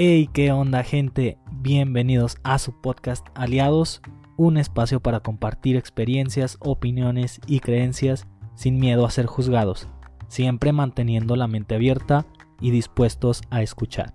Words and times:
Hey, 0.00 0.30
¿qué 0.32 0.52
onda 0.52 0.84
gente? 0.84 1.38
Bienvenidos 1.50 2.36
a 2.44 2.60
su 2.60 2.80
podcast 2.80 3.26
Aliados, 3.34 4.00
un 4.36 4.56
espacio 4.56 5.00
para 5.00 5.18
compartir 5.18 5.76
experiencias, 5.76 6.56
opiniones 6.60 7.40
y 7.48 7.58
creencias 7.58 8.28
sin 8.54 8.78
miedo 8.78 9.04
a 9.04 9.10
ser 9.10 9.26
juzgados, 9.26 9.88
siempre 10.28 10.70
manteniendo 10.70 11.34
la 11.34 11.48
mente 11.48 11.74
abierta 11.74 12.26
y 12.60 12.70
dispuestos 12.70 13.42
a 13.50 13.60
escuchar. 13.60 14.14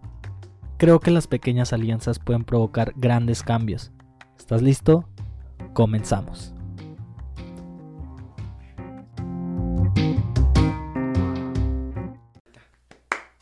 Creo 0.78 1.02
que 1.02 1.12
las 1.12 1.28
pequeñas 1.28 1.74
alianzas 1.74 2.18
pueden 2.18 2.46
provocar 2.46 2.94
grandes 2.96 3.44
cambios. 3.44 3.92
¿Estás 4.40 4.62
listo? 4.62 5.10
Comenzamos. 5.74 6.54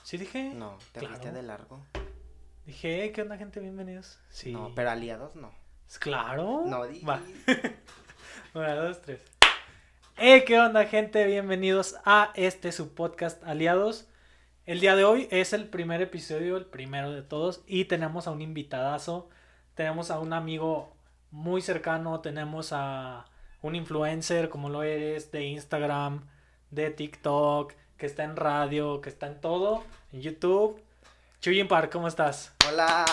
¿Sí 0.02 0.18
dije? 0.18 0.56
No, 0.56 0.80
te 0.92 1.02
Claro. 1.02 1.34
de 1.34 1.44
largo. 1.44 1.84
Dije, 2.72 3.02
"Hey, 3.02 3.12
¿qué 3.12 3.22
onda 3.24 3.36
gente? 3.36 3.60
Bienvenidos. 3.60 4.18
Sí. 4.30 4.54
No, 4.54 4.72
pero 4.74 4.92
aliados 4.92 5.36
no. 5.36 5.52
Claro. 6.00 6.64
No 6.66 6.88
di. 6.88 7.02
Va. 7.02 7.20
Una, 8.54 8.76
dos, 8.76 9.02
tres. 9.02 9.20
Hey, 10.16 10.44
¿qué 10.48 10.58
onda, 10.58 10.86
gente? 10.86 11.26
Bienvenidos 11.26 11.98
a 12.06 12.32
este 12.34 12.72
su 12.72 12.96
podcast 12.96 13.44
Aliados. 13.44 14.08
El 14.66 14.80
día 14.80 14.96
de 14.96 15.04
hoy 15.04 15.28
es 15.32 15.52
el 15.52 15.68
primer 15.68 16.02
episodio, 16.02 16.56
el 16.56 16.66
primero 16.66 17.12
de 17.12 17.24
todos, 17.24 17.62
y 17.68 17.84
tenemos 17.86 18.26
a 18.28 18.32
un 18.32 18.42
invitadazo. 18.42 19.28
Tenemos 19.76 20.10
a 20.10 20.22
un 20.22 20.32
amigo 20.32 20.96
muy 21.30 21.62
cercano, 21.62 22.22
tenemos 22.22 22.72
a 22.72 23.26
un 23.62 23.76
influencer 23.76 24.48
como 24.48 24.70
lo 24.70 24.84
eres 24.84 25.30
de 25.34 25.44
Instagram, 25.44 26.26
de 26.70 26.90
TikTok, 26.90 27.74
que 27.98 28.06
está 28.06 28.24
en 28.24 28.38
radio, 28.38 29.02
que 29.02 29.10
está 29.10 29.28
en 29.28 29.42
todo, 29.42 29.84
en 30.14 30.22
YouTube. 30.22 30.82
Chuyin 31.42 31.68
Park, 31.68 31.92
¿cómo 31.92 32.08
estás? 32.08 32.54
Hola. 32.70 33.04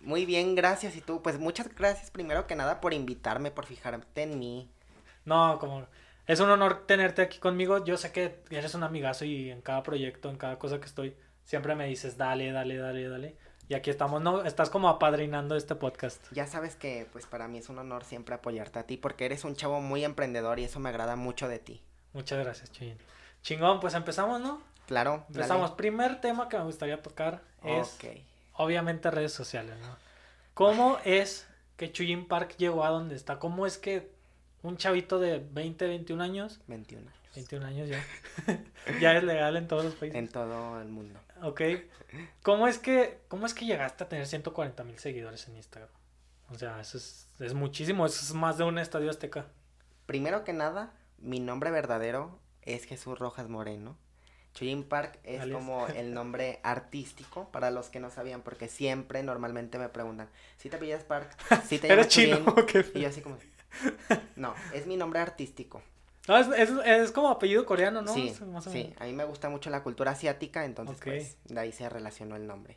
Muy 0.00 0.26
bien, 0.26 0.56
gracias. 0.56 0.96
Y 0.96 1.00
tú, 1.00 1.22
pues 1.22 1.38
muchas 1.38 1.72
gracias 1.72 2.10
primero 2.10 2.48
que 2.48 2.56
nada 2.56 2.80
por 2.80 2.92
invitarme, 2.92 3.52
por 3.52 3.66
fijarte 3.66 4.22
en 4.22 4.40
mí. 4.40 4.68
No, 5.24 5.60
como 5.60 5.86
es 6.26 6.40
un 6.40 6.50
honor 6.50 6.86
tenerte 6.88 7.22
aquí 7.22 7.38
conmigo. 7.38 7.84
Yo 7.84 7.96
sé 7.96 8.10
que 8.10 8.42
eres 8.50 8.74
un 8.74 8.82
amigazo 8.82 9.24
y 9.24 9.48
en 9.48 9.62
cada 9.62 9.84
proyecto, 9.84 10.28
en 10.28 10.38
cada 10.38 10.58
cosa 10.58 10.80
que 10.80 10.86
estoy, 10.86 11.16
siempre 11.44 11.76
me 11.76 11.86
dices, 11.86 12.16
dale, 12.16 12.50
dale, 12.50 12.78
dale, 12.78 13.08
dale. 13.08 13.36
Y 13.68 13.74
aquí 13.74 13.90
estamos, 13.90 14.20
¿no? 14.20 14.42
Estás 14.42 14.68
como 14.68 14.88
apadrinando 14.88 15.54
este 15.54 15.76
podcast. 15.76 16.20
Ya 16.32 16.48
sabes 16.48 16.74
que 16.74 17.06
pues 17.12 17.26
para 17.26 17.46
mí 17.46 17.58
es 17.58 17.68
un 17.68 17.78
honor 17.78 18.02
siempre 18.02 18.34
apoyarte 18.34 18.80
a 18.80 18.86
ti 18.88 18.96
porque 18.96 19.24
eres 19.24 19.44
un 19.44 19.54
chavo 19.54 19.80
muy 19.80 20.04
emprendedor 20.04 20.58
y 20.58 20.64
eso 20.64 20.80
me 20.80 20.88
agrada 20.88 21.14
mucho 21.14 21.46
de 21.46 21.60
ti. 21.60 21.80
Muchas 22.12 22.40
gracias, 22.40 22.72
Chuyin. 22.72 22.98
Chingón, 23.42 23.78
pues 23.78 23.94
empezamos, 23.94 24.40
¿no? 24.40 24.60
Claro. 24.88 25.24
dale. 25.28 25.42
Empezamos. 25.42 25.70
Primer 25.72 26.20
tema 26.20 26.48
que 26.48 26.56
me 26.58 26.64
gustaría 26.64 27.00
tocar 27.02 27.42
es, 27.62 27.94
Ok. 27.94 28.04
obviamente, 28.54 29.10
redes 29.10 29.32
sociales, 29.32 29.76
¿no? 29.80 29.96
¿Cómo 30.54 30.98
es 31.04 31.46
que 31.76 31.92
Chuyin 31.92 32.26
Park 32.26 32.56
llegó 32.56 32.84
a 32.84 32.88
donde 32.88 33.14
está? 33.14 33.38
¿Cómo 33.38 33.66
es 33.66 33.78
que 33.78 34.10
un 34.62 34.76
chavito 34.78 35.20
de 35.20 35.38
20, 35.52 35.86
21 35.86 36.20
años, 36.24 36.60
21 36.66 37.02
años. 37.08 37.14
21 37.34 37.66
años 37.66 37.88
ya, 37.88 38.04
ya 39.00 39.12
es 39.16 39.22
legal 39.22 39.56
en 39.56 39.68
todos 39.68 39.84
los 39.84 39.94
países? 39.94 40.18
En 40.18 40.28
todo 40.28 40.80
el 40.80 40.88
mundo. 40.88 41.20
Ok. 41.42 41.60
¿Cómo 42.42 42.66
es 42.66 42.78
que, 42.78 43.20
cómo 43.28 43.44
es 43.46 43.54
que 43.54 43.66
llegaste 43.66 44.02
a 44.04 44.08
tener 44.08 44.26
140 44.26 44.82
mil 44.84 44.98
seguidores 44.98 45.46
en 45.46 45.56
Instagram? 45.56 45.90
O 46.50 46.54
sea, 46.56 46.80
eso 46.80 46.96
es, 46.96 47.28
es 47.38 47.52
muchísimo, 47.52 48.06
eso 48.06 48.24
es 48.24 48.32
más 48.32 48.56
de 48.56 48.64
un 48.64 48.78
estadio 48.78 49.10
azteca. 49.10 49.46
Primero 50.06 50.42
que 50.42 50.54
nada, 50.54 50.94
mi 51.18 51.38
nombre 51.38 51.70
verdadero 51.70 52.40
es 52.62 52.84
Jesús 52.86 53.18
Rojas 53.18 53.48
Moreno. 53.48 53.96
Chuyin 54.58 54.82
Park 54.82 55.20
es 55.22 55.40
Alias. 55.40 55.56
como 55.56 55.86
el 55.86 56.12
nombre 56.12 56.58
artístico 56.64 57.48
para 57.52 57.70
los 57.70 57.90
que 57.90 58.00
no 58.00 58.10
sabían, 58.10 58.42
porque 58.42 58.66
siempre 58.66 59.22
normalmente 59.22 59.78
me 59.78 59.88
preguntan, 59.88 60.28
¿si 60.56 60.68
te 60.68 60.76
apellidas 60.76 61.04
Park? 61.04 61.30
¿Si 61.66 61.78
te 61.78 61.86
¿Eres 61.92 62.08
llamas 62.08 62.08
chino? 62.08 62.36
Chuyin?" 62.36 62.48
o 62.58 62.66
qué? 62.66 62.84
Y 62.94 63.00
yo 63.02 63.08
así 63.08 63.20
como, 63.20 63.38
no, 64.34 64.54
es 64.74 64.86
mi 64.88 64.96
nombre 64.96 65.20
artístico. 65.20 65.80
No, 66.26 66.36
es, 66.36 66.48
es, 66.48 66.70
es 66.84 67.12
como 67.12 67.28
apellido 67.28 67.64
coreano, 67.64 68.02
¿no? 68.02 68.12
sí, 68.12 68.34
más 68.52 68.66
o 68.66 68.70
sí, 68.70 68.78
menos. 68.84 69.00
a 69.00 69.04
mí 69.04 69.12
me 69.12 69.24
gusta 69.24 69.48
mucho 69.48 69.70
la 69.70 69.82
cultura 69.84 70.10
asiática, 70.10 70.64
entonces 70.64 70.98
pues 71.02 71.36
de 71.44 71.60
ahí 71.60 71.72
se 71.72 71.88
relacionó 71.88 72.34
el 72.36 72.46
nombre. 72.46 72.76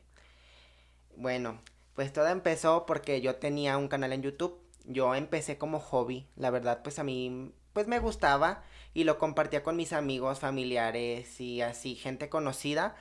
Bueno, 1.18 1.60
pues 1.96 2.14
todo 2.14 2.28
empezó 2.28 2.86
porque 2.86 3.22
yo 3.22 3.36
tenía 3.36 3.78
un 3.78 3.88
canal 3.88 4.14
en 4.14 4.22
YouTube. 4.22 4.58
Yo 4.86 5.16
empecé 5.16 5.58
como 5.58 5.80
hobby, 5.80 6.28
la 6.36 6.50
verdad 6.50 6.82
pues 6.84 6.98
a 7.00 7.04
mí 7.04 7.52
pues 7.74 7.88
me 7.88 8.00
gustaba 8.00 8.64
y 8.94 9.04
lo 9.04 9.18
compartía 9.18 9.64
con 9.64 9.76
mis 9.76 9.94
amigos, 9.94 10.40
familiares 10.40 11.40
y 11.42 11.62
así, 11.62 11.96
gente 11.96 12.30
conocida. 12.30 12.96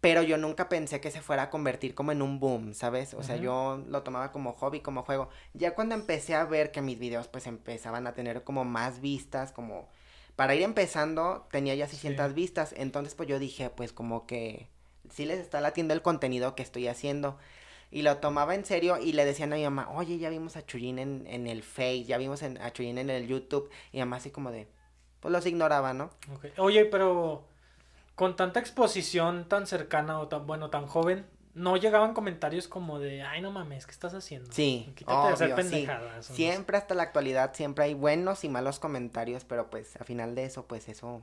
Pero 0.00 0.22
yo 0.22 0.36
nunca 0.36 0.68
pensé 0.68 1.00
que 1.00 1.12
se 1.12 1.22
fuera 1.22 1.44
a 1.44 1.50
convertir 1.50 1.94
como 1.94 2.10
en 2.10 2.22
un 2.22 2.40
boom, 2.40 2.74
¿sabes? 2.74 3.14
O 3.14 3.22
sea, 3.22 3.36
yo 3.36 3.80
lo 3.88 4.02
tomaba 4.02 4.32
como 4.32 4.52
hobby, 4.52 4.80
como 4.80 5.04
juego. 5.04 5.28
Ya 5.54 5.76
cuando 5.76 5.94
empecé 5.94 6.34
a 6.34 6.44
ver 6.44 6.72
que 6.72 6.82
mis 6.82 6.98
videos 6.98 7.28
pues 7.28 7.46
empezaban 7.46 8.08
a 8.08 8.12
tener 8.12 8.42
como 8.42 8.64
más 8.64 9.00
vistas, 9.00 9.52
como 9.52 9.88
para 10.34 10.56
ir 10.56 10.62
empezando 10.62 11.46
tenía 11.52 11.76
ya 11.76 11.86
Sí. 11.86 11.92
600 11.96 12.34
vistas, 12.34 12.74
entonces 12.76 13.14
pues 13.14 13.28
yo 13.28 13.38
dije 13.38 13.70
pues 13.70 13.92
como 13.92 14.26
que 14.26 14.66
sí 15.10 15.24
les 15.24 15.38
está 15.38 15.60
latiendo 15.60 15.94
el 15.94 16.02
contenido 16.02 16.56
que 16.56 16.62
estoy 16.64 16.88
haciendo. 16.88 17.38
Y 17.92 18.02
lo 18.02 18.16
tomaba 18.16 18.56
en 18.56 18.64
serio 18.64 18.98
y 18.98 19.12
le 19.12 19.24
decían 19.24 19.52
a 19.52 19.56
mi 19.56 19.62
mamá, 19.62 19.88
oye, 19.90 20.18
ya 20.18 20.30
vimos 20.30 20.56
a 20.56 20.66
Chuyin 20.66 20.98
en, 20.98 21.26
en 21.28 21.46
el 21.46 21.62
Face, 21.62 22.04
ya 22.04 22.16
vimos 22.18 22.42
en- 22.42 22.56
a 22.60 22.72
Chuyin 22.72 22.98
en 22.98 23.08
el 23.10 23.28
YouTube. 23.28 23.70
Y 23.92 23.98
mi 23.98 24.00
mamá 24.00 24.16
así 24.16 24.30
como 24.30 24.50
de, 24.50 24.66
pues 25.22 25.32
los 25.32 25.46
ignoraba, 25.46 25.94
¿no? 25.94 26.10
Ok. 26.34 26.46
Oye, 26.58 26.84
pero 26.84 27.44
con 28.16 28.36
tanta 28.36 28.60
exposición 28.60 29.48
tan 29.48 29.66
cercana 29.66 30.18
o 30.18 30.28
tan, 30.28 30.46
bueno, 30.46 30.68
tan 30.68 30.86
joven, 30.86 31.24
¿no 31.54 31.76
llegaban 31.76 32.12
comentarios 32.12 32.66
como 32.66 32.98
de, 32.98 33.22
ay, 33.22 33.40
no 33.40 33.52
mames, 33.52 33.86
¿qué 33.86 33.92
estás 33.92 34.14
haciendo? 34.14 34.50
Sí, 34.52 34.92
Quítate 34.96 35.28
de 35.28 35.32
hacer 35.32 35.52
obvio, 35.52 35.64
sí. 36.20 36.34
Siempre 36.34 36.76
hasta 36.76 36.94
la 36.96 37.04
actualidad, 37.04 37.54
siempre 37.54 37.84
hay 37.84 37.94
buenos 37.94 38.42
y 38.42 38.48
malos 38.48 38.80
comentarios, 38.80 39.44
pero 39.44 39.70
pues 39.70 39.96
a 39.96 40.04
final 40.04 40.34
de 40.34 40.44
eso, 40.44 40.66
pues 40.66 40.88
eso 40.88 41.22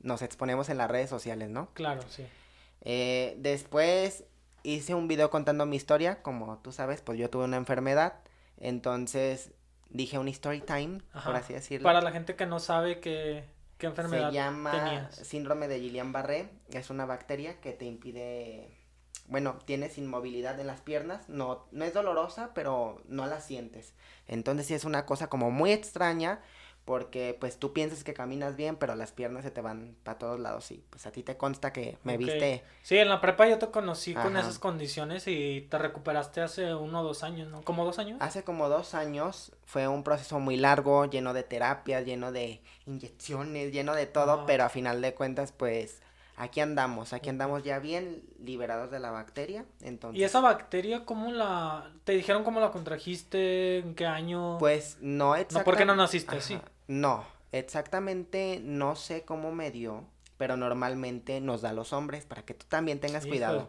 nos 0.00 0.22
exponemos 0.22 0.68
en 0.68 0.78
las 0.78 0.88
redes 0.88 1.10
sociales, 1.10 1.50
¿no? 1.50 1.68
Claro, 1.74 2.02
sí. 2.08 2.24
Eh, 2.82 3.34
después 3.38 4.24
hice 4.62 4.94
un 4.94 5.08
video 5.08 5.28
contando 5.28 5.66
mi 5.66 5.74
historia, 5.74 6.22
como 6.22 6.58
tú 6.58 6.70
sabes, 6.70 7.00
pues 7.00 7.18
yo 7.18 7.28
tuve 7.28 7.44
una 7.44 7.56
enfermedad, 7.56 8.14
entonces 8.58 9.50
dije 9.90 10.18
un 10.18 10.28
story 10.28 10.60
time, 10.60 11.00
por 11.12 11.18
Ajá. 11.18 11.36
así 11.36 11.52
decirlo. 11.52 11.84
Para 11.84 12.00
la 12.00 12.12
gente 12.12 12.36
que 12.36 12.46
no 12.46 12.58
sabe 12.58 13.00
qué, 13.00 13.44
qué 13.78 13.86
enfermedad 13.86 14.28
Se 14.30 14.34
llama 14.34 14.70
tenías. 14.70 15.16
síndrome 15.16 15.68
de 15.68 15.80
Guillain-Barré, 15.80 16.48
es 16.72 16.90
una 16.90 17.04
bacteria 17.06 17.60
que 17.60 17.72
te 17.72 17.84
impide, 17.84 18.76
bueno, 19.26 19.58
tienes 19.64 19.98
inmovilidad 19.98 20.58
en 20.60 20.66
las 20.66 20.80
piernas, 20.80 21.28
no, 21.28 21.66
no 21.72 21.84
es 21.84 21.92
dolorosa, 21.92 22.52
pero 22.54 23.02
no 23.06 23.26
la 23.26 23.40
sientes. 23.40 23.94
Entonces 24.26 24.66
sí 24.66 24.74
es 24.74 24.84
una 24.84 25.06
cosa 25.06 25.28
como 25.28 25.50
muy 25.50 25.72
extraña, 25.72 26.40
porque 26.84 27.36
pues 27.38 27.58
tú 27.58 27.72
piensas 27.72 28.04
que 28.04 28.14
caminas 28.14 28.56
bien, 28.56 28.76
pero 28.76 28.94
las 28.94 29.12
piernas 29.12 29.44
se 29.44 29.50
te 29.50 29.60
van 29.60 29.94
para 30.02 30.18
todos 30.18 30.40
lados 30.40 30.70
y 30.70 30.82
pues 30.90 31.06
a 31.06 31.12
ti 31.12 31.22
te 31.22 31.36
consta 31.36 31.72
que 31.72 31.98
me 32.02 32.16
viste 32.16 32.64
Sí, 32.82 32.98
en 32.98 33.08
la 33.08 33.20
prepa 33.20 33.48
yo 33.48 33.58
te 33.58 33.70
conocí 33.70 34.14
con 34.14 34.36
esas 34.36 34.58
condiciones 34.58 35.26
y 35.26 35.66
te 35.70 35.78
recuperaste 35.78 36.40
hace 36.40 36.74
uno 36.74 37.00
o 37.00 37.04
dos 37.04 37.22
años, 37.22 37.48
¿no? 37.48 37.62
¿Como 37.62 37.84
dos 37.84 37.98
años? 37.98 38.18
Hace 38.20 38.42
como 38.42 38.68
dos 38.68 38.94
años 38.94 39.52
fue 39.64 39.86
un 39.86 40.02
proceso 40.02 40.40
muy 40.40 40.56
largo, 40.56 41.04
lleno 41.04 41.32
de 41.32 41.42
terapias, 41.42 42.04
lleno 42.04 42.32
de 42.32 42.60
inyecciones, 42.86 43.72
lleno 43.72 43.94
de 43.94 44.06
todo, 44.06 44.46
pero 44.46 44.64
a 44.64 44.68
final 44.68 45.00
de 45.00 45.14
cuentas, 45.14 45.52
pues 45.52 46.00
aquí 46.40 46.60
andamos, 46.60 47.12
aquí 47.12 47.28
andamos 47.28 47.62
ya 47.62 47.78
bien 47.78 48.22
liberados 48.42 48.90
de 48.90 48.98
la 48.98 49.10
bacteria. 49.10 49.66
Entonces, 49.82 50.18
¿Y 50.18 50.24
esa 50.24 50.40
bacteria 50.40 51.04
cómo 51.04 51.30
la... 51.30 51.92
te 52.04 52.12
dijeron 52.12 52.44
cómo 52.44 52.60
la 52.60 52.70
contrajiste, 52.70 53.78
en 53.78 53.94
qué 53.94 54.06
año? 54.06 54.56
pues 54.58 54.96
no 55.00 55.34
exactamente. 55.36 55.58
no, 55.58 55.64
¿por 55.64 55.76
qué 55.76 55.84
no 55.84 55.96
naciste 55.96 56.36
así? 56.36 56.58
No, 56.88 57.24
exactamente 57.52 58.60
no 58.62 58.96
sé 58.96 59.22
cómo 59.22 59.52
me 59.52 59.70
dio, 59.70 60.04
pero 60.38 60.56
normalmente 60.56 61.42
nos 61.42 61.60
da 61.60 61.70
a 61.70 61.74
los 61.74 61.92
hombres 61.92 62.24
para 62.24 62.42
que 62.42 62.54
tú 62.54 62.64
también 62.68 63.00
tengas 63.00 63.26
Hijo 63.26 63.32
cuidado. 63.32 63.68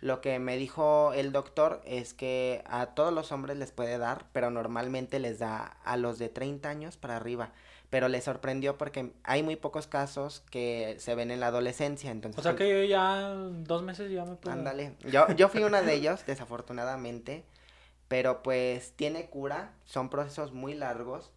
Lo 0.00 0.20
que 0.20 0.38
me 0.38 0.56
dijo 0.56 1.12
el 1.14 1.32
doctor 1.32 1.82
es 1.84 2.14
que 2.14 2.62
a 2.66 2.86
todos 2.86 3.12
los 3.12 3.32
hombres 3.32 3.56
les 3.56 3.72
puede 3.72 3.98
dar, 3.98 4.26
pero 4.32 4.50
normalmente 4.50 5.18
les 5.18 5.40
da 5.40 5.76
a 5.84 5.96
los 5.96 6.20
de 6.20 6.28
30 6.28 6.68
años 6.68 6.96
para 6.96 7.16
arriba. 7.16 7.50
Pero 7.92 8.08
le 8.08 8.22
sorprendió 8.22 8.78
porque 8.78 9.12
hay 9.22 9.42
muy 9.42 9.56
pocos 9.56 9.86
casos 9.86 10.42
que 10.50 10.96
se 10.98 11.14
ven 11.14 11.30
en 11.30 11.40
la 11.40 11.48
adolescencia, 11.48 12.10
entonces... 12.10 12.38
O 12.38 12.42
sea 12.42 12.56
que 12.56 12.66
yo 12.66 12.82
ya 12.84 13.34
dos 13.34 13.82
meses 13.82 14.10
ya 14.10 14.24
me 14.24 14.34
puedo... 14.36 14.56
Ándale, 14.56 14.96
yo, 15.10 15.30
yo 15.36 15.50
fui 15.50 15.62
una 15.62 15.82
de 15.82 15.92
ellos, 15.92 16.24
desafortunadamente, 16.26 17.44
pero 18.08 18.42
pues 18.42 18.92
tiene 18.96 19.26
cura, 19.26 19.74
son 19.84 20.08
procesos 20.08 20.52
muy 20.52 20.72
largos, 20.72 21.32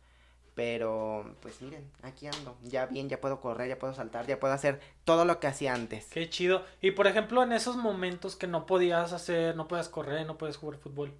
pero 0.53 1.35
pues 1.41 1.61
miren, 1.61 1.91
aquí 2.03 2.27
ando, 2.27 2.55
ya 2.63 2.85
bien, 2.85 3.09
ya 3.09 3.19
puedo 3.19 3.41
correr, 3.41 3.67
ya 3.67 3.77
puedo 3.77 3.93
saltar, 3.93 4.25
ya 4.25 4.39
puedo 4.39 4.53
hacer 4.53 4.79
todo 5.03 5.25
lo 5.25 5.41
que 5.41 5.47
hacía 5.47 5.73
antes. 5.73 6.05
Qué 6.05 6.29
chido. 6.29 6.63
Y 6.79 6.91
por 6.91 7.07
ejemplo, 7.07 7.43
en 7.43 7.51
esos 7.51 7.75
momentos 7.75 8.37
que 8.37 8.47
no 8.47 8.65
podías 8.65 9.11
hacer, 9.11 9.57
no 9.57 9.67
podías 9.67 9.89
correr, 9.89 10.25
no 10.25 10.37
podías 10.37 10.55
jugar 10.55 10.79
fútbol, 10.79 11.11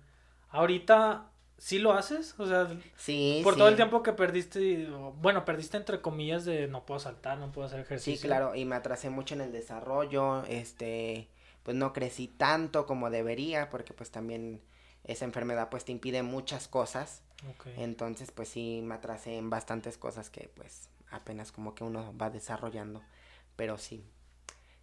ahorita 0.47 1.25
sí 1.57 1.79
lo 1.79 1.93
haces, 1.93 2.35
o 2.37 2.45
sea, 2.47 2.67
Sí, 2.97 3.41
por 3.43 3.53
sí. 3.53 3.59
todo 3.59 3.69
el 3.69 3.75
tiempo 3.75 4.03
que 4.03 4.13
perdiste, 4.13 4.87
bueno, 5.21 5.45
perdiste 5.45 5.77
entre 5.77 6.01
comillas 6.01 6.45
de 6.45 6.67
no 6.67 6.85
puedo 6.85 6.99
saltar, 6.99 7.37
no 7.37 7.51
puedo 7.51 7.67
hacer 7.67 7.79
Sí, 7.79 7.85
ejercicio. 7.85 8.27
claro, 8.29 8.55
y 8.55 8.65
me 8.65 8.75
atrasé 8.75 9.09
mucho 9.09 9.35
en 9.35 9.41
el 9.41 9.51
desarrollo, 9.51 10.43
este, 10.45 11.29
pues 11.63 11.75
no 11.75 11.93
crecí 11.93 12.27
tanto 12.27 12.85
como 12.85 13.09
debería, 13.09 13.69
porque 13.69 13.93
pues 13.93 14.11
también 14.11 14.61
esa 15.03 15.25
enfermedad 15.25 15.69
pues 15.69 15.85
te 15.85 15.91
impide 15.91 16.23
muchas 16.23 16.67
cosas. 16.67 17.21
Entonces 17.77 18.31
pues 18.31 18.49
sí 18.49 18.81
me 18.83 18.95
atrasé 18.95 19.37
en 19.37 19.49
bastantes 19.49 19.97
cosas 19.97 20.29
que 20.29 20.49
pues 20.55 20.89
apenas 21.11 21.51
como 21.51 21.75
que 21.75 21.83
uno 21.83 22.15
va 22.17 22.29
desarrollando, 22.29 23.01
pero 23.55 23.77
sí. 23.77 24.03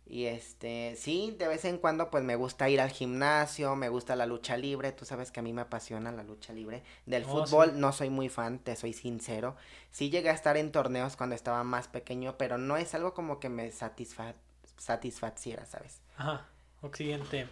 Y 0.07 0.27
este, 0.27 0.95
sí, 0.97 1.35
de 1.39 1.49
vez 1.49 1.65
en 1.65 1.79
cuando 1.79 2.11
pues 2.11 2.23
me 2.23 2.37
gusta 2.37 2.69
ir 2.69 2.81
al 2.81 2.91
gimnasio, 2.91 3.77
me 3.77 3.89
gusta 3.89 4.17
la 4.17 4.27
lucha 4.27 4.57
libre, 4.57 4.93
tú 4.93 5.05
sabes 5.05 5.31
que 5.31 5.41
a 5.41 5.43
mí 5.43 5.53
me 5.53 5.63
apasiona 5.63 6.13
la 6.13 6.23
lucha 6.23 6.53
libre. 6.53 6.83
Del 7.07 7.25
oh, 7.25 7.29
fútbol 7.47 7.81
no 7.81 7.93
soy 7.93 8.11
muy 8.11 8.29
fan, 8.29 8.59
te 8.59 8.77
soy 8.77 8.93
sincero. 8.93 9.57
Sí 9.91 10.11
llegué 10.11 10.31
a 10.31 10.35
estar 10.35 10.57
en 10.57 10.73
torneos 10.73 11.17
cuando 11.17 11.35
estaba 11.35 11.65
más 11.65 11.89
pequeño, 11.89 12.37
pero 12.37 12.59
no 12.59 12.77
es 12.77 12.95
algo 12.95 13.15
como 13.15 13.41
que 13.41 13.49
me 13.49 13.71
satisfa 13.71 14.35
satisfaciera, 14.77 15.65
¿sabes? 15.65 16.01
Ajá, 16.17 16.47
siguiente. 16.93 17.49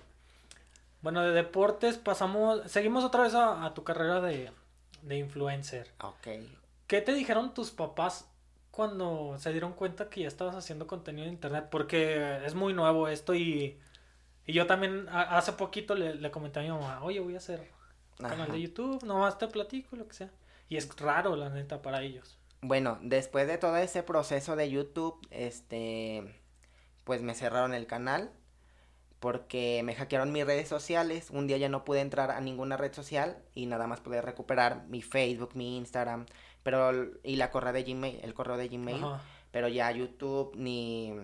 Bueno, 1.02 1.22
de 1.22 1.30
deportes 1.30 1.96
pasamos, 1.96 2.70
seguimos 2.70 3.04
otra 3.04 3.22
vez 3.22 3.34
a, 3.34 3.72
tu 3.74 3.84
carrera 3.84 4.20
de, 4.20 4.50
de 5.02 5.16
influencer. 5.16 5.92
Ok. 6.02 6.28
¿Qué 6.86 7.00
te 7.00 7.14
dijeron 7.14 7.54
tus 7.54 7.70
papás 7.70 8.26
cuando 8.70 9.36
se 9.38 9.52
dieron 9.52 9.72
cuenta 9.72 10.08
que 10.08 10.22
ya 10.22 10.28
estabas 10.28 10.56
haciendo 10.56 10.86
contenido 10.86 11.26
en 11.26 11.32
internet? 11.32 11.68
Porque 11.70 12.44
es 12.44 12.54
muy 12.54 12.72
nuevo 12.72 13.08
esto 13.08 13.34
y, 13.34 13.78
y 14.46 14.52
yo 14.52 14.66
también 14.66 15.06
hace 15.10 15.52
poquito 15.52 15.94
le, 15.94 16.14
le, 16.14 16.30
comenté 16.30 16.60
a 16.60 16.62
mi 16.62 16.68
mamá, 16.70 17.02
oye, 17.02 17.20
voy 17.20 17.34
a 17.34 17.38
hacer 17.38 17.68
canal 18.16 18.50
de 18.52 18.60
YouTube, 18.60 19.02
nomás 19.04 19.38
te 19.38 19.48
platico, 19.48 19.96
lo 19.96 20.06
que 20.06 20.14
sea. 20.14 20.30
Y 20.68 20.76
es 20.76 20.94
raro, 21.00 21.36
la 21.36 21.50
neta, 21.50 21.82
para 21.82 22.02
ellos. 22.02 22.38
Bueno, 22.62 22.98
después 23.02 23.46
de 23.48 23.58
todo 23.58 23.76
ese 23.76 24.02
proceso 24.02 24.54
de 24.54 24.70
YouTube, 24.70 25.18
este, 25.30 26.34
pues 27.04 27.22
me 27.22 27.34
cerraron 27.34 27.74
el 27.74 27.86
canal 27.86 28.30
porque 29.18 29.82
me 29.84 29.94
hackearon 29.94 30.32
mis 30.32 30.46
redes 30.46 30.68
sociales. 30.68 31.30
Un 31.30 31.46
día 31.46 31.58
ya 31.58 31.68
no 31.68 31.84
pude 31.84 32.00
entrar 32.00 32.30
a 32.30 32.40
ninguna 32.40 32.76
red 32.76 32.92
social 32.92 33.42
y 33.54 33.66
nada 33.66 33.86
más 33.86 34.00
pude 34.00 34.22
recuperar 34.22 34.86
mi 34.88 35.02
Facebook, 35.02 35.50
mi 35.54 35.76
Instagram, 35.76 36.26
pero 36.62 36.92
y 37.22 37.36
la 37.36 37.50
correa 37.50 37.72
de 37.72 37.84
Gmail, 37.84 38.20
el 38.22 38.34
correo 38.34 38.56
de 38.56 38.68
Gmail, 38.68 39.04
pero 39.50 39.68
ya 39.68 39.90
YouTube 39.90 40.52
ni 40.56 41.14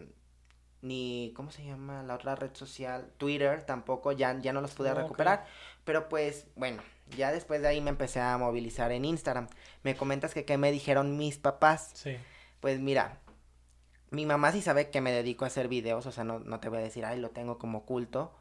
ni 0.82 1.32
cómo 1.34 1.50
se 1.50 1.64
llama 1.64 2.02
la 2.02 2.14
otra 2.14 2.36
red 2.36 2.54
social, 2.54 3.10
Twitter 3.16 3.64
tampoco 3.64 4.12
ya 4.12 4.38
ya 4.40 4.52
no 4.52 4.60
los 4.60 4.72
pude 4.72 4.94
recuperar, 4.94 5.46
pero 5.84 6.08
pues 6.08 6.46
bueno, 6.54 6.82
ya 7.16 7.32
después 7.32 7.62
de 7.62 7.68
ahí 7.68 7.80
me 7.80 7.90
empecé 7.90 8.20
a 8.20 8.36
movilizar 8.38 8.92
en 8.92 9.04
Instagram. 9.04 9.48
Me 9.82 9.96
comentas 9.96 10.34
que 10.34 10.44
qué 10.44 10.58
me 10.58 10.72
dijeron 10.72 11.16
mis 11.16 11.38
papás. 11.38 11.90
Sí. 11.94 12.16
Pues 12.60 12.80
mira, 12.80 13.20
mi 14.10 14.26
mamá 14.26 14.52
sí 14.52 14.62
sabe 14.62 14.90
que 14.90 15.00
me 15.00 15.12
dedico 15.12 15.44
a 15.44 15.48
hacer 15.48 15.68
videos, 15.68 16.06
o 16.06 16.12
sea, 16.12 16.24
no, 16.24 16.40
no 16.40 16.60
te 16.60 16.68
voy 16.68 16.78
a 16.78 16.82
decir, 16.82 17.04
ay, 17.04 17.20
lo 17.20 17.30
tengo 17.30 17.58
como 17.58 17.78
oculto. 17.78 18.34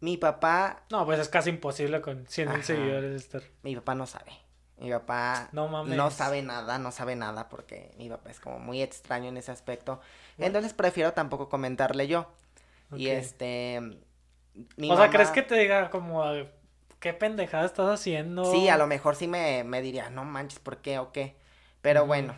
Mi 0.00 0.16
papá... 0.16 0.84
No, 0.90 1.06
pues 1.06 1.18
es 1.18 1.28
casi 1.28 1.50
imposible 1.50 2.00
con 2.02 2.26
100 2.26 2.50
mil 2.50 2.62
seguidores 2.62 3.14
estar. 3.14 3.42
Mi 3.62 3.74
papá 3.74 3.94
no 3.94 4.06
sabe. 4.06 4.32
Mi 4.84 4.90
papá 4.90 5.48
no, 5.52 5.84
no, 5.84 6.10
sabe 6.10 6.42
nada, 6.42 6.78
no 6.78 6.92
sabe 6.92 7.16
nada 7.16 7.48
porque 7.48 7.90
mi 7.96 8.10
papá 8.10 8.30
es 8.30 8.38
como 8.38 8.58
muy 8.58 8.82
extraño 8.82 9.30
en 9.30 9.38
ese 9.38 9.50
aspecto. 9.50 9.98
Entonces 10.36 10.74
prefiero 10.74 11.14
tampoco 11.14 11.48
comentarle 11.48 12.06
yo. 12.06 12.30
Y 12.94 13.08
este... 13.08 13.80
o 14.78 14.96
sea, 14.96 15.08
¿crees 15.08 15.30
que 15.30 15.40
te 15.40 15.54
diga 15.54 15.88
como 15.88 16.22
qué 17.00 17.14
pendejada 17.14 17.64
estás 17.64 17.88
haciendo? 17.88 18.44
Sí, 18.44 18.68
a 18.68 18.76
lo 18.76 18.86
mejor 18.86 19.16
sí 19.16 19.26
me, 19.26 19.64
me 19.64 19.80
diría, 19.80 20.10
no 20.10 20.24
manches, 20.24 20.58
¿por 20.58 20.76
qué 20.76 20.98
o 20.98 21.12
qué? 21.12 21.34
Pero 21.80 22.04
bueno, 22.04 22.34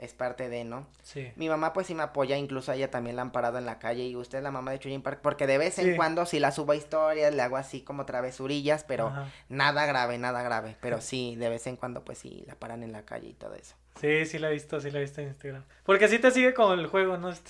es 0.00 0.14
parte 0.14 0.48
de, 0.48 0.64
¿no? 0.64 0.86
Sí. 1.02 1.30
Mi 1.36 1.48
mamá 1.48 1.74
pues 1.74 1.86
sí 1.86 1.94
me 1.94 2.02
apoya, 2.02 2.38
incluso 2.38 2.72
a 2.72 2.74
ella 2.74 2.90
también 2.90 3.16
la 3.16 3.22
han 3.22 3.32
parado 3.32 3.58
en 3.58 3.66
la 3.66 3.78
calle 3.78 4.04
y 4.04 4.16
usted 4.16 4.38
es 4.38 4.44
la 4.44 4.50
mamá 4.50 4.70
de 4.70 4.78
Chuyín 4.78 5.02
Park, 5.02 5.20
porque 5.22 5.46
de 5.46 5.58
vez 5.58 5.78
en 5.78 5.94
cuando 5.94 6.24
sí 6.24 6.38
la 6.40 6.52
subo 6.52 6.72
a 6.72 6.76
historias, 6.76 7.34
le 7.34 7.42
hago 7.42 7.58
así 7.58 7.82
como 7.82 8.06
travesurillas, 8.06 8.82
pero 8.84 9.12
nada 9.50 9.84
grave, 9.84 10.16
nada 10.16 10.42
grave, 10.42 10.76
pero 10.80 11.02
sí, 11.02 11.36
de 11.36 11.50
vez 11.50 11.66
en 11.66 11.76
cuando 11.76 12.02
pues 12.02 12.18
sí 12.18 12.42
la 12.46 12.54
paran 12.54 12.82
en 12.82 12.92
la 12.92 13.04
calle 13.04 13.28
y 13.28 13.34
todo 13.34 13.54
eso. 13.54 13.76
Sí, 14.00 14.24
sí 14.24 14.38
la 14.38 14.48
he 14.48 14.52
visto, 14.54 14.80
sí 14.80 14.90
la 14.90 15.00
he 15.00 15.02
visto 15.02 15.20
en 15.20 15.28
Instagram. 15.28 15.64
Porque 15.84 16.08
sí 16.08 16.18
te 16.18 16.30
sigue 16.30 16.54
con 16.54 16.78
el 16.78 16.86
juego, 16.86 17.18
¿no? 17.18 17.34
sí, 17.34 17.42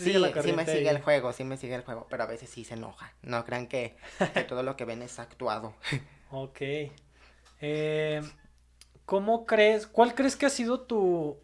sí 0.42 0.52
me 0.52 0.66
sigue 0.66 0.90
el 0.90 1.00
juego, 1.00 1.32
sí 1.32 1.44
me 1.44 1.56
sigue 1.56 1.76
el 1.76 1.82
juego, 1.82 2.08
pero 2.10 2.24
a 2.24 2.26
veces 2.26 2.50
sí 2.50 2.64
se 2.64 2.74
enoja. 2.74 3.12
No 3.22 3.44
crean 3.44 3.68
que, 3.68 3.96
todo 4.48 4.64
lo 4.64 4.76
que 4.76 4.84
ven 4.84 5.02
es 5.02 5.20
actuado. 5.20 5.74
ok. 6.32 6.60
Eh, 7.60 8.22
¿Cómo 9.04 9.46
crees, 9.46 9.86
cuál 9.86 10.16
crees 10.16 10.34
que 10.34 10.46
ha 10.46 10.50
sido 10.50 10.80
tu 10.80 11.38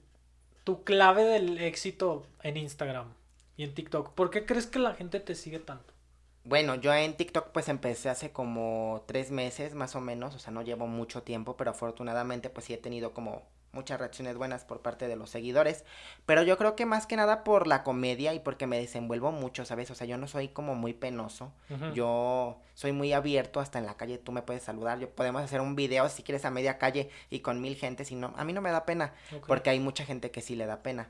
tu 0.66 0.82
clave 0.82 1.22
del 1.22 1.58
éxito 1.58 2.26
en 2.42 2.56
Instagram 2.56 3.14
y 3.56 3.62
en 3.62 3.72
TikTok? 3.72 4.14
¿Por 4.14 4.30
qué 4.30 4.44
crees 4.44 4.66
que 4.66 4.80
la 4.80 4.94
gente 4.94 5.20
te 5.20 5.36
sigue 5.36 5.60
tanto? 5.60 5.94
Bueno, 6.42 6.74
yo 6.74 6.92
en 6.92 7.16
TikTok 7.16 7.52
pues 7.52 7.68
empecé 7.68 8.08
hace 8.08 8.32
como 8.32 9.04
tres 9.06 9.30
meses 9.30 9.74
más 9.74 9.94
o 9.94 10.00
menos, 10.00 10.34
o 10.34 10.40
sea, 10.40 10.52
no 10.52 10.62
llevo 10.62 10.88
mucho 10.88 11.22
tiempo, 11.22 11.56
pero 11.56 11.70
afortunadamente 11.70 12.50
pues 12.50 12.66
sí 12.66 12.74
he 12.74 12.78
tenido 12.78 13.14
como 13.14 13.44
muchas 13.76 14.00
reacciones 14.00 14.37
buenas 14.37 14.64
por 14.64 14.81
parte 14.81 15.06
de 15.06 15.14
los 15.14 15.31
seguidores, 15.31 15.84
pero 16.25 16.43
yo 16.43 16.58
creo 16.58 16.75
que 16.75 16.87
más 16.87 17.06
que 17.06 17.14
nada 17.14 17.44
por 17.44 17.69
la 17.69 17.84
comedia 17.84 18.34
y 18.34 18.40
porque 18.40 18.67
me 18.67 18.78
desenvuelvo 18.78 19.31
mucho, 19.31 19.64
¿sabes? 19.64 19.90
O 19.93 19.94
sea, 19.94 20.06
yo 20.06 20.17
no 20.17 20.26
soy 20.26 20.49
como 20.49 20.75
muy 20.75 20.94
penoso, 20.94 21.52
yo 21.94 22.58
soy 22.75 22.93
muy 22.93 23.12
abierto 23.12 23.61
hasta 23.61 23.78
en 23.78 23.87
la 23.87 23.96
calle, 23.96 24.19
tú 24.19 24.32
me 24.32 24.43
puedes 24.43 24.64
saludar, 24.64 24.99
yo 24.99 25.08
podemos 25.11 25.43
hacer 25.43 25.61
un 25.61 25.76
video 25.76 26.08
si 26.08 26.23
quieres 26.23 26.44
a 26.44 26.50
media 26.50 26.78
calle 26.78 27.11
y 27.31 27.40
con 27.40 27.61
mil 27.61 27.76
gente, 27.76 28.05
si 28.05 28.17
no, 28.17 28.32
a 28.37 28.44
mí 28.44 28.52
no 28.52 28.62
me 28.62 28.73
da 28.73 28.87
pena, 28.87 29.12
porque 29.46 29.70
hay 29.70 29.78
mucha 29.78 30.05
gente 30.05 30.31
que 30.31 30.40
sí 30.40 30.56
le 30.56 30.67
da 30.67 30.82
pena. 30.82 31.08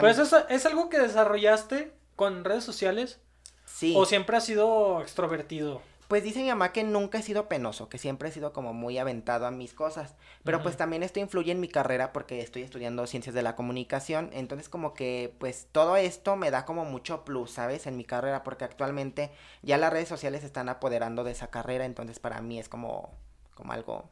Pues 0.00 0.18
eso 0.18 0.48
es 0.48 0.64
algo 0.64 0.88
que 0.88 0.98
desarrollaste 0.98 1.92
con 2.14 2.44
redes 2.44 2.64
sociales. 2.64 3.20
Sí. 3.64 3.94
¿O 3.96 4.06
siempre 4.06 4.36
has 4.36 4.44
sido 4.44 5.02
extrovertido? 5.02 5.82
Pues 6.08 6.22
dice 6.22 6.40
mi 6.40 6.48
mamá 6.48 6.72
que 6.72 6.84
nunca 6.84 7.18
he 7.18 7.22
sido 7.22 7.48
penoso, 7.48 7.88
que 7.88 7.98
siempre 7.98 8.28
he 8.28 8.32
sido 8.32 8.52
como 8.52 8.72
muy 8.72 8.96
aventado 8.98 9.44
a 9.46 9.50
mis 9.50 9.74
cosas. 9.74 10.14
Pero 10.44 10.62
pues 10.62 10.76
también 10.76 11.02
esto 11.02 11.18
influye 11.18 11.50
en 11.50 11.58
mi 11.58 11.68
carrera 11.68 12.12
porque 12.12 12.40
estoy 12.40 12.62
estudiando 12.62 13.06
ciencias 13.08 13.34
de 13.34 13.42
la 13.42 13.56
comunicación. 13.56 14.30
Entonces 14.32 14.68
como 14.68 14.94
que 14.94 15.34
pues 15.40 15.66
todo 15.72 15.96
esto 15.96 16.36
me 16.36 16.52
da 16.52 16.64
como 16.64 16.84
mucho 16.84 17.24
plus, 17.24 17.50
¿sabes? 17.50 17.88
En 17.88 17.96
mi 17.96 18.04
carrera 18.04 18.44
porque 18.44 18.64
actualmente 18.64 19.32
ya 19.62 19.78
las 19.78 19.92
redes 19.92 20.08
sociales 20.08 20.44
están 20.44 20.68
apoderando 20.68 21.24
de 21.24 21.32
esa 21.32 21.48
carrera. 21.50 21.84
Entonces 21.84 22.20
para 22.20 22.40
mí 22.40 22.60
es 22.60 22.68
como, 22.68 23.12
como 23.54 23.72
algo 23.72 24.08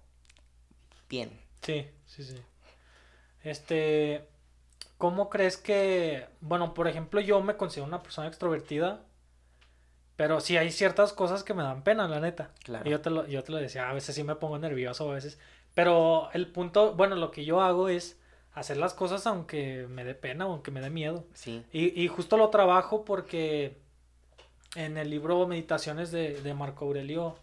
bien. 1.08 1.30
Sí, 1.62 1.88
sí, 2.06 2.24
sí. 2.24 2.42
Este, 3.44 4.26
¿cómo 4.98 5.30
crees 5.30 5.58
que, 5.58 6.26
bueno, 6.40 6.74
por 6.74 6.88
ejemplo 6.88 7.20
yo 7.20 7.40
me 7.40 7.56
considero 7.56 7.86
una 7.86 8.02
persona 8.02 8.26
extrovertida? 8.26 9.04
Pero 10.16 10.40
sí 10.40 10.56
hay 10.56 10.70
ciertas 10.70 11.12
cosas 11.12 11.42
que 11.42 11.54
me 11.54 11.62
dan 11.62 11.82
pena, 11.82 12.06
la 12.06 12.20
neta. 12.20 12.50
Claro. 12.62 12.88
Y 12.88 12.90
yo 12.90 13.00
te 13.00 13.10
lo, 13.10 13.26
yo 13.26 13.42
te 13.42 13.52
lo 13.52 13.58
decía, 13.58 13.90
a 13.90 13.92
veces 13.92 14.14
sí 14.14 14.22
me 14.22 14.36
pongo 14.36 14.58
nervioso, 14.58 15.10
a 15.10 15.14
veces. 15.14 15.38
Pero 15.74 16.28
el 16.32 16.46
punto, 16.46 16.94
bueno, 16.94 17.16
lo 17.16 17.30
que 17.30 17.44
yo 17.44 17.60
hago 17.60 17.88
es 17.88 18.18
hacer 18.52 18.76
las 18.76 18.94
cosas 18.94 19.26
aunque 19.26 19.86
me 19.88 20.04
dé 20.04 20.14
pena 20.14 20.44
aunque 20.44 20.70
me 20.70 20.80
dé 20.80 20.90
miedo. 20.90 21.24
Sí. 21.34 21.64
Y, 21.72 22.00
y 22.00 22.08
justo 22.08 22.36
lo 22.36 22.50
trabajo 22.50 23.04
porque 23.04 23.76
en 24.76 24.96
el 24.96 25.10
libro 25.10 25.46
Meditaciones 25.46 26.10
de, 26.10 26.40
de 26.40 26.54
Marco 26.54 26.84
Aurelio, 26.84 27.36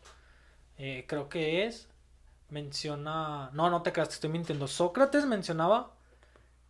eh, 0.78 1.06
creo 1.08 1.30
que 1.30 1.66
es, 1.66 1.90
menciona... 2.50 3.50
No, 3.54 3.70
no 3.70 3.82
te 3.82 3.92
creas, 3.92 4.10
te 4.10 4.16
estoy 4.16 4.30
mintiendo. 4.30 4.68
Sócrates 4.68 5.26
mencionaba 5.26 5.92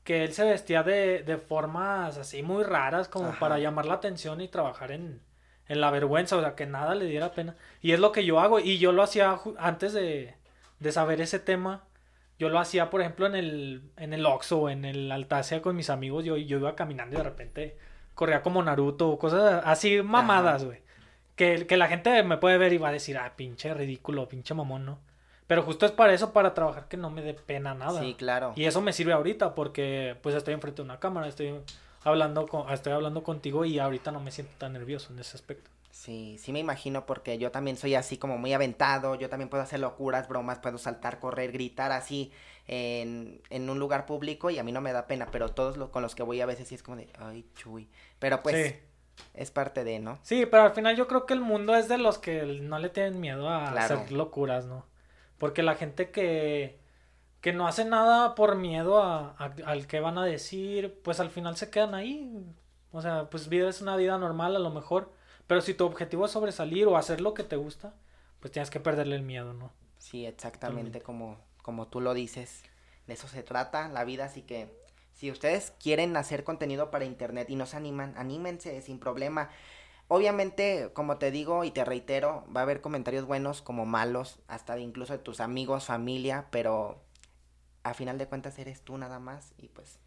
que 0.03 0.23
él 0.23 0.33
se 0.33 0.43
vestía 0.43 0.83
de, 0.83 1.23
de 1.23 1.37
formas 1.37 2.17
así 2.17 2.41
muy 2.41 2.63
raras 2.63 3.07
como 3.07 3.33
para 3.39 3.59
llamar 3.59 3.85
la 3.85 3.95
atención 3.95 4.41
y 4.41 4.47
trabajar 4.47 4.91
en 4.91 5.21
en 5.67 5.81
la 5.81 5.91
vergüenza, 5.91 6.37
o 6.37 6.41
sea, 6.41 6.55
que 6.55 6.65
nada 6.65 6.95
le 6.95 7.05
diera 7.05 7.31
pena. 7.31 7.55
Y 7.81 7.91
es 7.91 7.99
lo 7.99 8.11
que 8.11 8.25
yo 8.25 8.39
hago, 8.39 8.59
y 8.59 8.77
yo 8.77 8.91
lo 8.91 9.03
hacía 9.03 9.39
antes 9.57 9.93
de, 9.93 10.35
de 10.79 10.91
saber 10.91 11.21
ese 11.21 11.39
tema. 11.39 11.83
Yo 12.39 12.49
lo 12.49 12.59
hacía, 12.59 12.89
por 12.89 13.01
ejemplo, 13.01 13.27
en 13.27 13.35
el, 13.35 13.83
en 13.97 14.13
el 14.13 14.25
Oxxo, 14.25 14.69
en 14.69 14.83
el 14.83 15.11
Altacia 15.11 15.61
con 15.61 15.75
mis 15.75 15.89
amigos, 15.89 16.25
yo, 16.25 16.37
yo 16.37 16.57
iba 16.57 16.75
caminando 16.75 17.15
y 17.15 17.17
de 17.17 17.23
repente 17.23 17.77
corría 18.15 18.41
como 18.41 18.63
Naruto, 18.63 19.17
cosas 19.17 19.61
así 19.65 20.01
mamadas, 20.01 20.65
güey. 20.65 20.79
Que, 21.35 21.65
que 21.65 21.77
la 21.77 21.87
gente 21.87 22.21
me 22.23 22.37
puede 22.37 22.57
ver 22.57 22.73
y 22.73 22.77
va 22.77 22.89
a 22.89 22.91
decir, 22.91 23.17
ah, 23.17 23.33
pinche 23.35 23.73
ridículo, 23.73 24.27
pinche 24.27 24.53
mamón, 24.53 24.85
¿no? 24.85 24.99
Pero 25.47 25.63
justo 25.63 25.85
es 25.85 25.91
para 25.91 26.13
eso, 26.13 26.31
para 26.33 26.53
trabajar 26.53 26.87
que 26.87 26.97
no 26.97 27.09
me 27.09 27.21
dé 27.21 27.33
pena 27.33 27.73
nada. 27.73 27.99
Sí, 27.99 28.15
claro. 28.15 28.53
Y 28.55 28.65
eso 28.65 28.81
me 28.81 28.93
sirve 28.93 29.13
ahorita 29.13 29.53
porque 29.53 30.15
pues 30.21 30.33
estoy 30.33 30.53
enfrente 30.53 30.81
de 30.81 30.85
una 30.85 30.99
cámara, 30.99 31.27
estoy 31.27 31.59
hablando 32.03 32.47
con, 32.47 32.69
estoy 32.71 32.93
hablando 32.93 33.23
contigo 33.23 33.65
y 33.65 33.79
ahorita 33.79 34.11
no 34.11 34.19
me 34.19 34.31
siento 34.31 34.53
tan 34.57 34.73
nervioso 34.73 35.13
en 35.13 35.19
ese 35.19 35.37
aspecto. 35.37 35.69
Sí, 35.91 36.37
sí 36.39 36.53
me 36.53 36.59
imagino 36.59 37.05
porque 37.05 37.37
yo 37.37 37.51
también 37.51 37.77
soy 37.77 37.95
así 37.95 38.17
como 38.17 38.37
muy 38.37 38.53
aventado, 38.53 39.15
yo 39.15 39.29
también 39.29 39.49
puedo 39.49 39.63
hacer 39.63 39.79
locuras, 39.79 40.27
bromas, 40.27 40.59
puedo 40.59 40.77
saltar, 40.77 41.19
correr, 41.19 41.51
gritar 41.51 41.91
así 41.91 42.31
en, 42.67 43.41
en 43.49 43.69
un 43.69 43.77
lugar 43.77 44.05
público 44.05 44.49
y 44.49 44.57
a 44.57 44.63
mí 44.63 44.71
no 44.71 44.81
me 44.81 44.93
da 44.93 45.05
pena, 45.05 45.27
pero 45.31 45.49
todos 45.49 45.77
los 45.77 45.89
con 45.89 46.01
los 46.01 46.15
que 46.15 46.23
voy 46.23 46.41
a 46.41 46.45
veces 46.45 46.69
sí 46.69 46.75
es 46.75 46.81
como 46.81 46.97
de, 46.97 47.09
ay, 47.19 47.45
chuy. 47.55 47.89
Pero 48.19 48.41
pues 48.41 48.75
es 49.33 49.51
parte 49.51 49.83
de, 49.83 49.99
¿no? 49.99 50.17
Sí, 50.23 50.45
pero 50.45 50.63
al 50.63 50.71
final 50.71 50.95
yo 50.95 51.07
creo 51.07 51.25
que 51.25 51.33
el 51.33 51.41
mundo 51.41 51.75
es 51.75 51.87
de 51.87 51.97
los 51.97 52.17
que 52.17 52.43
no 52.61 52.79
le 52.79 52.89
tienen 52.89 53.19
miedo 53.19 53.49
a 53.49 53.71
hacer 53.71 54.11
locuras, 54.11 54.65
¿no? 54.65 54.85
Porque 55.37 55.61
la 55.61 55.75
gente 55.75 56.11
que 56.11 56.80
que 57.41 57.53
no 57.53 57.67
hacen 57.67 57.89
nada 57.89 58.35
por 58.35 58.55
miedo 58.55 59.01
a, 59.01 59.35
al 59.65 59.87
que 59.87 59.99
van 59.99 60.17
a 60.17 60.25
decir, 60.25 60.99
pues 61.03 61.19
al 61.19 61.31
final 61.31 61.57
se 61.57 61.69
quedan 61.69 61.95
ahí. 61.95 62.31
O 62.91 63.01
sea, 63.01 63.29
pues 63.29 63.49
vida 63.49 63.69
es 63.69 63.81
una 63.81 63.95
vida 63.95 64.17
normal 64.17 64.55
a 64.55 64.59
lo 64.59 64.69
mejor, 64.69 65.11
Pero 65.47 65.61
si 65.61 65.73
tu 65.73 65.85
objetivo 65.85 66.25
es 66.25 66.31
sobresalir 66.31 66.87
o 66.87 66.97
hacer 66.97 67.19
lo 67.19 67.33
que 67.33 67.43
te 67.43 67.57
gusta, 67.57 67.93
pues 68.39 68.51
tienes 68.53 68.69
que 68.69 68.79
perderle 68.79 69.15
el 69.15 69.23
miedo, 69.23 69.53
¿no? 69.53 69.71
Sí, 69.97 70.25
exactamente 70.25 71.01
como, 71.01 71.37
como 71.61 71.87
tú 71.87 71.99
lo 71.99 72.13
dices. 72.13 72.63
De 73.07 73.13
eso 73.15 73.27
se 73.27 73.43
trata 73.43 73.89
la 73.89 74.05
vida, 74.05 74.25
así 74.25 74.43
que 74.43 74.69
si 75.13 75.29
ustedes 75.31 75.71
quieren 75.79 76.15
hacer 76.15 76.43
contenido 76.43 76.89
para 76.91 77.05
internet 77.05 77.49
y 77.49 77.55
no 77.55 77.65
se 77.65 77.77
animan, 77.77 78.13
anímense 78.17 78.81
sin 78.81 78.99
problema. 78.99 79.49
Obviamente, 80.07 80.91
como 80.93 81.17
te 81.17 81.31
digo 81.31 81.63
y 81.63 81.71
te 81.71 81.85
reitero, 81.85 82.45
va 82.55 82.61
a 82.61 82.63
haber 82.63 82.81
comentarios 82.81 83.25
buenos 83.25 83.61
como 83.61 83.85
malos, 83.85 84.39
hasta 84.47 84.75
de 84.75 84.81
incluso 84.81 85.13
de 85.13 85.19
tus 85.19 85.39
amigos, 85.39 85.85
familia, 85.85 86.47
pero 86.51 87.01
a 87.83 87.93
final 87.93 88.17
de 88.17 88.27
cuentas 88.27 88.57
eres 88.59 88.81
tú 88.81 88.97
nada 88.97 89.19
más 89.19 89.53
y 89.57 89.67
pues 89.69 89.99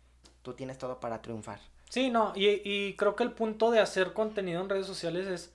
tú 0.42 0.54
tienes 0.54 0.78
todo 0.78 1.00
para 1.00 1.22
triunfar. 1.22 1.60
Sí, 1.88 2.10
no, 2.10 2.32
y, 2.34 2.60
y 2.64 2.94
creo 2.96 3.14
que 3.16 3.22
el 3.24 3.32
punto 3.32 3.70
de 3.70 3.80
hacer 3.80 4.12
contenido 4.12 4.60
en 4.60 4.68
redes 4.68 4.86
sociales 4.86 5.26
es 5.26 5.52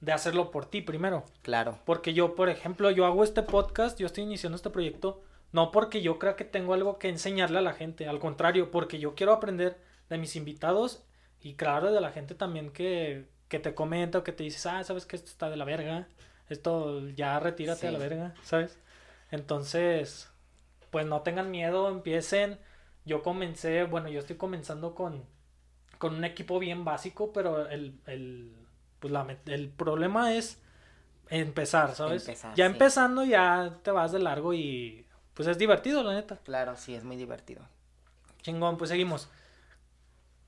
de 0.00 0.12
hacerlo 0.12 0.50
por 0.50 0.66
ti 0.66 0.82
primero. 0.82 1.24
Claro. 1.42 1.78
Porque 1.84 2.12
yo, 2.14 2.34
por 2.34 2.48
ejemplo, 2.48 2.90
yo 2.90 3.06
hago 3.06 3.24
este 3.24 3.42
podcast, 3.42 3.98
yo 3.98 4.06
estoy 4.06 4.24
iniciando 4.24 4.56
este 4.56 4.70
proyecto, 4.70 5.22
no 5.52 5.70
porque 5.70 6.02
yo 6.02 6.18
crea 6.18 6.36
que 6.36 6.44
tengo 6.44 6.74
algo 6.74 6.98
que 6.98 7.08
enseñarle 7.08 7.58
a 7.58 7.62
la 7.62 7.72
gente, 7.72 8.08
al 8.08 8.18
contrario, 8.18 8.70
porque 8.70 8.98
yo 8.98 9.14
quiero 9.14 9.32
aprender 9.32 9.78
de 10.10 10.18
mis 10.18 10.36
invitados 10.36 11.04
y 11.40 11.54
claro, 11.54 11.92
de 11.92 12.00
la 12.00 12.10
gente 12.12 12.34
también 12.34 12.70
que, 12.70 13.26
que 13.48 13.58
te 13.58 13.74
comenta 13.74 14.18
o 14.18 14.24
que 14.24 14.32
te 14.32 14.42
dices, 14.42 14.66
ah, 14.66 14.82
sabes 14.84 15.06
que 15.06 15.16
esto 15.16 15.30
está 15.30 15.48
de 15.48 15.56
la 15.56 15.64
verga, 15.64 16.08
esto 16.48 17.08
ya 17.10 17.38
retírate 17.40 17.86
a 17.88 17.92
la 17.92 17.98
Sí. 17.98 18.02
verga, 18.08 18.34
¿sabes? 18.42 18.78
Entonces, 19.30 20.28
pues 20.94 21.06
no 21.06 21.22
tengan 21.22 21.50
miedo, 21.50 21.88
empiecen. 21.88 22.56
Yo 23.04 23.24
comencé, 23.24 23.82
bueno, 23.82 24.08
yo 24.08 24.20
estoy 24.20 24.36
comenzando 24.36 24.94
con, 24.94 25.24
con 25.98 26.14
un 26.14 26.22
equipo 26.22 26.60
bien 26.60 26.84
básico, 26.84 27.32
pero 27.32 27.68
el, 27.68 27.98
el, 28.06 28.54
pues 29.00 29.12
la 29.12 29.26
el 29.46 29.70
problema 29.70 30.34
es 30.34 30.62
empezar, 31.30 31.96
¿sabes? 31.96 32.28
Empezar, 32.28 32.54
ya 32.54 32.66
sí. 32.66 32.72
empezando 32.72 33.24
ya 33.24 33.76
te 33.82 33.90
vas 33.90 34.12
de 34.12 34.20
largo 34.20 34.54
y 34.54 35.04
pues 35.34 35.48
es 35.48 35.58
divertido, 35.58 36.04
la 36.04 36.14
neta. 36.14 36.36
Claro, 36.44 36.76
sí, 36.76 36.94
es 36.94 37.02
muy 37.02 37.16
divertido. 37.16 37.66
Chingón, 38.42 38.76
pues 38.78 38.90
seguimos. 38.90 39.28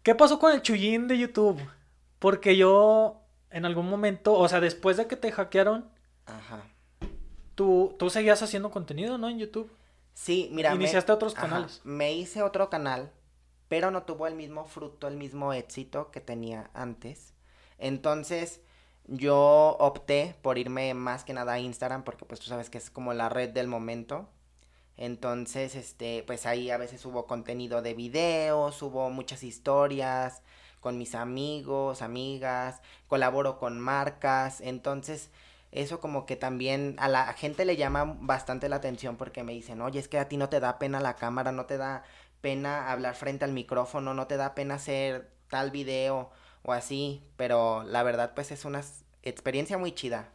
¿Qué 0.05 0.15
pasó 0.15 0.39
con 0.39 0.53
el 0.53 0.63
chullín 0.63 1.09
de 1.09 1.19
YouTube? 1.19 1.61
Porque 2.21 2.57
yo 2.57 3.21
en 3.51 3.65
algún 3.65 3.91
momento, 3.91 4.35
o 4.35 4.49
sea, 4.49 4.61
después 4.61 4.97
de 4.97 5.09
que 5.09 5.17
te 5.17 5.33
hackearon, 5.33 5.91
Ajá. 6.25 6.63
tú, 7.57 7.97
tú 7.99 8.11
seguías 8.11 8.45
haciendo 8.45 8.71
contenido, 8.71 9.19
¿no? 9.19 9.29
En 9.29 9.41
YouTube. 9.41 9.69
Sí, 10.17 10.49
mira. 10.53 10.71
me- 10.71 10.77
Iniciaste 10.77 11.13
otros 11.13 11.35
ajá, 11.37 11.43
canales. 11.49 11.81
me 11.85 12.13
hice 12.15 12.43
otro 12.43 12.71
canal, 12.71 13.13
pero 13.69 13.91
no 13.91 14.05
tuvo 14.05 14.27
el 14.27 14.35
mismo 14.35 14.65
fruto, 14.67 15.09
el 15.09 15.17
mismo 15.17 15.53
éxito 15.53 16.11
que 16.11 16.21
tenía 16.21 16.71
antes. 16.75 17.35
Entonces, 17.79 18.61
yo 19.07 19.77
opté 19.79 20.37
por 20.43 20.59
irme 20.59 20.95
más 20.95 21.25
que 21.25 21.35
nada 21.35 21.55
a 21.55 21.61
Instagram, 21.61 22.03
porque 22.05 22.25
pues 22.25 22.41
tú 22.41 22.47
sabes 22.47 22.71
que 22.71 22.79
es 22.79 22.91
como 22.91 23.13
la 23.15 23.29
red 23.29 23.51
del 23.51 23.69
momento. 23.69 24.29
Entonces, 24.97 25.75
este, 25.77 26.25
pues 26.27 26.47
ahí 26.47 26.71
a 26.71 26.79
veces 26.79 27.05
hubo 27.07 27.27
contenido 27.27 27.83
de 27.83 27.95
videos, 27.95 28.83
hubo 28.83 29.11
muchas 29.11 29.43
historias 29.45 30.43
con 30.81 30.99
mis 30.99 31.15
amigos, 31.17 32.03
amigas, 32.03 32.83
colaboro 33.09 33.59
con 33.59 33.81
marcas, 33.81 34.61
entonces 34.61 35.31
eso 35.77 36.01
como 36.01 36.27
que 36.27 36.37
también 36.37 36.97
a 36.99 37.09
la 37.09 37.33
gente 37.35 37.65
le 37.65 37.77
llama 37.77 38.17
bastante 38.21 38.69
la 38.69 38.77
atención 38.77 39.17
porque 39.17 39.45
me 39.45 39.53
dicen, 39.53 39.81
oye, 39.83 40.01
es 40.01 40.09
que 40.09 40.19
a 40.19 40.29
ti 40.29 40.37
no 40.37 40.49
te 40.49 40.61
da 40.61 40.79
pena 40.79 41.01
la 41.01 41.17
cámara, 41.17 41.53
no 41.53 41.67
te 41.67 41.77
da 41.77 42.05
pena 42.41 42.91
hablar 42.91 43.15
frente 43.15 43.45
al 43.45 43.53
micrófono, 43.53 44.15
no 44.15 44.27
te 44.27 44.37
da 44.37 44.55
pena 44.55 44.75
hacer 44.77 45.31
tal 45.49 45.71
video 45.71 46.31
o 46.63 46.73
así, 46.73 47.23
pero 47.37 47.85
la 47.85 48.03
verdad 48.03 48.33
pues 48.35 48.51
es 48.51 48.65
una 48.65 48.83
experiencia 49.23 49.79
muy 49.79 49.93
chida 49.93 50.31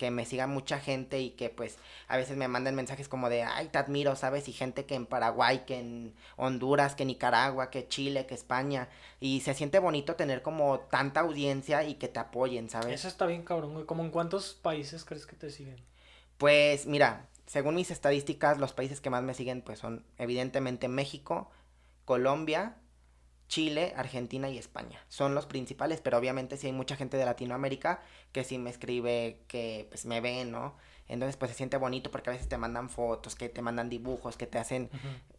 que 0.00 0.10
me 0.10 0.24
siga 0.24 0.46
mucha 0.46 0.80
gente 0.80 1.20
y 1.20 1.32
que 1.32 1.50
pues 1.50 1.76
a 2.08 2.16
veces 2.16 2.34
me 2.38 2.48
mandan 2.48 2.74
mensajes 2.74 3.06
como 3.06 3.28
de, 3.28 3.42
ay, 3.42 3.68
te 3.68 3.76
admiro, 3.76 4.16
¿sabes? 4.16 4.48
Y 4.48 4.52
gente 4.54 4.86
que 4.86 4.94
en 4.94 5.04
Paraguay, 5.04 5.64
que 5.66 5.78
en 5.78 6.14
Honduras, 6.38 6.94
que 6.94 7.04
Nicaragua, 7.04 7.68
que 7.68 7.86
Chile, 7.86 8.24
que 8.24 8.34
España. 8.34 8.88
Y 9.20 9.42
se 9.42 9.52
siente 9.52 9.78
bonito 9.78 10.16
tener 10.16 10.40
como 10.40 10.80
tanta 10.80 11.20
audiencia 11.20 11.84
y 11.84 11.96
que 11.96 12.08
te 12.08 12.18
apoyen, 12.18 12.70
¿sabes? 12.70 12.94
Eso 12.94 13.08
está 13.08 13.26
bien 13.26 13.42
cabrón, 13.42 13.74
güey. 13.74 13.84
¿Cómo 13.84 14.02
en 14.02 14.10
cuántos 14.10 14.54
países 14.54 15.04
crees 15.04 15.26
que 15.26 15.36
te 15.36 15.50
siguen? 15.50 15.76
Pues 16.38 16.86
mira, 16.86 17.28
según 17.44 17.74
mis 17.74 17.90
estadísticas, 17.90 18.56
los 18.56 18.72
países 18.72 19.02
que 19.02 19.10
más 19.10 19.22
me 19.22 19.34
siguen 19.34 19.60
pues 19.60 19.80
son 19.80 20.06
evidentemente 20.16 20.88
México, 20.88 21.50
Colombia, 22.06 22.76
Chile, 23.50 23.92
Argentina 23.96 24.48
y 24.48 24.58
España. 24.58 25.04
Son 25.08 25.34
los 25.34 25.44
principales, 25.44 26.00
pero 26.00 26.16
obviamente 26.16 26.56
sí 26.56 26.68
hay 26.68 26.72
mucha 26.72 26.94
gente 26.94 27.16
de 27.16 27.24
Latinoamérica 27.24 28.00
que 28.30 28.44
sí 28.44 28.58
me 28.58 28.70
escribe 28.70 29.40
que 29.48 29.88
pues 29.90 30.06
me 30.06 30.20
ven, 30.20 30.52
¿no? 30.52 30.76
Entonces 31.08 31.36
pues 31.36 31.50
se 31.50 31.56
siente 31.56 31.76
bonito 31.76 32.12
porque 32.12 32.30
a 32.30 32.32
veces 32.32 32.48
te 32.48 32.56
mandan 32.56 32.88
fotos, 32.88 33.34
que 33.34 33.48
te 33.48 33.60
mandan 33.60 33.88
dibujos, 33.90 34.36
que 34.36 34.46
te 34.46 34.58
hacen 34.58 34.88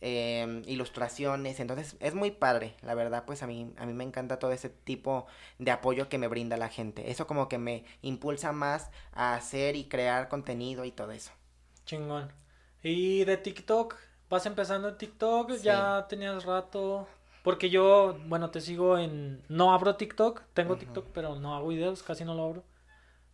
eh, 0.01 0.61
ilustraciones, 0.65 1.61
entonces 1.61 1.95
es 2.01 2.13
muy 2.13 2.31
padre, 2.31 2.75
la 2.81 2.95
verdad, 2.95 3.23
pues 3.25 3.43
a 3.43 3.47
mí, 3.47 3.73
a 3.77 3.85
mí 3.85 3.93
me 3.93 4.03
encanta 4.03 4.39
todo 4.39 4.51
ese 4.51 4.67
tipo 4.67 5.27
de 5.57 5.71
apoyo 5.71 6.09
que 6.09 6.17
me 6.17 6.27
brinda 6.27 6.57
la 6.57 6.67
gente, 6.67 7.09
eso 7.09 7.25
como 7.25 7.47
que 7.47 7.57
me 7.57 7.85
impulsa 8.01 8.51
más 8.51 8.91
a 9.13 9.35
hacer 9.35 9.77
y 9.77 9.85
crear 9.85 10.27
contenido 10.27 10.83
y 10.83 10.91
todo 10.91 11.13
eso. 11.13 11.31
Chingón. 11.85 12.33
¿Y 12.83 13.23
de 13.23 13.37
TikTok? 13.37 13.95
¿Vas 14.29 14.45
empezando 14.45 14.89
en 14.89 14.97
TikTok? 14.97 15.51
Sí. 15.53 15.63
¿Ya 15.63 16.05
tenías 16.09 16.43
rato? 16.43 17.07
Porque 17.43 17.69
yo, 17.69 18.17
bueno, 18.27 18.51
te 18.51 18.61
sigo 18.61 18.97
en... 18.97 19.41
No 19.49 19.73
abro 19.73 19.95
TikTok, 19.95 20.43
tengo. 20.53 20.77
TikTok, 20.77 21.07
pero 21.13 21.35
no 21.39 21.55
hago 21.55 21.69
videos, 21.69 22.03
casi 22.03 22.23
no 22.23 22.35
lo 22.35 22.43
abro. 22.45 22.63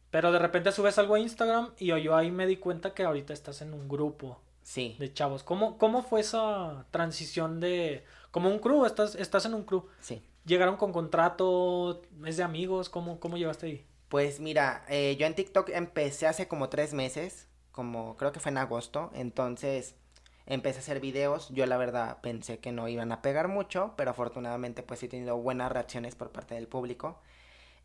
Pero 0.09 0.31
de 0.31 0.39
repente 0.39 0.71
subes 0.71 0.97
algo 0.97 1.15
a 1.15 1.19
Instagram 1.19 1.71
y 1.77 1.87
yo 1.87 2.15
ahí 2.15 2.31
me 2.31 2.47
di 2.47 2.57
cuenta 2.57 2.93
que 2.93 3.03
ahorita 3.03 3.33
estás 3.33 3.61
en 3.61 3.73
un 3.73 3.87
grupo 3.89 4.39
Sí, 4.63 4.95
de 4.99 5.13
chavos. 5.13 5.43
¿Cómo, 5.43 5.77
cómo 5.77 6.03
fue 6.03 6.19
esa 6.21 6.85
transición 6.91 7.59
de... 7.59 8.03
Como 8.31 8.49
un 8.49 8.59
crew, 8.59 8.85
estás, 8.85 9.15
estás 9.15 9.45
en 9.45 9.53
un 9.53 9.63
crew. 9.63 9.85
sí. 10.01 10.21
¿Llegaron 10.45 10.77
con 10.77 10.93
contrato? 10.93 12.01
¿Es 12.25 12.37
de 12.37 12.43
amigos? 12.43 12.87
¿Cómo, 12.87 13.19
cómo 13.19 13.35
llevaste 13.35 13.65
ahí? 13.65 13.85
Pues 14.07 14.39
mira, 14.39 14.85
eh, 14.87 15.17
yo 15.19 15.25
en 15.27 15.35
TikTok 15.35 15.67
empecé 15.71 16.25
hace 16.25 16.47
como 16.47 16.69
tres 16.69 16.93
meses, 16.93 17.49
como 17.73 18.15
creo 18.15 18.31
que 18.31 18.39
fue 18.39 18.51
en 18.51 18.57
agosto, 18.57 19.11
entonces 19.13 19.95
empecé 20.47 20.79
a 20.79 20.81
hacer 20.81 20.99
videos, 20.99 21.49
yo 21.49 21.65
la 21.65 21.77
verdad 21.77 22.19
pensé 22.21 22.59
que 22.59 22.71
no 22.71 22.87
iban 22.87 23.11
a 23.11 23.21
pegar 23.21 23.47
mucho, 23.47 23.93
pero 23.97 24.11
afortunadamente 24.11 24.83
pues 24.83 25.03
he 25.03 25.07
tenido 25.07 25.37
buenas 25.37 25.71
reacciones 25.71 26.15
por 26.15 26.31
parte 26.31 26.55
del 26.55 26.67
público. 26.67 27.21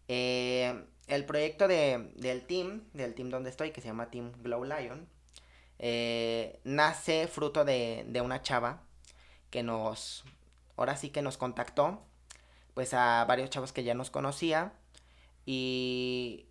Eh, 0.09 0.85
el 1.09 1.25
proyecto 1.25 1.69
de, 1.69 2.13
del 2.17 2.47
team, 2.47 2.85
del 2.95 3.15
team 3.15 3.31
donde 3.31 3.51
estoy, 3.51 3.73
que 3.73 3.81
se 3.81 3.89
llama 3.89 4.11
Team 4.11 4.33
Glow 4.43 4.65
Lion, 4.65 5.09
eh, 5.79 6.61
nace 6.65 7.27
fruto 7.27 7.65
de, 7.65 8.05
de 8.09 8.21
una 8.21 8.43
chava 8.43 8.83
que 9.51 9.63
nos, 9.63 10.25
ahora 10.77 10.97
sí 10.97 11.11
que 11.11 11.23
nos 11.23 11.37
contactó, 11.37 12.03
pues 12.75 12.95
a 12.95 13.25
varios 13.27 13.51
chavos 13.51 13.73
que 13.73 13.85
ya 13.85 13.95
nos 13.95 14.11
conocía 14.11 14.73
y 15.45 16.47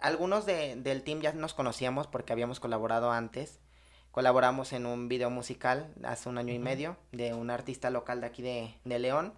algunos 0.00 0.44
de, 0.46 0.76
del 0.76 1.02
team 1.02 1.20
ya 1.20 1.32
nos 1.32 1.54
conocíamos 1.54 2.06
porque 2.06 2.32
habíamos 2.32 2.60
colaborado 2.60 3.10
antes. 3.10 3.60
Colaboramos 4.18 4.72
en 4.72 4.86
un 4.86 5.08
video 5.08 5.28
musical 5.28 5.92
hace 6.04 6.28
un 6.28 6.38
año 6.38 6.54
y 6.54 6.60
medio 6.60 6.96
de 7.10 7.34
un 7.34 7.50
artista 7.50 7.90
local 7.90 8.20
de 8.20 8.26
aquí 8.28 8.42
de, 8.42 8.72
de 8.84 9.00
León. 9.00 9.34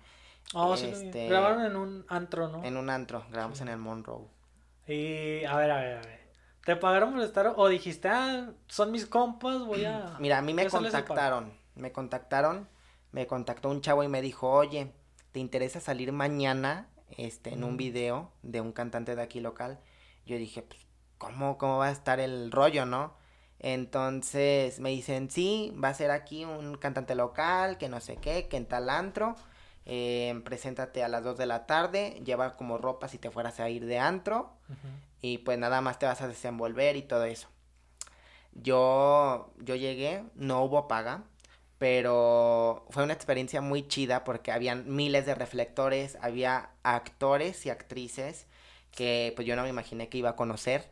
Oh, 0.53 0.77
sí. 0.77 0.89
Este- 0.89 1.29
Grabaron 1.29 1.65
en 1.65 1.77
un 1.77 2.05
antro, 2.11 2.49
¿no? 2.49 2.63
En 2.63 2.77
un 2.77 2.91
antro, 2.91 3.25
grabamos 3.31 3.57
Sí. 3.57 3.63
en 3.65 3.71
el 3.71 3.79
Monroe. 3.79 4.27
Y 4.87 5.47
a 5.47 5.57
ver, 5.57 5.71
a 5.71 5.81
ver, 5.81 5.97
a 5.97 6.01
ver. 6.03 6.21
¿Te 6.63 6.77
pagaron 6.77 7.15
por 7.15 7.23
estar 7.23 7.55
o 7.57 7.69
dijiste, 7.69 8.09
ah, 8.11 8.51
son 8.67 8.91
mis 8.91 9.07
compas, 9.07 9.65
voy 9.65 9.87
a... 9.87 10.15
Mira, 10.21 10.37
a 10.37 10.43
mí 10.43 10.53
me 10.53 10.67
contactaron, 10.69 11.55
me 11.75 11.91
contactaron, 11.93 12.69
me 13.13 13.27
contactó 13.27 13.71
un 13.71 13.81
chavo 13.81 14.03
y 14.03 14.09
me 14.09 14.21
dijo, 14.21 14.51
oye, 14.51 14.93
¿te 15.33 15.41
interesa 15.41 15.81
salir 15.81 16.13
mañana 16.13 16.87
este, 17.17 17.55
en 17.55 17.65
un 17.65 17.75
Mm. 17.75 17.79
video 17.79 18.31
de 18.43 18.61
un 18.61 18.73
cantante 18.73 19.17
de 19.17 19.23
aquí 19.23 19.41
local? 19.41 19.79
Yo 20.27 20.37
dije, 20.37 20.61
pues, 20.61 20.83
¿cómo, 21.17 21.57
cómo 21.57 21.79
va 21.79 21.87
a 21.87 21.93
estar 21.93 22.21
el 22.21 22.53
rollo, 22.53 22.85
no? 22.85 23.15
Entonces 23.59 24.81
me 24.81 24.91
dicen, 24.91 25.31
sí, 25.31 25.75
va 25.83 25.89
a 25.89 25.95
ser 25.95 26.11
aquí 26.11 26.45
un 26.45 26.77
cantante 26.77 27.15
local, 27.15 27.79
que 27.79 27.89
no 27.89 28.01
sé 28.01 28.17
qué, 28.17 28.49
que 28.49 28.57
en 28.57 28.67
tal 28.67 28.91
antro, 28.91 29.35
eh, 29.87 30.41
preséntate 30.45 31.03
a 31.03 31.09
las 31.09 31.25
2 31.25 31.39
de 31.39 31.47
la 31.47 31.67
tarde, 31.67 32.21
lleva 32.25 32.57
como 32.57 32.79
ropa 32.79 33.09
si 33.09 33.19
te 33.19 33.31
fueras 33.31 33.61
a 33.61 33.71
ir 33.71 33.87
de 33.87 33.99
antro, 33.99 34.53
y 35.23 35.39
pues 35.39 35.59
nada 35.59 35.81
más 35.81 35.99
te 35.99 36.07
vas 36.07 36.21
a 36.21 36.29
desenvolver 36.29 36.97
y 36.97 37.03
todo 37.03 37.25
eso. 37.25 37.49
Yo, 38.53 39.53
yo 39.59 39.75
llegué, 39.75 40.25
no 40.35 40.63
hubo 40.63 40.89
paga, 40.89 41.25
pero 41.79 42.87
fue 42.91 43.05
una 43.05 43.13
experiencia 43.13 43.61
muy 43.61 43.87
chida 43.87 44.25
porque 44.25 44.53
habían 44.53 44.95
miles 44.95 45.27
de 45.27 45.35
reflectores, 45.35 46.17
había 46.21 46.71
actores 46.83 47.67
y 47.67 47.71
actrices 47.71 48.47
que 48.93 49.33
pues 49.37 49.47
yo 49.47 49.57
no 49.57 49.63
me 49.63 49.69
imaginé 49.69 50.09
que 50.09 50.19
iba 50.19 50.31
a 50.31 50.37
conocer, 50.37 50.91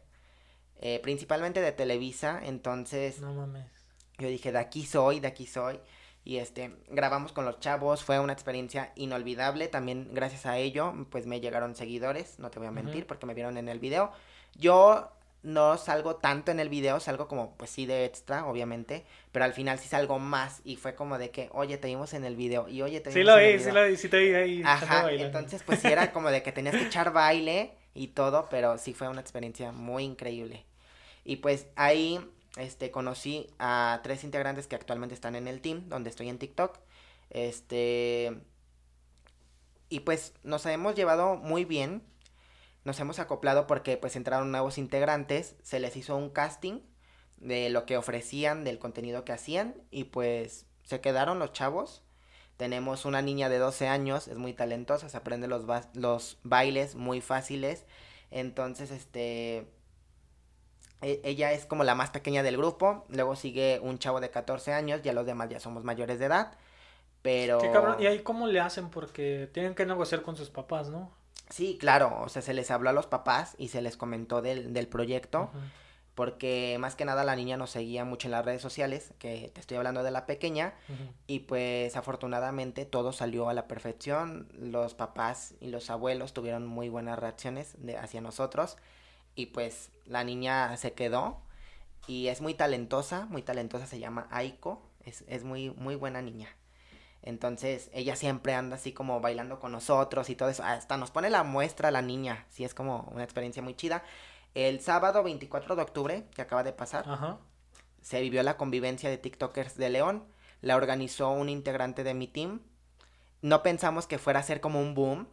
eh, 0.85 1.00
principalmente 1.00 1.61
de 1.61 1.73
Televisa, 1.73 2.41
entonces 2.45 3.19
No 3.21 3.33
mames. 3.33 3.67
yo 4.19 4.29
dije, 4.29 4.53
de 4.53 4.59
aquí 4.59 4.85
soy, 4.87 5.19
de 5.21 5.26
aquí 5.29 5.47
soy. 5.47 5.81
y 6.26 6.37
este 6.38 6.71
grabamos 6.88 7.33
con 7.33 7.45
los 7.45 7.59
chavos, 7.61 8.03
fue 8.05 8.19
una 8.21 8.33
experiencia 8.33 8.93
inolvidable, 8.97 9.69
también 9.69 10.09
gracias 10.12 10.47
a 10.47 10.57
ello 10.59 10.95
pues 11.11 11.26
me 11.26 11.41
llegaron 11.41 11.75
seguidores, 11.75 12.38
no 12.38 12.50
te 12.50 12.59
voy 12.61 12.69
a 12.69 12.71
mentir 12.71 13.07
porque 13.07 13.26
me 13.26 13.35
vieron 13.35 13.59
en 13.59 13.69
el 13.69 13.79
video. 13.79 14.11
Yo 14.57 15.11
no 15.43 15.76
salgo 15.76 16.17
tanto 16.17 16.50
en 16.50 16.61
el 16.61 16.71
video, 16.71 16.99
salgo 17.00 17.29
como 17.29 17.55
pues 17.59 17.69
sí 17.71 17.85
de 17.85 18.07
extra, 18.07 18.47
obviamente, 18.47 19.05
pero 19.33 19.45
al 19.45 19.53
final 19.53 19.79
sí 19.79 19.87
salgo 19.88 20.19
más 20.19 20.62
y 20.64 20.76
fue 20.76 20.95
como 20.95 21.19
de 21.19 21.29
que, 21.31 21.50
"Oye, 21.53 21.76
te 21.76 21.88
vimos 21.88 22.14
en 22.14 22.25
el 22.25 22.37
video" 22.37 22.67
y 22.69 22.81
"Oye, 22.81 23.00
te 23.00 23.11
Sí 23.12 23.19
vimos 23.19 23.35
lo 23.35 23.41
en 23.41 23.45
el 23.47 23.53
vi, 23.53 23.59
sí 23.59 23.64
video". 23.71 23.83
lo 23.83 23.88
vi, 23.91 23.97
sí 23.99 24.09
te 24.09 24.19
vi 24.21 24.35
ahí. 24.35 24.62
Ajá, 24.64 25.12
entonces 25.12 25.62
pues 25.62 25.81
sí 25.81 25.88
era 25.88 26.11
como 26.12 26.31
de 26.31 26.43
que 26.43 26.53
tenías 26.53 26.75
que 26.76 26.87
echar 26.87 27.12
baile 27.12 27.73
y 27.95 28.09
todo, 28.09 28.49
pero 28.49 28.79
sí 28.79 28.95
fue 28.95 29.09
una 29.09 29.21
experiencia 29.21 29.73
muy 29.73 30.05
increíble. 30.05 30.64
Y 31.25 31.37
pues 31.37 31.66
ahí 31.76 32.21
este 32.57 32.90
conocí 32.90 33.49
a 33.59 34.00
tres 34.02 34.25
integrantes 34.25 34.66
que 34.66 34.76
actualmente 34.76 35.14
están 35.14 35.37
en 35.37 35.49
el 35.49 35.61
team 35.61 35.88
donde 35.88 36.11
estoy 36.11 36.28
en 36.28 36.38
TikTok. 36.38 36.78
Este 37.31 38.33
y 39.88 40.00
pues 40.00 40.33
nos 40.43 40.66
hemos 40.66 40.95
llevado 40.95 41.37
muy 41.37 41.64
bien. 41.64 42.02
Nos 42.85 43.00
hemos 43.00 43.19
acoplado 43.19 43.66
porque 43.66 43.97
pues 43.97 44.16
entraron 44.16 44.50
nuevos 44.52 44.78
integrantes, 44.78 45.57
se 45.62 45.81
les 45.81 45.97
hizo 45.97 46.16
un 46.16 46.31
casting 46.31 46.81
de 47.38 47.71
lo 47.71 47.87
que 47.87 47.97
ofrecían, 47.97 48.64
del 48.64 48.78
contenido 48.78 49.25
que 49.25 49.33
hacían 49.33 49.75
y 49.90 50.04
pues 50.04 50.66
se 50.85 51.00
quedaron 51.00 51.38
los 51.38 51.52
chavos. 51.52 52.02
Tenemos 52.57 53.04
una 53.07 53.23
niña 53.23 53.49
de 53.49 53.59
12 53.59 53.88
años, 53.88 54.28
es 54.28 54.38
muy 54.38 54.52
talentosa, 54.54 55.09
se 55.09 55.16
aprende 55.16 55.49
los, 55.49 55.66
ba- 55.66 55.90
los 55.95 56.38
bailes 56.45 56.95
muy 56.95 57.21
fáciles. 57.21 57.87
Entonces, 58.31 58.90
este, 58.90 59.66
ella 61.04 61.52
es 61.52 61.66
como 61.66 61.84
la 61.84 61.94
más 61.94 62.11
pequeña 62.11 62.42
del 62.42 62.56
grupo. 62.56 63.04
Luego 63.08 63.37
sigue 63.37 63.80
un 63.82 63.99
chavo 63.99 64.20
de 64.20 64.30
14 64.30 64.73
años, 64.73 65.02
ya 65.02 65.12
los 65.12 65.26
demás 65.26 65.49
ya 65.50 65.61
somos 65.61 65.84
mayores 65.84 66.18
de 66.18 66.26
edad. 66.26 66.52
Pero... 67.23 67.58
Qué 67.58 67.70
cabrón. 67.70 67.96
¿Y 68.00 68.06
ahí 68.06 68.20
cómo 68.20 68.46
le 68.46 68.61
hacen? 68.61 68.90
Porque 68.90 69.49
tienen 69.52 69.75
que 69.75 69.87
negociar 69.87 70.23
con 70.23 70.37
sus 70.37 70.50
papás, 70.50 70.88
¿no? 70.88 71.11
Sí, 71.50 71.76
claro, 71.78 72.20
o 72.23 72.28
sea, 72.28 72.42
se 72.42 72.54
les 72.54 72.70
habló 72.70 72.90
a 72.90 72.92
los 72.92 73.06
papás 73.06 73.54
y 73.58 73.68
se 73.68 73.82
les 73.82 73.96
comentó 73.96 74.42
del, 74.42 74.73
del 74.73 74.88
proyecto. 74.88 75.50
Porque 76.14 76.76
más 76.78 76.94
que 76.94 77.04
nada 77.04 77.25
la 77.25 77.34
niña 77.34 77.56
nos 77.56 77.70
seguía 77.70 78.04
mucho 78.04 78.28
en 78.28 78.32
las 78.32 78.44
redes 78.44 78.62
sociales, 78.62 79.12
que 79.18 79.50
te 79.52 79.61
estoy 79.61 79.76
hablando 79.76 80.04
de 80.04 80.12
la 80.12 80.26
pequeña. 80.26 80.75
Y 81.26 81.40
pues 81.40 81.96
afortunadamente 81.96 82.84
todo 82.84 83.12
salió 83.12 83.49
a 83.49 83.54
la 83.54 83.66
perfección. 83.66 84.49
Los 84.52 84.94
papás 84.94 85.54
y 85.61 85.68
los 85.68 85.90
abuelos 85.90 86.32
tuvieron 86.32 86.66
muy 86.66 86.88
buenas 86.88 87.18
reacciones 87.18 87.75
de, 87.78 87.96
hacia 87.96 88.20
nosotros. 88.20 88.76
Y 89.35 89.47
pues 89.47 89.91
la 90.07 90.25
niña 90.25 90.76
se 90.76 90.93
quedó. 90.93 91.41
Y 92.07 92.29
es 92.29 92.41
muy 92.41 92.55
talentosa, 92.55 93.26
muy 93.26 93.43
talentosa, 93.43 93.87
se 93.87 93.99
llama 93.99 94.26
Aiko. 94.31 94.83
Es, 95.05 95.25
es 95.26 95.45
muy, 95.45 95.71
muy 95.71 95.97
buena 95.97 96.23
niña. 96.23 96.49
Entonces 97.23 97.88
ella 97.95 98.17
siempre 98.17 98.55
anda 98.55 98.76
así 98.76 98.93
como 98.93 99.21
bailando 99.21 99.59
con 99.59 99.73
nosotros 99.73 100.29
y 100.29 100.37
todo 100.37 100.50
eso. 100.50 100.62
Hasta 100.62 100.99
nos 100.99 101.11
pone 101.11 101.31
la 101.31 101.43
muestra 101.43 101.91
la 101.91 102.03
niña. 102.03 102.45
Sí, 102.50 102.64
es 102.64 102.75
como 102.75 103.09
una 103.12 103.25
experiencia 103.25 103.62
muy 103.62 103.75
chida. 103.75 104.03
El 104.55 104.81
sábado 104.81 105.23
24 105.23 105.75
de 105.75 105.83
octubre, 105.83 106.25
que 106.35 106.43
acaba 106.43 106.62
de 106.62 106.73
pasar, 106.73 107.09
Ajá. 107.09 107.38
se 108.03 108.21
vivió 108.21 108.43
la 108.43 108.57
convivencia 108.59 109.09
de 109.09 109.17
TikTokers 109.17 109.76
de 109.76 109.88
León. 109.88 110.25
La 110.61 110.76
organizó 110.76 111.31
un 111.31 111.49
integrante 111.49 112.05
de 112.05 112.14
mi 112.14 112.29
team. 112.29 112.61
No 113.41 113.62
pensamos 113.62 114.07
que 114.07 114.19
fuera 114.19 114.41
a 114.41 114.45
ser 114.45 114.61
como 114.61 114.81
un 114.81 114.95
boom. 114.95 115.26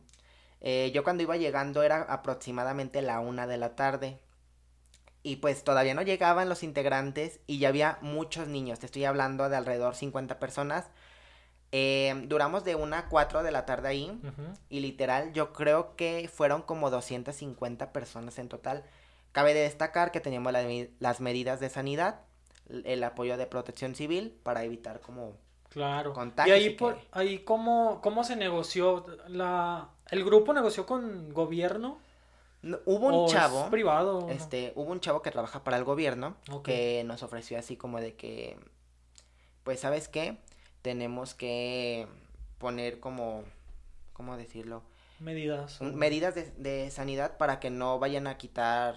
Eh, 0.61 0.91
yo 0.93 1.03
cuando 1.03 1.23
iba 1.23 1.37
llegando 1.37 1.83
era 1.83 2.01
aproximadamente 2.03 3.01
la 3.01 3.19
una 3.19 3.47
de 3.47 3.57
la 3.57 3.75
tarde. 3.75 4.19
Y 5.23 5.35
pues 5.37 5.63
todavía 5.63 5.93
no 5.93 6.01
llegaban 6.01 6.49
los 6.49 6.63
integrantes 6.63 7.39
y 7.45 7.59
ya 7.59 7.69
había 7.69 7.97
muchos 8.01 8.47
niños. 8.47 8.79
Te 8.79 8.87
estoy 8.87 9.05
hablando 9.05 9.49
de 9.49 9.55
alrededor 9.57 9.95
50 9.95 10.39
personas. 10.39 10.85
Eh, 11.71 12.23
duramos 12.25 12.63
de 12.63 12.75
una 12.75 12.97
a 12.99 13.07
4 13.09 13.43
de 13.43 13.51
la 13.51 13.65
tarde 13.65 13.87
ahí. 13.89 14.19
Y 14.69 14.79
literal, 14.79 15.31
yo 15.33 15.53
creo 15.53 15.95
que 15.95 16.29
fueron 16.31 16.63
como 16.63 16.89
250 16.89 17.93
personas 17.93 18.39
en 18.39 18.49
total. 18.49 18.83
Cabe 19.31 19.53
de 19.53 19.61
destacar 19.61 20.11
que 20.11 20.19
teníamos 20.19 20.51
la 20.53 20.63
las 20.99 21.21
medidas 21.21 21.59
de 21.59 21.69
sanidad, 21.69 22.21
el 22.67 23.03
apoyo 23.03 23.37
de 23.37 23.45
protección 23.45 23.95
civil 23.95 24.37
para 24.43 24.63
evitar 24.63 24.99
como... 25.01 25.37
Claro. 25.69 26.11
Contagios 26.11 26.57
y 26.57 26.61
ahí, 26.61 26.65
y 26.65 26.69
por, 26.71 26.95
que- 26.95 27.07
ahí 27.13 27.39
cómo, 27.45 28.01
cómo 28.01 28.25
se 28.25 28.35
negoció 28.35 29.05
la... 29.29 29.87
¿El 30.11 30.23
grupo 30.23 30.53
negoció 30.53 30.85
con 30.85 31.33
gobierno? 31.33 31.99
No, 32.61 32.77
hubo 32.85 33.07
¿O 33.07 33.21
un 33.21 33.25
es 33.25 33.31
chavo, 33.31 33.69
privado? 33.71 34.19
o 34.19 34.27
no? 34.27 34.29
este, 34.33 34.71
hubo 34.75 34.91
un 34.91 34.99
chavo 34.99 35.21
que 35.23 35.31
trabaja 35.31 35.63
para 35.63 35.77
el 35.77 35.83
gobierno 35.83 36.35
Ok. 36.51 36.65
que 36.65 37.03
nos 37.05 37.23
ofreció 37.23 37.57
así 37.57 37.75
como 37.75 37.99
de 37.99 38.13
que, 38.15 38.57
pues, 39.63 39.79
¿sabes 39.79 40.07
qué? 40.07 40.37
Tenemos 40.83 41.33
que 41.33 42.07
poner 42.59 42.99
como, 42.99 43.43
¿cómo 44.13 44.37
decirlo? 44.37 44.83
Medidas. 45.19 45.81
o- 45.81 45.85
un- 45.85 45.95
medidas 45.95 46.35
de, 46.35 46.51
de 46.57 46.91
sanidad 46.91 47.37
para 47.37 47.59
que 47.59 47.69
no 47.71 47.97
vayan 47.99 48.27
a 48.27 48.37
quitar 48.37 48.95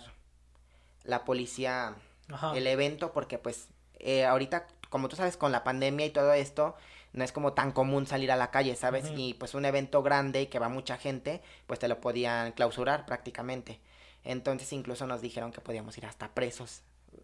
la 1.05 1.25
policía 1.25 1.95
Ajá. 2.31 2.57
el 2.57 2.67
evento 2.67 3.13
porque 3.13 3.37
pues 3.39 3.69
eh, 3.99 4.25
ahorita 4.25 4.67
como 4.89 5.09
tú 5.09 5.17
sabes 5.17 5.37
con 5.37 5.53
la 5.53 5.65
pandemia 5.65 6.07
y 6.07 6.11
todo 6.11 6.33
esto 6.33 6.77
no 7.15 7.25
es 7.25 7.33
como 7.33 7.55
tan 7.55 7.73
común 7.73 8.07
salir 8.07 8.31
a 8.31 8.37
la 8.37 8.51
calle 8.51 8.77
sabes 8.77 9.11
y 9.17 9.35
pues 9.35 9.55
un 9.55 9.65
evento 9.65 10.03
grande 10.03 10.43
y 10.43 10.47
que 10.49 10.59
va 10.59 10.69
mucha 10.69 10.99
gente 10.99 11.41
pues 11.67 11.79
te 11.81 11.89
lo 11.89 12.01
podían 12.01 12.53
clausurar 12.53 13.07
prácticamente. 13.07 13.81
Entonces 14.25 14.73
incluso 14.73 15.07
nos 15.07 15.21
dijeron 15.23 15.53
que 15.53 15.61
podíamos 15.63 15.97
ir 15.97 16.07
hasta 16.07 16.35
presos 16.35 16.83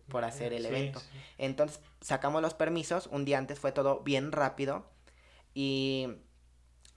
por 0.09 0.24
hacer 0.24 0.53
el 0.53 0.62
Sí, 0.62 0.68
evento. 0.68 1.00
sí. 1.00 1.07
entonces 1.38 1.81
sacamos 2.00 2.40
los 2.40 2.55
permisos, 2.55 3.09
un 3.09 3.24
día 3.24 3.38
antes 3.38 3.59
fue 3.59 3.72
todo 3.72 4.00
bien 4.00 4.33
rápido 4.33 4.87
y 5.55 6.09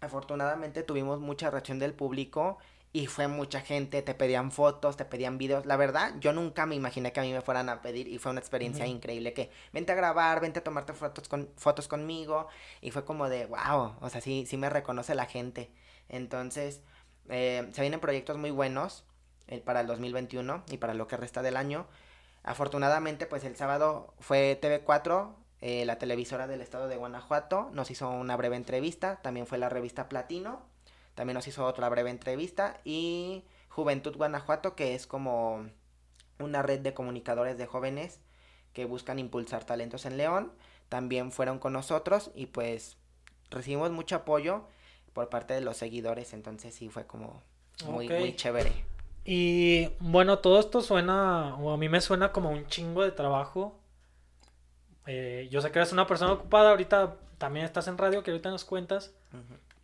afortunadamente 0.02 0.84
tuvimos 0.84 1.20
mucha 1.20 1.50
reacción 1.50 1.80
del 1.80 1.94
público 1.94 2.58
y 2.96 3.08
fue 3.08 3.28
mucha 3.28 3.60
gente, 3.62 4.04
te 4.04 4.14
pedían 4.14 4.52
fotos, 4.52 4.96
te 4.98 5.04
pedían 5.04 5.40
videos. 5.40 5.66
La 5.66 5.78
verdad, 5.78 6.14
yo 6.20 6.32
nunca 6.32 6.68
me 6.68 6.76
imaginé 6.76 7.12
que 7.12 7.20
a 7.20 7.24
mí 7.24 7.34
me 7.34 7.42
fueran 7.42 7.68
a 7.70 7.82
pedir 7.82 8.08
y 8.08 8.20
fue 8.20 8.32
una 8.32 8.40
experiencia 8.40 8.86
increíble 8.86 9.34
que 9.34 9.50
vente 9.74 9.92
a 9.92 9.96
grabar, 9.96 10.40
vente 10.40 10.60
a 10.60 10.64
tomarte 10.64 10.94
fotos, 10.94 11.28
con, 11.28 11.50
fotos 11.58 11.88
conmigo 11.88 12.48
y 12.82 12.92
fue 12.92 13.04
como 13.04 13.30
de 13.30 13.48
wow, 13.48 13.96
o 14.00 14.10
sea, 14.12 14.22
sí, 14.22 14.46
sí 14.48 14.58
me 14.58 14.70
reconoce 14.70 15.16
la 15.16 15.26
gente. 15.26 15.72
Entonces, 16.08 16.84
eh, 17.30 17.68
se 17.74 17.82
vienen 17.82 18.00
proyectos 18.00 18.38
muy 18.38 18.52
buenos 18.52 19.06
eh, 19.48 19.60
para 19.60 19.82
el 19.82 19.88
2021 19.88 20.64
y 20.70 20.78
para 20.78 20.94
lo 20.94 21.08
que 21.08 21.18
resta 21.18 21.42
del 21.42 21.58
año. 21.58 21.88
Afortunadamente, 22.44 23.26
pues 23.26 23.44
el 23.44 23.56
sábado 23.56 24.14
fue 24.20 24.60
TV4, 24.62 25.34
eh, 25.62 25.86
la 25.86 25.98
televisora 25.98 26.46
del 26.46 26.62
estado 26.62 26.88
de 26.88 26.98
Guanajuato, 26.98 27.72
nos 27.74 27.90
hizo 27.90 28.10
una 28.12 28.36
breve 28.38 28.56
entrevista, 28.56 29.20
también 29.24 29.48
fue 29.48 29.58
la 29.58 29.70
revista 29.70 30.10
Platino, 30.10 30.73
también 31.16 31.36
nos 31.36 31.48
hizo 31.48 31.66
otra 31.66 31.90
breve 31.90 32.10
entrevista 32.10 32.80
y 32.84 33.44
Juventud 33.70 34.16
Guanajuato, 34.16 34.76
que 34.76 34.96
es 34.96 35.08
como 35.08 35.66
una 36.40 36.62
red 36.62 36.80
de 36.80 36.94
comunicadores 36.94 37.58
de 37.58 37.66
jóvenes 37.66 38.20
que 38.74 38.86
buscan 38.86 39.20
impulsar 39.20 39.64
talentos 39.66 40.06
en 40.06 40.18
León, 40.18 40.52
también 40.90 41.32
fueron 41.32 41.60
con 41.60 41.74
nosotros 41.74 42.32
y 42.36 42.48
pues 42.48 42.98
recibimos 43.50 43.92
mucho 43.92 44.16
apoyo 44.16 44.64
por 45.14 45.30
parte 45.30 45.54
de 45.54 45.62
los 45.62 45.78
seguidores, 45.78 46.34
entonces 46.34 46.74
sí 46.74 46.90
fue 46.90 47.06
como 47.06 47.42
muy, 47.86 48.10
muy 48.10 48.36
chévere. 48.36 48.72
Y 49.26 49.90
bueno, 50.00 50.40
todo 50.40 50.60
esto 50.60 50.82
suena, 50.82 51.56
o 51.56 51.72
a 51.72 51.78
mí 51.78 51.88
me 51.88 52.02
suena 52.02 52.32
como 52.32 52.50
un 52.50 52.68
chingo 52.68 53.04
de 53.04 53.12
trabajo. 53.12 53.80
Eh, 55.06 55.48
yo 55.50 55.62
sé 55.62 55.72
que 55.72 55.80
eres 55.80 55.94
una 55.94 56.08
persona 56.08 56.34
ocupada, 56.34 56.72
ahorita 56.72 57.16
también 57.38 57.66
estás 57.66 57.88
en 57.88 57.98
radio, 57.98 58.24
que 58.24 58.32
ahorita 58.32 58.50
nos 58.50 58.66
cuentas. 58.66 59.14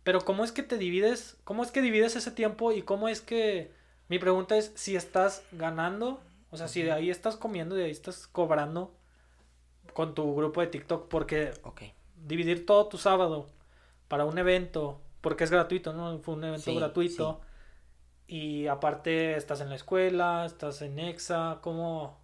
Pero 0.02 0.24
¿cómo 0.24 0.44
es 0.44 0.52
que 0.52 0.62
te 0.62 0.78
divides? 0.78 1.36
¿Cómo 1.44 1.62
es 1.62 1.70
que 1.70 1.82
divides 1.82 2.16
ese 2.16 2.30
tiempo? 2.30 2.72
Y 2.72 2.82
cómo 2.82 3.08
es 3.08 3.20
que... 3.20 3.72
Mi 4.08 4.18
pregunta 4.18 4.56
es 4.56 4.72
si 4.74 4.96
estás 4.96 5.44
ganando, 5.52 6.20
o 6.50 6.56
sea, 6.56 6.66
si 6.68 6.82
de 6.82 6.90
ahí 6.92 7.10
estás 7.10 7.36
comiendo, 7.36 7.76
de 7.76 7.84
ahí 7.84 7.90
estás 7.92 8.26
cobrando 8.26 8.92
con 9.94 10.14
tu 10.14 10.34
grupo 10.34 10.60
de 10.60 10.66
TikTok, 10.66 11.08
porque 11.08 11.52
dividir 12.16 12.66
todo 12.66 12.86
tu 12.88 12.98
sábado 12.98 13.46
para 14.08 14.24
un 14.24 14.36
evento, 14.38 15.00
porque 15.20 15.44
es 15.44 15.50
gratuito, 15.50 15.92
¿no? 15.92 16.18
Fue 16.20 16.34
un 16.34 16.44
evento 16.44 16.70
Sí, 16.70 16.76
gratuito. 16.76 17.40
Y 18.26 18.66
aparte 18.68 19.36
estás 19.36 19.60
en 19.60 19.68
la 19.70 19.76
escuela, 19.76 20.44
estás 20.46 20.82
en 20.82 20.98
EXA, 20.98 21.58
¿cómo, 21.62 22.18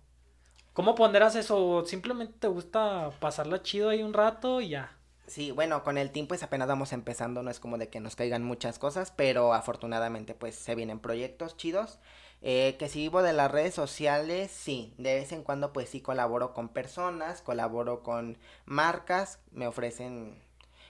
¿cómo 0.73 0.95
ponderas 0.95 1.35
eso? 1.37 1.65
¿O 1.69 1.85
simplemente 1.85 2.35
te 2.39 2.49
gusta 2.49 3.12
pasarla 3.21 3.62
chido 3.62 3.89
ahí 3.91 4.03
un 4.03 4.12
rato 4.12 4.61
y 4.61 4.71
ya? 4.71 4.96
Sí, 5.27 5.51
bueno, 5.51 5.83
con 5.83 5.99
el 5.99 6.12
team 6.12 6.29
pues 6.29 6.43
apenas 6.43 6.69
vamos 6.69 6.93
empezando, 6.93 7.43
no 7.43 7.51
es 7.51 7.59
como 7.59 7.79
de 7.79 7.89
que 7.89 7.99
nos 8.01 8.15
caigan 8.15 8.45
muchas 8.45 8.79
cosas, 8.79 9.12
pero 9.15 9.55
afortunadamente 9.55 10.35
pues 10.35 10.55
se 10.55 10.75
vienen 10.75 11.01
proyectos 11.01 11.57
chidos. 11.57 11.99
Eh, 12.43 12.77
que 12.79 12.89
si 12.89 13.01
vivo 13.01 13.23
de 13.23 13.33
las 13.33 13.51
redes 13.51 13.75
sociales, 13.75 14.53
sí, 14.53 14.95
de 14.99 15.15
vez 15.15 15.33
en 15.33 15.43
cuando 15.43 15.73
pues 15.73 15.89
sí 15.89 16.01
colaboro 16.01 16.53
con 16.53 16.69
personas, 16.69 17.43
colaboro 17.43 18.03
con 18.03 18.39
marcas, 18.67 19.41
me 19.51 19.67
ofrecen 19.67 20.41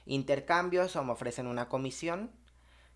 intercambios 0.05 0.97
o 0.97 1.05
me 1.05 1.13
ofrecen 1.13 1.47
una 1.47 1.69
comisión 1.69 2.31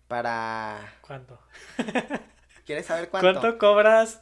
para... 0.07 0.93
¿Cuánto? 1.01 1.39
¿Quieres 2.65 2.85
saber 2.85 3.09
cuánto? 3.09 3.39
¿Cuánto 3.39 3.57
cobras? 3.57 4.21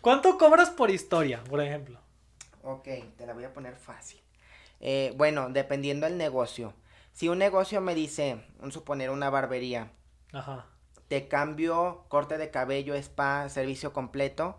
¿Cuánto 0.00 0.38
cobras 0.38 0.70
por 0.70 0.90
historia, 0.90 1.44
por 1.44 1.60
ejemplo? 1.60 2.00
Ok, 2.62 2.88
te 3.16 3.26
la 3.26 3.34
voy 3.34 3.44
a 3.44 3.52
poner 3.52 3.76
fácil. 3.76 4.25
Eh, 4.80 5.12
bueno, 5.16 5.48
dependiendo 5.50 6.06
del 6.06 6.18
negocio. 6.18 6.74
Si 7.12 7.28
un 7.28 7.38
negocio 7.38 7.80
me 7.80 7.94
dice, 7.94 8.44
un 8.60 8.72
suponer 8.72 9.10
una 9.10 9.30
barbería, 9.30 9.90
Ajá. 10.32 10.66
te 11.08 11.28
cambio 11.28 12.04
corte 12.08 12.36
de 12.36 12.50
cabello, 12.50 12.94
spa, 12.94 13.48
servicio 13.48 13.92
completo 13.92 14.58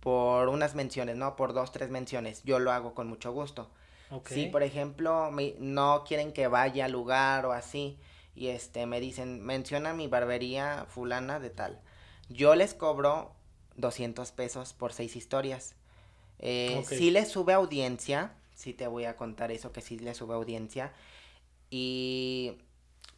por 0.00 0.48
unas 0.48 0.74
menciones, 0.74 1.16
¿no? 1.16 1.34
Por 1.36 1.52
dos, 1.54 1.72
tres 1.72 1.90
menciones. 1.90 2.42
Yo 2.44 2.58
lo 2.58 2.72
hago 2.72 2.94
con 2.94 3.08
mucho 3.08 3.32
gusto. 3.32 3.70
Si, 4.26 4.46
por 4.46 4.62
ejemplo, 4.62 5.30
me- 5.30 5.54
no 5.58 6.04
quieren 6.06 6.32
que 6.32 6.46
vaya 6.46 6.86
al 6.86 6.92
lugar 6.92 7.44
o 7.44 7.52
así, 7.52 7.98
y 8.34 8.48
este, 8.48 8.86
me 8.86 9.00
dicen, 9.00 9.42
menciona 9.44 9.92
mi 9.92 10.06
barbería 10.08 10.86
fulana 10.88 11.40
de 11.40 11.50
tal. 11.50 11.80
Yo 12.30 12.54
les 12.54 12.72
cobro 12.72 13.32
200 13.76 14.32
pesos 14.32 14.72
por 14.72 14.92
seis 14.94 15.14
historias. 15.16 15.74
Eh. 16.38 16.82
Sí 16.86 17.10
les 17.10 17.28
sube 17.28 17.52
audiencia, 17.52 18.32
sí 18.58 18.74
te 18.74 18.88
voy 18.88 19.04
a 19.04 19.16
contar 19.16 19.52
eso, 19.52 19.72
que 19.72 19.80
sí 19.80 19.98
les 19.98 20.16
sube 20.16 20.34
audiencia. 20.34 20.92
Y 21.70 22.58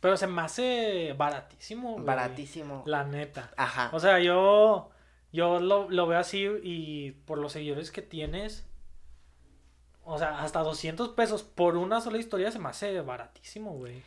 Pero 0.00 0.16
se 0.16 0.26
me 0.26 0.42
hace 0.42 1.14
baratísimo, 1.14 1.94
güey. 1.94 2.04
baratísimo. 2.04 2.82
La 2.86 3.04
neta. 3.04 3.50
Ajá. 3.56 3.90
O 3.92 4.00
sea, 4.00 4.18
yo, 4.20 4.90
yo 5.32 5.60
lo, 5.60 5.88
lo 5.90 6.06
veo 6.06 6.18
así 6.18 6.46
y 6.62 7.12
por 7.12 7.38
los 7.38 7.52
seguidores 7.52 7.90
que 7.90 8.02
tienes, 8.02 8.66
o 10.04 10.18
sea, 10.18 10.40
hasta 10.42 10.60
200 10.60 11.10
pesos 11.10 11.42
por 11.42 11.76
una 11.76 12.00
sola 12.00 12.18
historia 12.18 12.50
se 12.52 12.58
me 12.58 12.68
hace 12.68 13.00
baratísimo, 13.00 13.72
güey. 13.72 14.02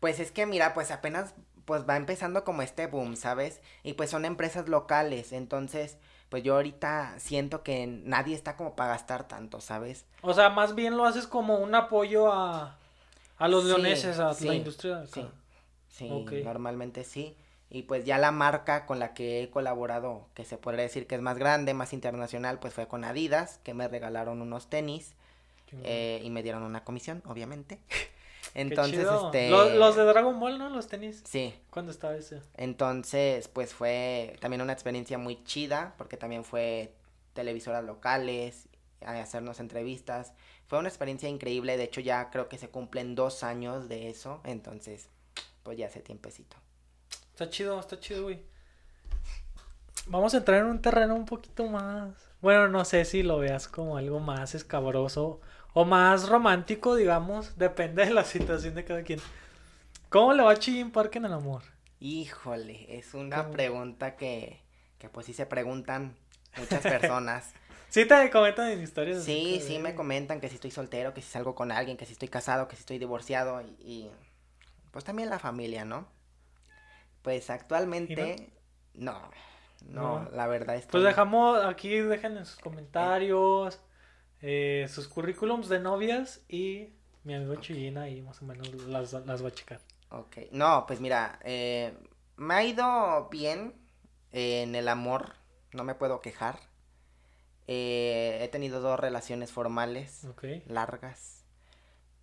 Pues 0.00 0.20
es 0.20 0.30
que 0.30 0.46
mira, 0.46 0.72
pues 0.74 0.90
apenas 0.92 1.34
pues 1.64 1.88
va 1.88 1.96
empezando 1.96 2.44
como 2.44 2.62
este 2.62 2.86
boom, 2.86 3.16
¿sabes? 3.16 3.60
Y 3.82 3.94
pues 3.94 4.10
son 4.10 4.24
empresas 4.24 4.68
locales, 4.68 5.32
entonces 5.32 5.98
pues 6.28 6.42
yo 6.42 6.54
ahorita 6.56 7.14
siento 7.18 7.62
que 7.62 7.86
nadie 7.86 8.34
está 8.34 8.56
como 8.56 8.76
para 8.76 8.90
gastar 8.90 9.28
tanto, 9.28 9.60
¿sabes? 9.60 10.06
O 10.22 10.34
sea, 10.34 10.50
más 10.50 10.74
bien 10.74 10.96
lo 10.98 11.06
haces 11.06 11.26
como 11.26 11.56
un 11.58 11.74
apoyo 11.74 12.30
a, 12.32 12.76
a 13.38 13.48
los 13.48 13.64
Sí, 13.64 13.70
leoneses, 13.70 14.18
a 14.18 14.32
sí, 14.34 14.46
la 14.46 14.54
industria 14.54 15.00
acá. 15.02 15.22
Sí, 15.22 15.30
sí, 15.88 16.40
normalmente 16.42 17.04
sí. 17.04 17.36
Y 17.70 17.82
pues 17.82 18.04
ya 18.04 18.18
la 18.18 18.30
marca 18.32 18.86
con 18.86 18.98
la 18.98 19.12
que 19.14 19.42
he 19.42 19.50
colaborado, 19.50 20.28
que 20.34 20.44
se 20.44 20.56
podría 20.58 20.82
decir 20.84 21.06
que 21.06 21.16
es 21.16 21.20
más 21.22 21.38
grande, 21.38 21.74
más 21.74 21.92
internacional, 21.92 22.58
pues 22.60 22.74
fue 22.74 22.86
con 22.86 23.04
Adidas, 23.04 23.58
que 23.64 23.74
me 23.74 23.88
regalaron 23.88 24.40
unos 24.42 24.68
tenis 24.70 25.14
eh, 25.84 26.20
y 26.24 26.30
me 26.30 26.42
dieron 26.42 26.62
una 26.64 26.84
comisión, 26.84 27.22
obviamente. 27.26 27.80
Entonces, 28.54 29.06
este... 29.24 29.50
Los, 29.50 29.74
los 29.74 29.96
de 29.96 30.04
Dragon 30.04 30.38
Ball, 30.40 30.58
¿no? 30.58 30.70
Los 30.70 30.88
tenis. 30.88 31.22
Sí, 31.26 31.54
¿Cuándo 31.70 31.92
estaba 31.92 32.16
ese? 32.16 32.40
Entonces, 32.56 33.48
pues 33.48 33.74
fue 33.74 34.36
también 34.40 34.62
una 34.62 34.72
experiencia 34.72 35.18
muy 35.18 35.44
chida, 35.44 35.94
porque 35.98 36.16
también 36.16 36.44
fue 36.44 36.94
televisoras 37.34 37.84
locales, 37.84 38.68
a 39.04 39.20
hacernos 39.20 39.60
entrevistas. 39.60 40.32
Fue 40.66 40.78
una 40.78 40.88
experiencia 40.88 41.28
increíble, 41.28 41.76
de 41.76 41.84
hecho 41.84 42.00
ya 42.00 42.30
creo 42.30 42.48
que 42.48 42.58
se 42.58 42.68
cumplen 42.68 43.14
dos 43.14 43.44
años 43.44 43.88
de 43.88 44.08
eso, 44.08 44.40
entonces, 44.44 45.08
pues 45.62 45.78
ya 45.78 45.86
hace 45.86 46.00
tiempecito. 46.00 46.56
Está 47.30 47.50
chido, 47.50 47.78
está 47.78 48.00
chido, 48.00 48.24
güey. 48.24 48.42
Vamos 50.06 50.34
a 50.34 50.38
entrar 50.38 50.60
en 50.60 50.66
un 50.66 50.80
terreno 50.80 51.14
un 51.14 51.26
poquito 51.26 51.66
más. 51.66 52.14
Bueno, 52.40 52.68
no 52.68 52.84
sé 52.84 53.04
si 53.04 53.22
lo 53.22 53.38
veas 53.38 53.68
como 53.68 53.96
algo 53.96 54.20
más 54.20 54.54
escabroso 54.54 55.40
o 55.78 55.84
más 55.84 56.30
romántico, 56.30 56.94
digamos. 56.96 57.58
Depende 57.58 58.06
de 58.06 58.10
la 58.14 58.24
situación 58.24 58.74
de 58.74 58.84
cada 58.86 59.02
quien. 59.02 59.20
¿Cómo 60.08 60.32
le 60.32 60.42
va 60.42 60.52
a 60.52 60.56
Chillín 60.58 60.90
Park 60.90 61.16
en 61.16 61.26
el 61.26 61.34
amor? 61.34 61.62
Híjole, 62.00 62.86
es 62.96 63.12
una 63.12 63.42
¿Cómo? 63.42 63.52
pregunta 63.52 64.16
que, 64.16 64.62
que 64.98 65.10
pues 65.10 65.26
sí 65.26 65.34
se 65.34 65.44
preguntan 65.44 66.16
muchas 66.56 66.80
personas. 66.82 67.52
Sí 67.88 68.04
te 68.04 68.30
comentan 68.30 68.68
en 68.70 68.82
historias. 68.82 69.22
Sí, 69.22 69.60
sí 69.64 69.74
de- 69.74 69.78
me 69.78 69.94
comentan 69.94 70.40
que 70.40 70.48
si 70.48 70.56
estoy 70.56 70.70
soltero, 70.70 71.14
que 71.14 71.22
si 71.22 71.28
salgo 71.30 71.54
con 71.54 71.70
alguien, 71.72 71.96
que 71.96 72.04
si 72.04 72.12
estoy 72.12 72.28
casado, 72.28 72.68
que 72.68 72.76
si 72.76 72.80
estoy 72.80 72.98
divorciado 72.98 73.62
y, 73.62 73.66
y, 73.80 74.10
pues 74.90 75.04
también 75.04 75.30
la 75.30 75.38
familia, 75.38 75.84
¿no? 75.84 76.06
Pues 77.22 77.48
actualmente 77.48 78.50
no, 78.94 79.30
no, 79.88 80.24
No. 80.24 80.30
la 80.30 80.46
verdad 80.46 80.76
es 80.76 80.86
Pues 80.86 81.04
dejamos 81.04 81.64
aquí, 81.64 81.90
dejen 81.96 82.36
en 82.36 82.44
sus 82.44 82.58
comentarios 82.58 83.80
eh, 84.42 84.86
sus 84.88 85.08
currículums 85.08 85.68
de 85.68 85.80
novias 85.80 86.42
y 86.48 86.88
mi 87.24 87.34
amigo 87.34 87.54
Ok. 87.54 87.60
Chillín 87.60 87.98
ahí 87.98 88.22
más 88.22 88.40
o 88.42 88.44
menos 88.44 88.72
las, 88.86 89.12
las 89.12 89.44
va 89.44 89.48
a 89.48 89.52
checar. 89.52 89.80
Ok, 90.10 90.38
no, 90.52 90.84
pues 90.86 91.00
mira, 91.00 91.38
eh, 91.42 91.92
me 92.36 92.54
ha 92.54 92.64
ido 92.64 93.28
bien 93.30 93.74
eh, 94.32 94.62
en 94.62 94.74
el 94.74 94.88
amor, 94.88 95.34
no 95.72 95.82
me 95.84 95.94
puedo 95.94 96.20
quejar. 96.20 96.60
Eh, 97.66 98.38
he 98.42 98.48
tenido 98.48 98.80
dos 98.80 98.98
relaciones 99.00 99.50
formales. 99.50 100.24
Ok. 100.24 100.44
largas 100.68 101.44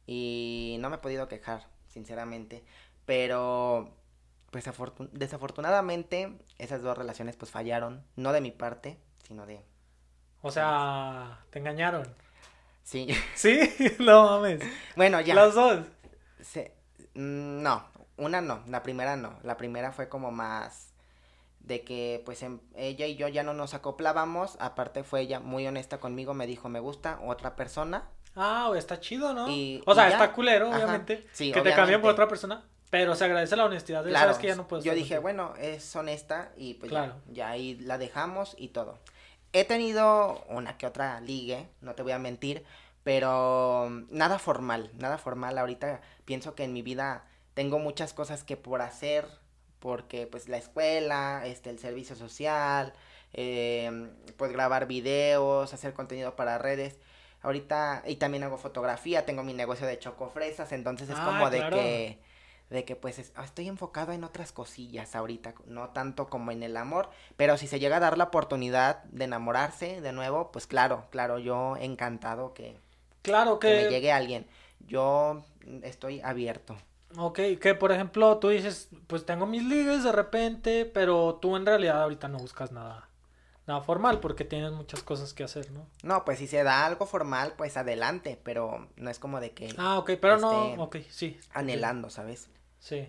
y 0.05 0.77
no 0.79 0.89
me 0.89 0.97
he 0.97 0.99
podido 0.99 1.27
quejar, 1.27 1.67
sinceramente, 1.87 2.63
pero 3.05 3.93
pues 4.51 4.67
afortun- 4.67 5.09
desafortunadamente 5.11 6.37
esas 6.57 6.81
dos 6.81 6.97
relaciones 6.97 7.35
pues 7.37 7.51
fallaron, 7.51 8.03
no 8.15 8.31
de 8.33 8.41
mi 8.41 8.51
parte, 8.51 8.97
sino 9.27 9.45
de 9.45 9.61
O 10.43 10.51
sea, 10.51 11.39
te 11.49 11.57
engañaron. 11.59 12.07
sí. 12.83 13.07
¿Sí? 13.33 13.59
no 13.99 14.25
mames. 14.25 14.61
bueno, 14.95 15.19
ya. 15.21 15.33
Las 15.33 15.55
dos. 15.55 15.85
se- 16.41 16.75
mm, 17.15 17.63
no, 17.63 17.83
una 18.17 18.41
no, 18.41 18.61
la 18.67 18.83
primera 18.83 19.15
no. 19.15 19.39
La 19.43 19.57
primera 19.57 19.91
fue 19.91 20.09
como 20.09 20.31
más 20.31 20.91
de 21.61 21.83
que 21.85 22.21
pues 22.25 22.43
em- 22.43 22.59
ella 22.75 23.07
y 23.07 23.15
yo 23.15 23.27
ya 23.29 23.41
no 23.41 23.53
nos 23.53 23.73
acoplábamos, 23.73 24.57
aparte 24.59 25.03
fue 25.03 25.21
ella 25.21 25.39
muy 25.39 25.65
honesta 25.65 25.97
conmigo, 25.99 26.33
me 26.33 26.45
dijo, 26.45 26.67
"Me 26.69 26.79
gusta 26.81 27.19
otra 27.25 27.55
persona." 27.55 28.09
Ah, 28.35 28.69
está 28.75 28.99
chido, 28.99 29.33
¿no? 29.33 29.49
Y- 29.49 29.81
o 29.85 29.95
sea, 29.95 30.09
y 30.09 30.11
está 30.11 30.33
culero, 30.33 30.67
Ajá. 30.67 30.75
obviamente. 30.77 31.25
Sí, 31.31 31.51
que 31.53 31.61
te 31.61 31.73
cambien 31.73 32.01
por 32.01 32.11
otra 32.11 32.27
persona. 32.27 32.63
Pero 32.89 33.15
se 33.15 33.23
agradece 33.25 33.55
la 33.55 33.65
honestidad 33.65 34.03
de 34.03 34.09
Claro, 34.11 34.25
sabes 34.25 34.37
que 34.39 34.47
ya 34.47 34.55
no 34.55 34.67
puedes 34.67 34.83
yo 34.85 34.91
dije, 34.93 35.15
contigo. 35.15 35.21
bueno, 35.21 35.53
es 35.57 35.95
honesta 35.95 36.51
y 36.57 36.75
pues 36.75 36.91
Claro. 36.91 37.15
ya, 37.27 37.33
ya 37.33 37.49
ahí 37.49 37.75
la 37.79 37.97
dejamos 37.97 38.55
y 38.57 38.67
todo. 38.67 38.99
He 39.53 39.65
tenido 39.65 40.43
una 40.49 40.77
que 40.77 40.87
otra 40.87 41.21
ligue, 41.21 41.67
no 41.81 41.93
te 41.93 42.01
voy 42.01 42.11
a 42.11 42.19
mentir, 42.19 42.65
pero 43.03 43.87
nada 44.09 44.39
formal, 44.39 44.89
nada 44.97 45.17
formal. 45.17 45.57
Ahorita 45.57 46.01
pienso 46.25 46.55
que 46.55 46.63
en 46.63 46.73
mi 46.73 46.81
vida 46.81 47.25
tengo 47.53 47.77
muchas 47.77 48.13
cosas 48.13 48.43
que 48.43 48.57
por 48.57 48.81
hacer, 48.81 49.27
porque 49.79 50.25
pues 50.25 50.49
la 50.49 50.57
escuela, 50.57 51.43
este, 51.45 51.69
el 51.69 51.77
servicio 51.77 52.15
social, 52.15 52.93
eh, 53.33 54.09
pues 54.37 54.51
grabar 54.51 54.87
videos, 54.87 55.73
hacer 55.73 55.93
contenido 55.93 56.35
para 56.35 56.57
redes. 56.57 56.97
Ahorita, 57.43 58.03
y 58.07 58.15
también 58.15 58.43
hago 58.43 58.57
fotografía, 58.57 59.25
tengo 59.25 59.43
mi 59.43 59.53
negocio 59.53 59.85
de 59.85 59.99
chocofresas, 59.99 60.71
entonces 60.71 61.09
es 61.09 61.15
Ah, 61.19 61.25
como 61.25 61.49
de 61.49 61.69
que 61.69 62.19
de 62.73 62.83
que 62.83 62.95
pues 62.97 63.19
es- 63.19 63.31
ah, 63.35 63.45
estoy 63.45 63.69
enfocado 63.69 64.11
en 64.11 64.23
otras 64.25 64.51
cosillas 64.51 65.15
ahorita, 65.15 65.53
no 65.67 65.89
tanto 65.91 66.27
como 66.27 66.51
en 66.51 66.63
el 66.63 66.75
amor, 66.75 67.09
pero 67.37 67.57
si 67.57 67.67
se 67.67 67.79
llega 67.79 67.97
a 67.97 68.01
dar 68.01 68.17
la 68.17 68.25
oportunidad 68.25 69.03
de 69.05 69.23
enamorarse 69.25 70.01
de 70.01 70.11
nuevo, 70.11 70.51
pues 70.51 70.67
claro, 70.67 71.05
claro, 71.11 71.39
yo 71.39 71.77
encantado 71.77 72.53
que, 72.53 72.77
Claro 73.21 73.59
que 73.59 73.69
que. 73.69 73.75
me 73.75 73.87
llegue 73.87 74.11
alguien. 74.11 74.45
Yo 74.85 75.43
estoy 75.83 76.19
abierto. 76.21 76.75
Ok, 77.15 77.39
que 77.61 77.75
por 77.75 77.91
ejemplo 77.91 78.37
tú 78.39 78.49
dices, 78.49 78.89
pues 79.07 79.25
tengo 79.25 79.45
mis 79.45 79.63
ligues 79.63 80.03
de 80.03 80.11
repente, 80.11 80.85
pero 80.85 81.35
tú 81.41 81.55
en 81.55 81.65
realidad 81.65 82.01
ahorita 82.01 82.27
no 82.27 82.39
buscas 82.39 82.71
nada, 82.71 83.07
nada 83.67 83.81
formal 83.81 84.19
porque 84.19 84.43
tienes 84.45 84.71
muchas 84.71 85.03
cosas 85.03 85.33
que 85.33 85.43
hacer, 85.43 85.71
¿no? 85.71 85.85
No, 86.01 86.25
pues 86.25 86.39
si 86.39 86.47
se 86.47 86.63
da 86.63 86.85
algo 86.87 87.05
formal, 87.05 87.53
pues 87.55 87.77
adelante, 87.77 88.39
pero 88.43 88.87
no 88.97 89.09
es 89.11 89.19
como 89.19 89.39
de 89.39 89.51
que 89.51 89.69
Ah, 89.77 89.99
ok, 89.99 90.13
pero 90.19 90.33
Este, 90.35 90.47
no, 90.77 90.83
ok, 90.83 90.97
sí. 91.09 91.39
anhelando, 91.53 92.09
¿sabes? 92.09 92.49
Sí. 92.83 93.07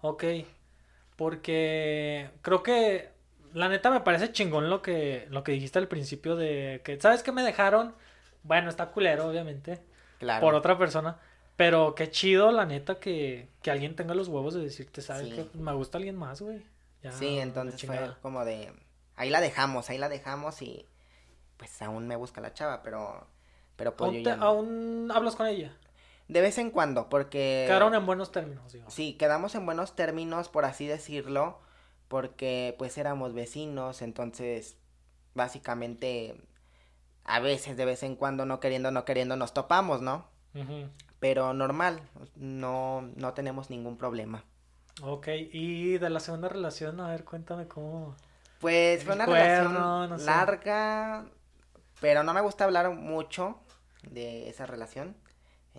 Ok. 0.00 0.24
Porque 1.16 2.30
creo 2.42 2.62
que 2.62 3.10
la 3.52 3.68
neta 3.68 3.90
me 3.90 4.00
parece 4.00 4.32
chingón 4.32 4.68
lo 4.70 4.82
que 4.82 5.26
lo 5.30 5.42
que 5.44 5.52
dijiste 5.52 5.78
al 5.78 5.88
principio 5.88 6.36
de 6.36 6.82
que 6.84 7.00
sabes 7.00 7.22
que 7.22 7.32
me 7.32 7.42
dejaron, 7.42 7.94
bueno, 8.42 8.68
está 8.68 8.90
culero 8.90 9.26
obviamente 9.26 9.80
Claro. 10.18 10.44
por 10.44 10.54
otra 10.54 10.76
persona, 10.78 11.18
pero 11.56 11.94
qué 11.94 12.10
chido 12.10 12.52
la 12.52 12.66
neta 12.66 12.98
que, 13.00 13.48
que 13.62 13.70
alguien 13.70 13.96
tenga 13.96 14.14
los 14.14 14.28
huevos 14.28 14.54
de 14.54 14.60
decirte, 14.62 15.00
sabes 15.02 15.28
Sí. 15.28 15.34
que 15.52 15.58
me 15.58 15.72
gusta 15.72 15.98
alguien 15.98 16.16
más, 16.16 16.40
güey. 16.42 16.62
Ya, 17.02 17.12
Sí, 17.12 17.38
entonces 17.38 17.82
fue 17.84 18.10
como 18.22 18.44
de 18.44 18.72
ahí 19.16 19.30
la 19.30 19.40
dejamos, 19.40 19.88
ahí 19.90 19.98
la 19.98 20.08
dejamos 20.08 20.60
y 20.62 20.86
pues 21.56 21.80
aún 21.82 22.06
me 22.08 22.16
busca 22.16 22.40
la 22.40 22.52
chava, 22.54 22.82
pero 22.82 23.26
pero 23.76 23.94
pues 23.96 24.10
yo 24.12 24.16
¿Aún, 24.18 24.24
ya 24.24 24.32
te- 24.34 24.36
no. 24.40 24.46
aún 24.46 25.10
hablas 25.14 25.36
con 25.36 25.46
ella? 25.46 25.76
De 26.28 26.40
vez 26.40 26.58
en 26.58 26.70
cuando, 26.70 27.08
porque 27.08 27.64
Quedaron 27.66 27.94
en 27.94 28.04
buenos 28.04 28.32
términos, 28.32 28.72
digamos. 28.72 28.92
Sí, 28.92 29.14
quedamos 29.14 29.54
en 29.54 29.64
buenos 29.64 29.94
términos, 29.94 30.48
por 30.48 30.64
así 30.64 30.86
decirlo, 30.86 31.60
porque 32.08 32.74
pues 32.78 32.98
éramos 32.98 33.32
vecinos, 33.32 34.02
entonces 34.02 34.76
básicamente 35.34 36.40
a 37.24 37.40
veces 37.40 37.76
de 37.76 37.84
vez 37.84 38.02
en 38.02 38.16
cuando 38.16 38.46
no 38.46 38.60
queriendo, 38.60 38.90
no 38.90 39.04
queriendo 39.04 39.36
nos 39.36 39.52
topamos, 39.54 40.02
¿no? 40.02 40.26
Pero 41.20 41.52
normal, 41.52 42.00
no, 42.34 43.02
no 43.14 43.34
tenemos 43.34 43.68
ningún 43.68 43.98
problema. 43.98 44.44
Ok, 45.02 45.28
y 45.52 45.98
de 45.98 46.08
la 46.08 46.20
segunda 46.20 46.48
relación, 46.48 47.00
a 47.00 47.08
ver, 47.10 47.24
cuéntame 47.24 47.68
cómo... 47.68 48.16
Pues 48.60 49.04
fue 49.04 49.14
una 49.14 49.26
cuerno, 49.26 50.06
relación 50.06 50.10
no 50.10 50.18
sé. 50.18 50.24
larga, 50.24 51.26
pero 52.00 52.22
no 52.22 52.32
me 52.32 52.40
gusta 52.40 52.64
hablar 52.64 52.90
mucho 52.90 53.58
de 54.02 54.48
esa 54.48 54.64
relación, 54.64 55.14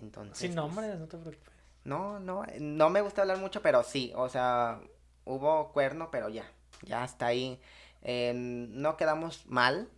entonces... 0.00 0.38
Sin 0.38 0.54
pues, 0.54 0.56
nombres, 0.56 0.98
no 0.98 1.06
te 1.06 1.16
preocupes. 1.16 1.52
No, 1.84 2.20
no, 2.20 2.44
no 2.60 2.90
me 2.90 3.00
gusta 3.00 3.22
hablar 3.22 3.38
mucho, 3.38 3.62
pero 3.62 3.82
sí, 3.82 4.12
o 4.14 4.28
sea, 4.28 4.80
hubo 5.24 5.72
cuerno, 5.72 6.10
pero 6.10 6.28
ya, 6.28 6.44
ya 6.82 7.04
está 7.04 7.26
ahí. 7.26 7.60
Eh, 8.02 8.32
no 8.34 8.96
quedamos 8.96 9.46
mal, 9.46 9.88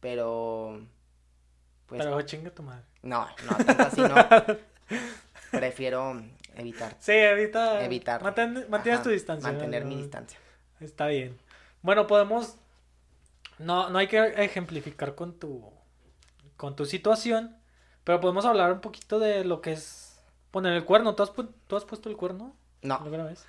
pero... 0.00 0.80
Pues, 1.86 2.04
pero 2.04 2.22
chingue 2.22 2.50
tu 2.50 2.62
madre. 2.62 2.84
No, 3.02 3.26
no, 3.48 3.64
tanto 3.64 3.82
así 3.82 4.00
no. 4.00 4.14
Prefiero 5.50 6.22
evitar. 6.54 6.96
Sí, 7.00 7.12
evita. 7.12 7.84
Evitar. 7.84 8.22
mantienes 8.68 9.02
tu 9.02 9.10
distancia. 9.10 9.50
Mantener 9.50 9.84
mi 9.84 9.96
distancia. 9.96 10.38
Está 10.80 11.06
bien. 11.06 11.36
Bueno, 11.82 12.06
podemos. 12.06 12.56
No, 13.58 13.90
no 13.90 13.98
hay 13.98 14.06
que 14.06 14.18
ejemplificar 14.18 15.14
con 15.14 15.38
tu. 15.38 15.72
con 16.56 16.76
tu 16.76 16.86
situación. 16.86 17.56
Pero 18.04 18.20
podemos 18.20 18.44
hablar 18.44 18.72
un 18.72 18.80
poquito 18.80 19.18
de 19.18 19.44
lo 19.44 19.60
que 19.60 19.72
es 19.72 20.20
poner 20.50 20.72
el 20.72 20.84
cuerno. 20.84 21.14
¿Tú 21.14 21.22
has, 21.22 21.32
¿tú 21.66 21.76
has 21.76 21.84
puesto 21.84 22.08
el 22.08 22.16
cuerno? 22.16 22.54
No. 22.82 22.98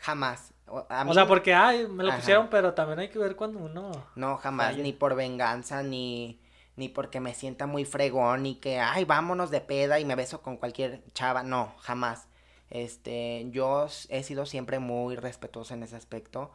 Jamás. 0.02 0.54
O, 0.68 1.14
sea, 1.14 1.28
porque 1.28 1.54
ay, 1.54 1.88
me 1.88 2.04
lo 2.04 2.16
pusieron, 2.16 2.48
pero 2.50 2.74
también 2.74 3.00
hay 3.00 3.10
que 3.10 3.20
ver 3.20 3.36
cuando 3.36 3.60
uno. 3.60 3.92
No, 4.16 4.38
jamás, 4.38 4.78
ni 4.78 4.94
por 4.94 5.16
venganza, 5.16 5.84
ni 5.84 6.40
ni 6.76 6.90
porque 6.90 7.20
me 7.20 7.34
sienta 7.34 7.68
muy 7.68 7.86
fregón, 7.86 8.44
ni 8.44 8.56
que, 8.56 8.80
ay, 8.80 9.06
vámonos 9.06 9.52
de 9.52 9.62
peda 9.62 10.00
y 10.00 10.06
me 10.06 10.16
beso 10.16 10.42
con 10.42 10.58
cualquier 10.58 11.04
chava, 11.14 11.44
no, 11.44 11.76
jamás. 11.80 12.28
Este, 12.70 13.48
yo 13.52 13.88
he 14.10 14.24
sido 14.24 14.46
siempre 14.46 14.80
muy 14.80 15.16
respetuoso 15.16 15.74
en 15.74 15.84
ese 15.84 15.96
aspecto. 15.96 16.52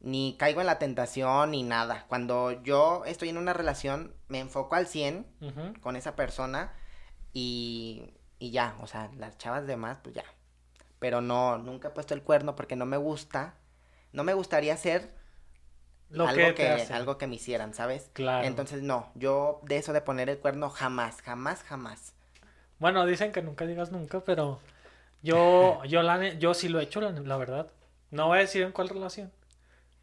Ni 0.00 0.36
caigo 0.36 0.60
en 0.60 0.66
la 0.66 0.80
tentación 0.80 1.52
ni 1.52 1.62
nada. 1.62 2.06
Cuando 2.08 2.50
yo 2.62 3.04
estoy 3.06 3.28
en 3.28 3.38
una 3.38 3.52
relación, 3.52 4.12
me 4.26 4.40
enfoco 4.40 4.74
al 4.74 4.88
100 4.88 5.26
con 5.80 5.94
esa 5.94 6.16
persona 6.16 6.72
y, 7.32 8.14
y 8.38 8.50
ya, 8.50 8.76
o 8.80 8.86
sea, 8.86 9.10
las 9.16 9.38
chavas 9.38 9.66
demás, 9.66 9.98
pues 10.02 10.14
ya. 10.14 10.24
Pero 10.98 11.20
no, 11.20 11.58
nunca 11.58 11.88
he 11.88 11.90
puesto 11.90 12.14
el 12.14 12.22
cuerno 12.22 12.54
porque 12.54 12.76
no 12.76 12.86
me 12.86 12.96
gusta. 12.96 13.54
No 14.12 14.24
me 14.24 14.34
gustaría 14.34 14.76
ser 14.76 15.10
algo 16.20 16.54
que, 16.54 16.68
algo 16.90 17.18
que 17.18 17.26
me 17.26 17.36
hicieran, 17.36 17.74
¿sabes? 17.74 18.10
Claro. 18.12 18.46
Entonces, 18.46 18.82
no, 18.82 19.10
yo 19.14 19.60
de 19.64 19.78
eso 19.78 19.92
de 19.92 20.00
poner 20.00 20.28
el 20.28 20.38
cuerno 20.38 20.70
jamás, 20.70 21.22
jamás, 21.22 21.62
jamás. 21.62 22.12
Bueno, 22.78 23.06
dicen 23.06 23.32
que 23.32 23.42
nunca 23.42 23.66
digas 23.66 23.92
nunca, 23.92 24.20
pero 24.20 24.60
yo, 25.22 25.82
yo, 25.84 26.02
la, 26.02 26.34
yo 26.34 26.54
sí 26.54 26.68
lo 26.68 26.80
he 26.80 26.84
hecho, 26.84 27.00
la, 27.00 27.36
verdad. 27.36 27.70
No 28.10 28.28
voy 28.28 28.38
a 28.38 28.40
decir 28.42 28.62
en 28.62 28.72
cuál 28.72 28.88
relación. 28.88 29.32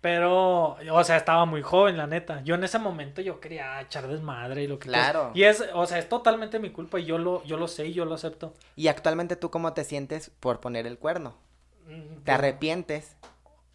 Pero, 0.02 0.78
o 0.92 1.04
sea, 1.04 1.18
estaba 1.18 1.46
muy 1.46 1.62
joven, 1.62 1.98
la 1.98 2.08
neta. 2.08 2.42
Yo 2.44 2.56
en 2.56 2.64
ese 2.64 2.80
momento 2.80 3.22
yo 3.22 3.42
quería 3.42 3.82
echar 3.82 4.08
desmadre 4.08 4.64
y 4.64 4.68
lo 4.68 4.80
que 4.80 4.88
Claro. 4.88 5.32
Y 5.34 5.44
es, 5.44 5.64
o 5.74 5.86
sea, 5.86 6.00
es 6.00 6.08
totalmente 6.08 6.58
mi 6.60 6.70
culpa 6.70 7.00
y 7.00 7.06
yo 7.06 7.18
lo, 7.18 7.44
yo 7.44 7.58
lo 7.58 7.68
sé 7.68 7.88
y 7.88 7.94
yo 7.94 8.06
lo 8.06 8.16
acepto. 8.16 8.54
¿Y 8.78 8.88
actualmente 8.88 9.36
tú 9.36 9.52
cómo 9.52 9.74
te 9.74 9.84
sientes 9.84 10.32
por 10.40 10.62
poner 10.62 10.88
el 10.88 10.98
cuerno? 10.98 11.36
Mm, 11.88 12.24
¿Te 12.24 12.32
arrepientes? 12.32 13.18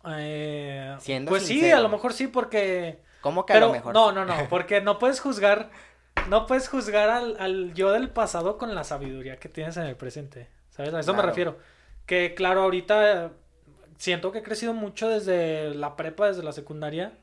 Eh, 0.07 0.97
pues 1.27 1.47
sí, 1.47 1.71
a 1.71 1.81
lo 1.81 1.89
mejor 1.89 2.13
sí, 2.13 2.27
porque. 2.27 3.03
¿Cómo 3.21 3.45
que 3.45 3.55
a 3.55 3.61
lo 3.61 3.73
mejor? 3.73 3.95
No, 3.95 4.13
no, 4.13 4.25
no, 4.25 4.35
porque 4.49 4.81
no 4.81 4.99
puedes 4.99 5.21
juzgar. 5.21 5.71
No 6.29 6.47
puedes 6.47 6.69
juzgar 6.69 7.11
al, 7.11 7.75
yo 7.75 7.93
del 7.93 8.09
pasado 8.09 8.57
con 8.57 8.75
la 8.75 8.85
sabiduría 8.85 9.39
que 9.39 9.49
tienes 9.49 9.77
en 9.77 9.85
el 9.85 9.97
presente. 9.97 10.49
¿Sabes? 10.71 10.95
A 10.95 11.01
eso 11.01 11.13
me 11.13 11.23
refiero. 11.23 11.59
Que 12.07 12.35
claro, 12.35 12.63
ahorita 12.63 13.33
siento 13.99 14.33
que 14.33 14.39
he 14.39 14.43
crecido 14.43 14.75
mucho 14.75 15.09
desde 15.09 15.75
la 15.75 15.97
prepa, 15.97 16.29
desde 16.29 16.43
la 16.43 16.53
secundaria. 16.53 17.19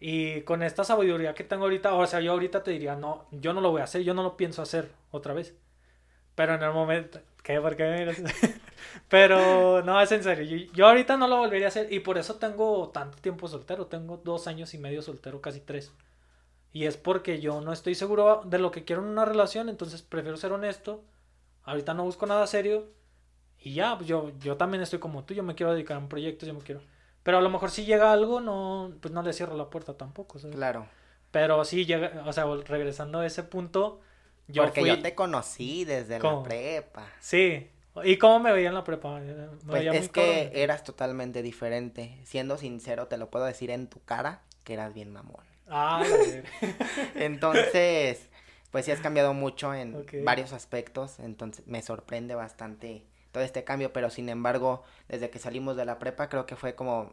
Y 0.00 0.42
con 0.42 0.62
esta 0.62 0.84
sabiduría 0.84 1.34
que 1.34 1.44
tengo 1.44 1.64
ahorita, 1.64 1.94
o 1.94 2.06
sea, 2.06 2.20
yo 2.20 2.32
ahorita 2.32 2.62
te 2.62 2.70
diría, 2.72 2.96
no, 2.96 3.26
yo 3.32 3.52
no 3.54 3.60
lo 3.60 3.70
voy 3.70 3.80
a 3.80 3.84
hacer, 3.84 4.02
yo 4.02 4.14
no 4.14 4.22
lo 4.22 4.36
pienso 4.36 4.62
hacer 4.62 4.90
otra 5.10 5.34
vez. 5.34 5.56
Pero 6.34 6.54
en 6.54 6.62
el 6.62 6.72
momento, 6.72 7.20
¿qué? 7.42 7.60
¿Por 7.60 7.76
qué 7.76 8.14
Pero 9.08 9.82
no, 9.82 10.00
es 10.00 10.12
en 10.12 10.22
serio. 10.22 10.68
Yo, 10.74 10.86
ahorita 10.86 11.16
no 11.16 11.28
lo 11.28 11.38
volvería 11.38 11.66
a 11.66 11.68
hacer 11.68 11.92
y 11.92 12.00
por 12.00 12.18
eso 12.18 12.36
tengo 12.36 12.90
tanto 12.90 13.18
tiempo 13.18 13.48
soltero. 13.48 13.86
Tengo 13.86 14.18
dos 14.18 14.46
años 14.46 14.74
y 14.74 14.78
medio 14.78 15.02
soltero, 15.02 15.40
casi 15.40 15.60
tres. 15.60 15.92
Y 16.72 16.84
es 16.86 16.96
porque 16.98 17.40
yo 17.40 17.60
no 17.62 17.72
estoy 17.72 17.94
seguro 17.94 18.42
de 18.44 18.58
lo 18.58 18.70
que 18.70 18.84
quiero 18.84 19.02
en 19.02 19.08
una 19.08 19.24
relación, 19.24 19.68
entonces 19.70 20.02
prefiero 20.02 20.36
ser 20.36 20.52
honesto. 20.52 21.04
Ahorita 21.64 21.94
no 21.94 22.04
busco 22.04 22.26
nada 22.26 22.46
serio. 22.46 22.86
Y 23.66 23.74
ya, 23.74 23.96
pues 23.96 24.06
yo, 24.08 24.30
yo 24.38 24.56
también 24.56 24.80
estoy 24.80 25.00
como 25.00 25.24
tú, 25.24 25.34
yo 25.34 25.42
me 25.42 25.56
quiero 25.56 25.72
dedicar 25.72 25.96
a 25.96 25.98
un 25.98 26.08
proyecto, 26.08 26.46
yo 26.46 26.54
me 26.54 26.60
quiero. 26.60 26.82
Pero 27.24 27.38
a 27.38 27.40
lo 27.40 27.50
mejor 27.50 27.72
si 27.72 27.84
llega 27.84 28.12
algo, 28.12 28.40
no, 28.40 28.92
pues 29.00 29.12
no 29.12 29.22
le 29.22 29.32
cierro 29.32 29.56
la 29.56 29.70
puerta 29.70 29.94
tampoco. 29.94 30.38
Claro. 30.52 30.86
Pero 31.32 31.64
sí 31.64 31.84
llega, 31.84 32.22
o 32.26 32.32
sea, 32.32 32.44
regresando 32.64 33.18
a 33.18 33.26
ese 33.26 33.42
punto, 33.42 34.00
yo 34.46 34.62
Porque 34.62 34.86
yo 34.86 35.02
te 35.02 35.16
conocí 35.16 35.84
desde 35.84 36.20
la 36.20 36.44
prepa. 36.44 37.08
Sí, 37.18 37.68
¿Y 38.04 38.18
cómo 38.18 38.38
me 38.38 38.52
veía 38.52 38.68
en 38.68 38.74
la 38.74 38.84
prepa? 38.84 39.20
pues 39.66 39.84
es 39.92 40.10
que 40.10 40.52
eras 40.54 40.84
totalmente 40.84 41.42
diferente. 41.42 42.20
Siendo 42.22 42.58
sincero, 42.58 43.08
te 43.08 43.16
lo 43.16 43.32
puedo 43.32 43.46
decir 43.46 43.72
en 43.72 43.88
tu 43.88 44.00
cara 44.04 44.42
que 44.62 44.74
eras 44.74 44.94
bien 44.94 45.12
mamón. 45.12 45.44
Ah, 45.66 46.04
entonces, 47.16 48.28
pues 48.70 48.84
sí 48.84 48.92
has 48.92 49.00
cambiado 49.00 49.34
mucho 49.34 49.74
en 49.74 50.06
varios 50.22 50.52
aspectos. 50.52 51.18
Entonces 51.18 51.66
me 51.66 51.82
sorprende 51.82 52.36
bastante 52.36 53.06
todo 53.36 53.44
este 53.44 53.64
cambio. 53.64 53.92
Pero 53.92 54.10
sin 54.10 54.28
embargo, 54.28 54.82
desde 55.08 55.30
que 55.30 55.38
salimos 55.38 55.76
de 55.76 55.84
la 55.84 55.98
prepa, 55.98 56.28
creo 56.28 56.46
que 56.46 56.56
fue 56.56 56.74
como 56.74 57.12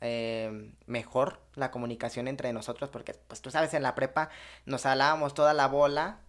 eh, 0.00 0.72
mejor 0.86 1.40
la 1.54 1.70
comunicación 1.70 2.28
entre 2.28 2.52
nosotros. 2.52 2.90
Porque, 2.90 3.14
pues 3.14 3.40
tú 3.40 3.50
sabes, 3.50 3.74
en 3.74 3.82
la 3.82 3.94
prepa 3.94 4.30
nos 4.66 4.86
hablábamos 4.86 5.34
toda 5.34 5.54
la 5.54 5.68
bola 5.68 6.20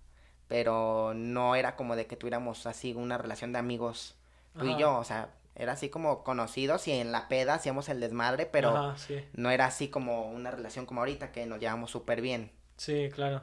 pero 0.54 1.14
no 1.16 1.56
era 1.56 1.76
como 1.76 1.96
de 1.96 2.06
que 2.06 2.16
tuviéramos 2.16 2.68
así 2.68 2.94
una 2.94 3.18
relación 3.18 3.54
de 3.54 3.58
amigos 3.58 4.16
tú 4.60 4.68
y 4.68 4.78
yo, 4.78 5.00
o 5.00 5.04
sea, 5.04 5.30
era 5.56 5.72
así 5.72 5.90
como 5.90 6.24
conocidos 6.24 6.88
y 6.88 6.92
en 6.92 7.12
la 7.12 7.28
peda 7.28 7.56
hacíamos 7.56 7.90
el 7.90 8.00
desmadre, 8.00 8.46
pero 8.46 8.94
no 9.34 9.50
era 9.50 9.66
así 9.66 9.88
como 9.88 10.30
una 10.30 10.52
relación 10.52 10.86
como 10.86 11.02
ahorita 11.02 11.32
que 11.32 11.48
nos 11.48 11.60
llevamos 11.60 11.90
súper 11.90 12.22
bien. 12.22 12.52
Sí, 12.78 13.10
claro. 13.12 13.42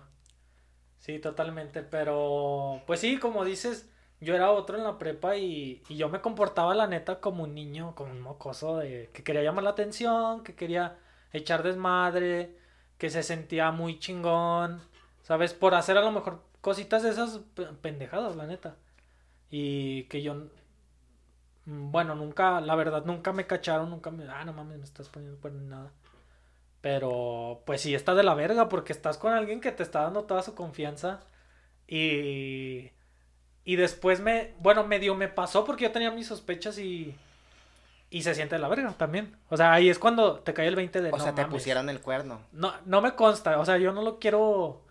Sí, 0.98 1.18
totalmente, 1.18 1.82
pero 1.82 2.80
pues 2.86 3.00
sí, 3.00 3.18
como 3.18 3.44
dices, 3.44 3.89
yo 4.20 4.34
era 4.34 4.50
otro 4.50 4.76
en 4.76 4.84
la 4.84 4.98
prepa 4.98 5.36
y, 5.36 5.82
y 5.88 5.96
yo 5.96 6.08
me 6.08 6.20
comportaba 6.20 6.74
la 6.74 6.86
neta 6.86 7.20
como 7.20 7.44
un 7.44 7.54
niño, 7.54 7.94
como 7.94 8.12
un 8.12 8.20
mocoso 8.20 8.78
de 8.78 9.10
que 9.12 9.22
quería 9.22 9.42
llamar 9.42 9.64
la 9.64 9.70
atención, 9.70 10.44
que 10.44 10.54
quería 10.54 10.98
echar 11.32 11.62
desmadre, 11.62 12.56
que 12.98 13.10
se 13.10 13.22
sentía 13.22 13.70
muy 13.72 13.98
chingón, 13.98 14.82
¿sabes? 15.22 15.54
Por 15.54 15.74
hacer 15.74 15.96
a 15.98 16.02
lo 16.02 16.12
mejor 16.12 16.42
cositas 16.60 17.02
de 17.02 17.10
esas 17.10 17.40
pendejadas, 17.82 18.36
la 18.36 18.46
neta. 18.46 18.76
Y 19.50 20.04
que 20.04 20.22
yo, 20.22 20.34
mm, 21.66 21.90
bueno, 21.92 22.14
nunca, 22.14 22.60
la 22.60 22.74
verdad, 22.76 23.04
nunca 23.04 23.32
me 23.32 23.46
cacharon, 23.46 23.90
nunca 23.90 24.10
me, 24.10 24.24
ah, 24.28 24.44
no 24.44 24.52
mames, 24.52 24.78
me 24.78 24.84
estás 24.84 25.08
poniendo 25.08 25.38
por 25.40 25.52
nada. 25.52 25.92
Pero, 26.80 27.62
pues 27.66 27.82
sí, 27.82 27.94
está 27.94 28.14
de 28.14 28.22
la 28.22 28.34
verga, 28.34 28.68
porque 28.68 28.92
estás 28.92 29.18
con 29.18 29.32
alguien 29.32 29.60
que 29.60 29.72
te 29.72 29.82
está 29.82 30.02
dando 30.02 30.24
toda 30.24 30.42
su 30.42 30.54
confianza. 30.54 31.20
Y, 31.88 32.90
y 33.64 33.76
después 33.76 34.20
me, 34.20 34.54
bueno, 34.58 34.86
medio 34.86 35.14
me 35.14 35.28
pasó 35.28 35.64
porque 35.64 35.84
yo 35.84 35.92
tenía 35.92 36.10
mis 36.10 36.26
sospechas 36.26 36.78
y, 36.78 37.16
y 38.10 38.22
se 38.22 38.34
siente 38.34 38.58
la 38.58 38.68
verga 38.68 38.92
también. 38.92 39.36
O 39.48 39.56
sea, 39.56 39.72
ahí 39.72 39.88
es 39.88 39.98
cuando 39.98 40.40
te 40.40 40.54
cae 40.54 40.68
el 40.68 40.76
20 40.76 41.00
de... 41.00 41.10
O 41.12 41.18
sea, 41.18 41.34
te 41.34 41.46
pusieron 41.46 41.88
el 41.88 42.00
cuerno. 42.00 42.40
No, 42.52 42.72
no 42.86 43.00
me 43.00 43.14
consta, 43.14 43.58
o 43.58 43.64
sea, 43.64 43.78
yo 43.78 43.92
no 43.92 44.02
lo 44.02 44.18
quiero 44.18 44.84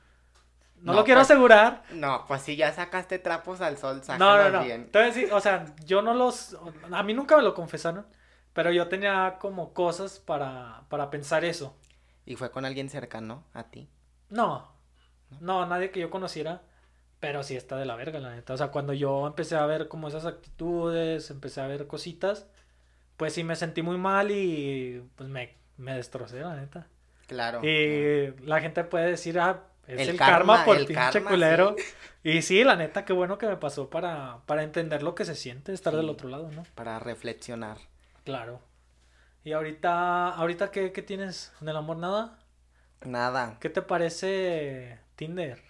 no, 0.82 0.94
lo 0.94 1.04
quiero 1.04 1.20
pues, 1.20 1.32
asegurar. 1.32 1.84
No, 1.92 2.26
pues 2.28 2.42
si 2.42 2.56
ya 2.56 2.72
sacaste 2.72 3.20
trapos 3.20 3.62
al 3.62 3.78
sol, 3.78 4.02
sácalos 4.04 4.20
no, 4.20 4.50
no, 4.50 4.58
no. 4.60 4.64
bien. 4.64 4.82
Entonces, 4.82 5.32
o 5.32 5.42
sea, 5.42 5.66
yo 5.86 6.02
no 6.02 6.14
los... 6.14 6.58
A 6.92 7.04
mí 7.04 7.14
nunca 7.14 7.36
me 7.36 7.44
lo 7.44 7.54
confesaron, 7.54 8.08
pero 8.54 8.72
yo 8.72 8.88
tenía 8.88 9.38
como 9.40 9.74
cosas 9.74 10.20
para, 10.20 10.84
para 10.90 11.10
pensar 11.10 11.44
eso. 11.44 11.76
¿Y 12.26 12.36
fue 12.36 12.52
con 12.52 12.66
alguien 12.66 12.90
cercano 12.90 13.44
a 13.54 13.64
ti? 13.64 13.90
No, 14.30 14.72
no, 15.42 15.66
nadie 15.66 15.92
que 15.92 16.00
yo 16.00 16.10
conociera, 16.10 16.62
pero 17.20 17.44
sí 17.44 17.56
está 17.56 17.78
de 17.78 17.86
la 17.86 17.96
verga, 17.96 18.20
la 18.20 18.34
neta. 18.34 18.54
O 18.54 18.58
sea, 18.58 18.70
cuando 18.70 18.94
yo 18.94 19.28
empecé 19.28 19.56
a 19.56 19.66
ver 19.66 19.88
como 19.88 20.08
esas 20.08 20.26
actitudes, 20.26 21.30
empecé 21.32 21.62
a 21.62 21.68
ver 21.68 21.88
cositas, 21.88 22.48
pues 23.18 23.34
sí 23.34 23.44
me 23.44 23.56
sentí 23.56 23.82
muy 23.82 23.98
mal 23.98 24.32
y 24.32 25.04
pues 25.16 25.30
me, 25.30 25.56
me 25.78 25.94
destrocé, 25.94 26.40
la 26.40 26.56
neta. 26.56 26.88
Claro. 27.28 27.64
Y 27.64 28.34
la 28.46 28.62
gente 28.62 28.84
puede 28.84 29.12
decir, 29.12 29.40
ah, 29.40 29.64
es 29.88 30.08
el, 30.08 30.18
karma, 30.18 30.64
por 30.66 30.86
pinche 30.86 31.24
culero. 31.24 31.76
Y 32.24 32.42
sí, 32.42 32.64
la 32.64 32.76
neta, 32.76 33.06
qué 33.06 33.14
bueno 33.14 33.38
que 33.38 33.48
me 33.48 33.58
pasó 33.58 33.90
para, 33.90 34.40
para 34.46 34.64
entender 34.64 35.04
lo 35.04 35.16
que 35.16 35.26
se 35.26 35.36
siente 35.36 35.74
estar 35.74 35.96
del 35.96 36.10
otro 36.10 36.30
lado, 36.30 36.50
¿no? 36.52 36.64
Para 36.76 37.00
reflexionar. 37.00 37.78
Claro. 38.24 38.62
¿Y 39.44 39.54
ahorita, 39.54 40.30
ahorita 40.30 40.72
qué, 40.72 40.92
qué 40.92 41.02
tienes 41.02 41.54
en 41.62 41.70
el 41.70 41.78
amor? 41.78 41.98
¿Nada? 41.98 42.38
Nada. 43.06 43.58
¿Qué 43.60 43.70
te 43.70 43.82
parece 43.82 45.00
Tinder? 45.16 45.69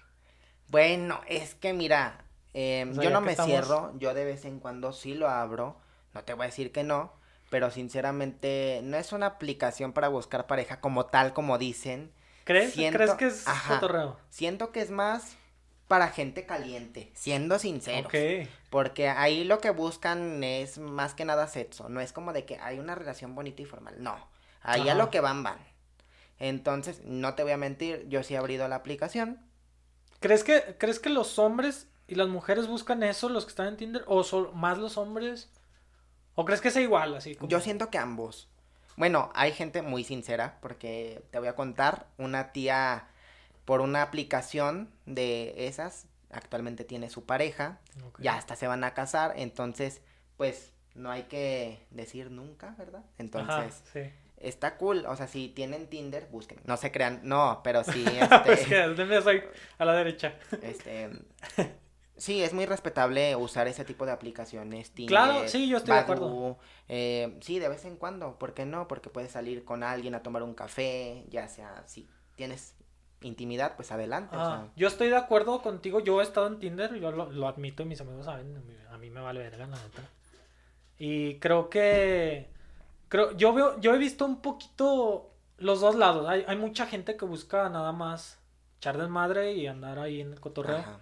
Bueno, 0.69 1.21
es 1.27 1.55
que 1.55 1.73
mira, 1.73 2.23
em, 2.53 2.93
yo 2.93 3.09
no 3.09 3.21
me 3.21 3.35
cierro, 3.35 3.93
yo 3.97 4.13
de 4.13 4.25
vez 4.25 4.45
en 4.45 4.59
cuando 4.59 4.93
sí 4.93 5.13
lo 5.13 5.27
abro, 5.27 5.77
no 6.13 6.23
te 6.23 6.33
voy 6.33 6.43
a 6.43 6.47
decir 6.47 6.71
que 6.71 6.83
no, 6.83 7.11
pero 7.49 7.71
sinceramente 7.71 8.81
no 8.83 8.97
es 8.97 9.11
una 9.11 9.25
aplicación 9.25 9.93
para 9.93 10.07
buscar 10.07 10.47
pareja 10.47 10.79
como 10.79 11.07
tal, 11.07 11.33
como 11.33 11.57
dicen, 11.57 12.11
¿Crees? 12.43 12.73
¿Crees 12.73 13.13
que 13.13 13.27
es 13.27 13.45
Siento 14.29 14.71
que 14.71 14.81
es 14.81 14.89
más 14.89 15.37
para 15.87 16.07
gente 16.09 16.45
caliente, 16.45 17.11
siendo 17.13 17.59
sinceros. 17.59 18.07
Ok. 18.07 18.47
Porque 18.69 19.09
ahí 19.09 19.43
lo 19.43 19.59
que 19.59 19.71
buscan 19.71 20.43
es 20.43 20.77
más 20.77 21.13
que 21.13 21.25
nada 21.25 21.47
sexo. 21.47 21.89
No 21.89 22.01
es 22.01 22.13
como 22.13 22.33
de 22.33 22.45
que 22.45 22.57
hay 22.57 22.79
una 22.79 22.95
relación 22.95 23.35
bonita 23.35 23.61
y 23.61 23.65
formal. 23.65 23.95
No. 23.99 24.15
Ahí 24.61 24.81
a 24.81 24.93
Ajá. 24.93 24.95
lo 24.95 25.09
que 25.09 25.19
van, 25.19 25.43
van. 25.43 25.59
Entonces, 26.37 27.01
no 27.05 27.35
te 27.35 27.43
voy 27.43 27.51
a 27.51 27.57
mentir, 27.57 28.05
yo 28.07 28.23
sí 28.23 28.35
he 28.35 28.37
abrido 28.37 28.67
la 28.67 28.77
aplicación. 28.77 29.39
¿Crees 30.19 30.43
que, 30.43 30.75
¿Crees 30.77 30.99
que 30.99 31.09
los 31.09 31.39
hombres 31.39 31.87
y 32.07 32.15
las 32.15 32.27
mujeres 32.27 32.67
buscan 32.67 33.03
eso, 33.03 33.29
los 33.29 33.45
que 33.45 33.49
están 33.49 33.67
en 33.67 33.77
Tinder? 33.77 34.03
¿O 34.07 34.23
son 34.23 34.55
más 34.57 34.77
los 34.77 34.97
hombres? 34.97 35.49
¿O 36.35 36.45
crees 36.45 36.61
que 36.61 36.71
sea 36.71 36.81
igual, 36.81 37.15
así? 37.15 37.35
como- 37.35 37.49
Yo 37.49 37.59
siento 37.59 37.89
que 37.89 37.97
ambos. 37.97 38.47
Bueno, 38.97 39.31
hay 39.33 39.53
gente 39.53 39.81
muy 39.81 40.03
sincera, 40.03 40.57
porque 40.61 41.23
te 41.31 41.39
voy 41.39 41.47
a 41.47 41.55
contar, 41.55 42.07
una 42.17 42.51
tía 42.51 43.07
por 43.65 43.81
una 43.81 44.01
aplicación 44.01 44.89
de 45.05 45.67
esas, 45.67 46.05
actualmente 46.31 46.83
tiene 46.83 47.09
su 47.09 47.25
pareja, 47.25 47.79
ya 48.17 48.35
hasta 48.35 48.55
se 48.55 48.67
van 48.67 48.83
a 48.83 48.93
casar, 48.93 49.33
entonces, 49.37 50.01
pues, 50.37 50.73
no 50.95 51.11
hay 51.11 51.23
que 51.23 51.85
decir 51.91 52.29
nunca, 52.31 52.75
¿verdad? 52.77 53.03
Entonces, 53.17 53.53
Ajá, 53.53 53.69
sí. 53.93 54.11
Está 54.41 54.77
cool, 54.77 55.05
o 55.05 55.15
sea, 55.15 55.27
si 55.27 55.49
tienen 55.49 55.87
Tinder, 55.87 56.27
busquen, 56.31 56.59
no 56.65 56.77
se 56.77 56.91
crean, 56.91 57.21
no, 57.23 57.61
pero 57.63 57.83
sí, 57.83 58.05
Pues 58.45 58.61
este, 58.71 59.21
soy 59.21 59.43
a 59.77 59.85
la 59.85 59.93
derecha. 59.93 60.35
este, 60.61 61.09
sí, 62.17 62.41
es 62.43 62.53
muy 62.53 62.65
respetable 62.65 63.35
usar 63.35 63.67
ese 63.67 63.85
tipo 63.85 64.05
de 64.05 64.11
aplicaciones, 64.11 64.91
Tinder, 64.91 65.09
Claro, 65.09 65.47
sí, 65.47 65.67
yo 65.67 65.77
estoy 65.77 65.93
de 65.95 65.99
acuerdo. 66.01 66.57
Eh, 66.87 67.37
sí, 67.41 67.59
de 67.59 67.69
vez 67.69 67.85
en 67.85 67.95
cuando, 67.97 68.37
¿por 68.39 68.53
qué 68.53 68.65
no? 68.65 68.87
Porque 68.87 69.09
puedes 69.09 69.31
salir 69.31 69.63
con 69.65 69.83
alguien 69.83 70.15
a 70.15 70.23
tomar 70.23 70.43
un 70.43 70.53
café, 70.53 71.25
ya 71.29 71.47
sea, 71.47 71.83
si 71.85 72.07
tienes 72.35 72.75
intimidad, 73.21 73.75
pues 73.75 73.91
adelante, 73.91 74.35
o 74.37 74.39
Ah, 74.39 74.45
sea, 74.45 74.71
yo 74.77 74.87
estoy 74.87 75.09
de 75.09 75.17
acuerdo 75.17 75.61
contigo. 75.61 75.99
Yo 75.99 76.21
he 76.21 76.23
estado 76.23 76.47
en 76.47 76.59
Tinder, 76.59 76.95
yo 76.95 77.11
lo, 77.11 77.29
lo 77.29 77.47
admito 77.49 77.83
y 77.83 77.85
mis 77.85 77.99
amigos 77.99 78.25
saben. 78.25 78.55
A 78.89 78.97
mí 78.97 79.09
me 79.09 79.19
vale 79.19 79.41
verga, 79.41 79.67
la 79.67 79.75
neta. 79.75 80.09
Y 80.97 81.35
creo 81.39 81.69
que. 81.69 82.49
Creo, 83.09 83.35
yo 83.35 83.53
veo, 83.53 83.79
yo 83.81 83.93
he 83.93 83.97
visto 83.97 84.25
un 84.25 84.41
poquito 84.41 85.31
los 85.57 85.81
dos 85.81 85.95
lados. 85.95 86.27
Hay, 86.29 86.45
hay 86.47 86.57
mucha 86.57 86.85
gente 86.85 87.17
que 87.17 87.25
busca 87.25 87.67
nada 87.69 87.91
más 87.91 88.39
echar 88.77 88.97
desmadre 88.97 89.53
y 89.53 89.67
andar 89.67 89.99
ahí 89.99 90.21
en 90.21 90.31
el 90.31 90.39
cotorreo. 90.39 90.77
ajá, 90.77 90.99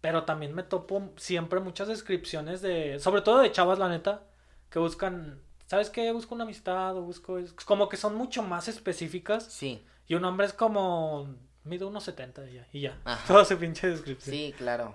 Pero 0.00 0.24
también 0.24 0.54
me 0.54 0.62
topo 0.62 1.10
siempre 1.16 1.58
muchas 1.60 1.88
descripciones 1.88 2.60
de. 2.62 2.98
Sobre 3.00 3.22
todo 3.22 3.38
de 3.40 3.50
chavas, 3.50 3.78
la 3.78 3.88
neta. 3.88 4.22
Que 4.70 4.78
buscan. 4.78 5.40
¿Sabes 5.66 5.90
qué? 5.90 6.12
Busco 6.12 6.34
una 6.34 6.44
amistad 6.44 6.96
o 6.96 7.02
busco. 7.02 7.38
es- 7.38 7.52
Como 7.52 7.88
que 7.88 7.96
son 7.96 8.14
mucho 8.14 8.42
más 8.42 8.68
específicas. 8.68 9.44
sí, 9.44 9.84
Y 10.06 10.14
un 10.14 10.24
hombre 10.24 10.46
es 10.46 10.52
como. 10.52 11.34
Mide 11.64 11.84
unos 11.84 12.04
70 12.04 12.48
y 12.48 12.54
ya. 12.54 12.68
Y 12.72 12.80
ya. 12.82 12.98
Ajá. 13.04 13.26
Toda 13.26 13.44
su 13.44 13.58
pinche 13.58 13.88
descripción. 13.88 14.34
sí, 14.34 14.54
claro, 14.56 14.94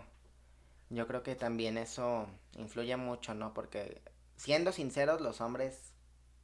yo 0.89 1.05
creo 1.07 1.21
que 1.21 1.35
también 1.35 1.77
eso 1.77 2.27
influye 2.57 2.95
mucho, 2.97 3.33
¿no? 3.35 3.53
Porque, 3.53 4.01
siendo 4.37 4.71
sinceros, 4.71 5.21
los 5.21 5.39
hombres 5.41 5.92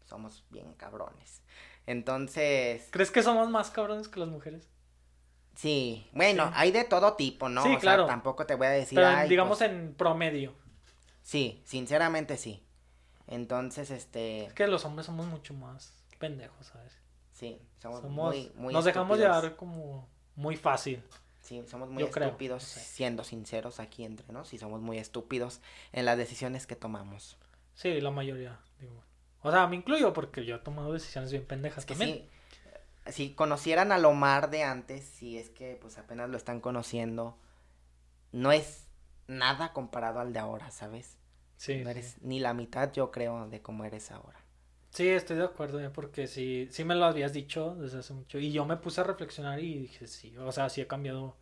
somos 0.10 0.44
bien 0.50 0.74
cabrones, 0.74 1.42
entonces... 1.86 2.88
¿Crees 2.92 3.12
que 3.12 3.24
somos 3.24 3.50
más 3.50 3.70
cabrones 3.72 4.08
que 4.10 4.20
las 4.20 4.30
mujeres? 4.30 4.68
Sí, 5.56 6.08
bueno, 6.14 6.48
Sí. 6.48 6.54
hay 6.56 6.72
de 6.72 6.84
todo 6.86 7.14
tipo, 7.16 7.50
¿no? 7.50 7.62
Sí, 7.64 7.70
o 7.70 7.72
sea, 7.74 7.80
claro. 7.80 8.06
tampoco 8.06 8.46
te 8.46 8.56
voy 8.56 8.68
a 8.68 8.72
decir, 8.72 8.96
Pero 8.96 9.08
"Ay, 9.10 9.30
digamos 9.30 9.58
pues", 9.58 9.70
en 9.70 9.94
promedio. 9.94 10.54
Sí, 11.22 11.62
sinceramente 11.66 12.38
sí. 12.38 12.64
Entonces, 13.28 13.92
este, 13.92 14.46
Es 14.46 14.54
que 14.54 14.68
los 14.68 14.86
hombres 14.86 15.06
somos 15.06 15.28
mucho 15.28 15.54
más 15.54 15.94
pendejos, 16.18 16.68
¿sabes? 16.68 16.94
sí, 17.34 17.62
somos, 17.82 18.02
Somos, 18.02 18.36
muy, 18.36 18.52
muy 18.56 18.74
nos 18.74 18.84
dejamos 18.86 19.18
llevar 19.18 19.56
como 19.56 20.10
muy 20.36 20.56
fácil. 20.58 21.04
Sí, 21.42 21.64
somos 21.68 21.90
muy 21.90 22.02
Yo 22.04 22.08
estúpidos, 22.10 22.64
siendo 22.64 23.24
sinceros 23.24 23.80
aquí 23.80 24.04
entre 24.04 24.32
nos, 24.34 24.54
y 24.54 24.58
somos 24.58 24.82
muy 24.82 24.98
estúpidos 24.98 25.62
en 25.94 26.06
las 26.06 26.18
decisiones 26.18 26.68
que 26.68 26.76
tomamos. 26.76 27.38
Sí, 27.76 28.00
la 28.02 28.12
mayoría. 28.12 28.60
Digo. 28.80 29.02
O 29.42 29.52
sea, 29.52 29.68
me 29.68 29.76
incluyo 29.76 30.14
porque 30.14 30.46
yo 30.46 30.56
he 30.56 30.60
tomado 30.60 30.94
decisiones 30.94 31.32
bien 31.32 31.46
pendejas 31.46 31.84
Es 31.84 31.86
que 31.86 31.96
también. 31.96 32.22
sí, 32.22 32.30
si 33.08 33.34
conocieran 33.36 33.92
al 33.92 34.06
Omar 34.06 34.50
de 34.52 34.64
antes, 34.64 35.06
si 35.06 35.38
es 35.38 35.50
que 35.50 35.78
pues 35.82 35.98
apenas 35.98 36.30
lo 36.30 36.38
están 36.38 36.62
conociendo, 36.62 37.38
no 38.32 38.52
es 38.52 38.88
nada 39.28 39.74
comparado 39.74 40.20
al 40.20 40.34
de 40.34 40.40
ahora, 40.40 40.72
¿sabes? 40.72 41.18
Sí, 41.58 41.84
no 41.84 41.90
sí. 41.90 41.92
eres 41.92 42.22
ni 42.22 42.40
la 42.40 42.54
mitad, 42.54 42.92
yo 42.94 43.12
creo, 43.12 43.48
de 43.50 43.62
cómo 43.62 43.86
eres 43.86 44.12
ahora. 44.12 44.40
Sí, 44.92 45.08
estoy 45.08 45.38
de 45.38 45.44
acuerdo, 45.46 45.80
eh, 45.80 45.90
porque 45.90 46.28
sí, 46.28 46.68
sí 46.72 46.84
me 46.84 46.96
lo 46.96 47.06
habías 47.06 47.32
dicho 47.34 47.76
desde 47.76 48.00
hace 48.00 48.14
mucho. 48.14 48.40
Y 48.40 48.52
yo 48.52 48.66
me 48.66 48.78
puse 48.78 49.02
a 49.02 49.04
reflexionar 49.04 49.60
y 49.60 49.78
dije, 49.80 50.08
sí, 50.08 50.36
o 50.38 50.52
sea, 50.52 50.70
sí 50.70 50.82
he 50.82 50.88
cambiado 50.88 51.38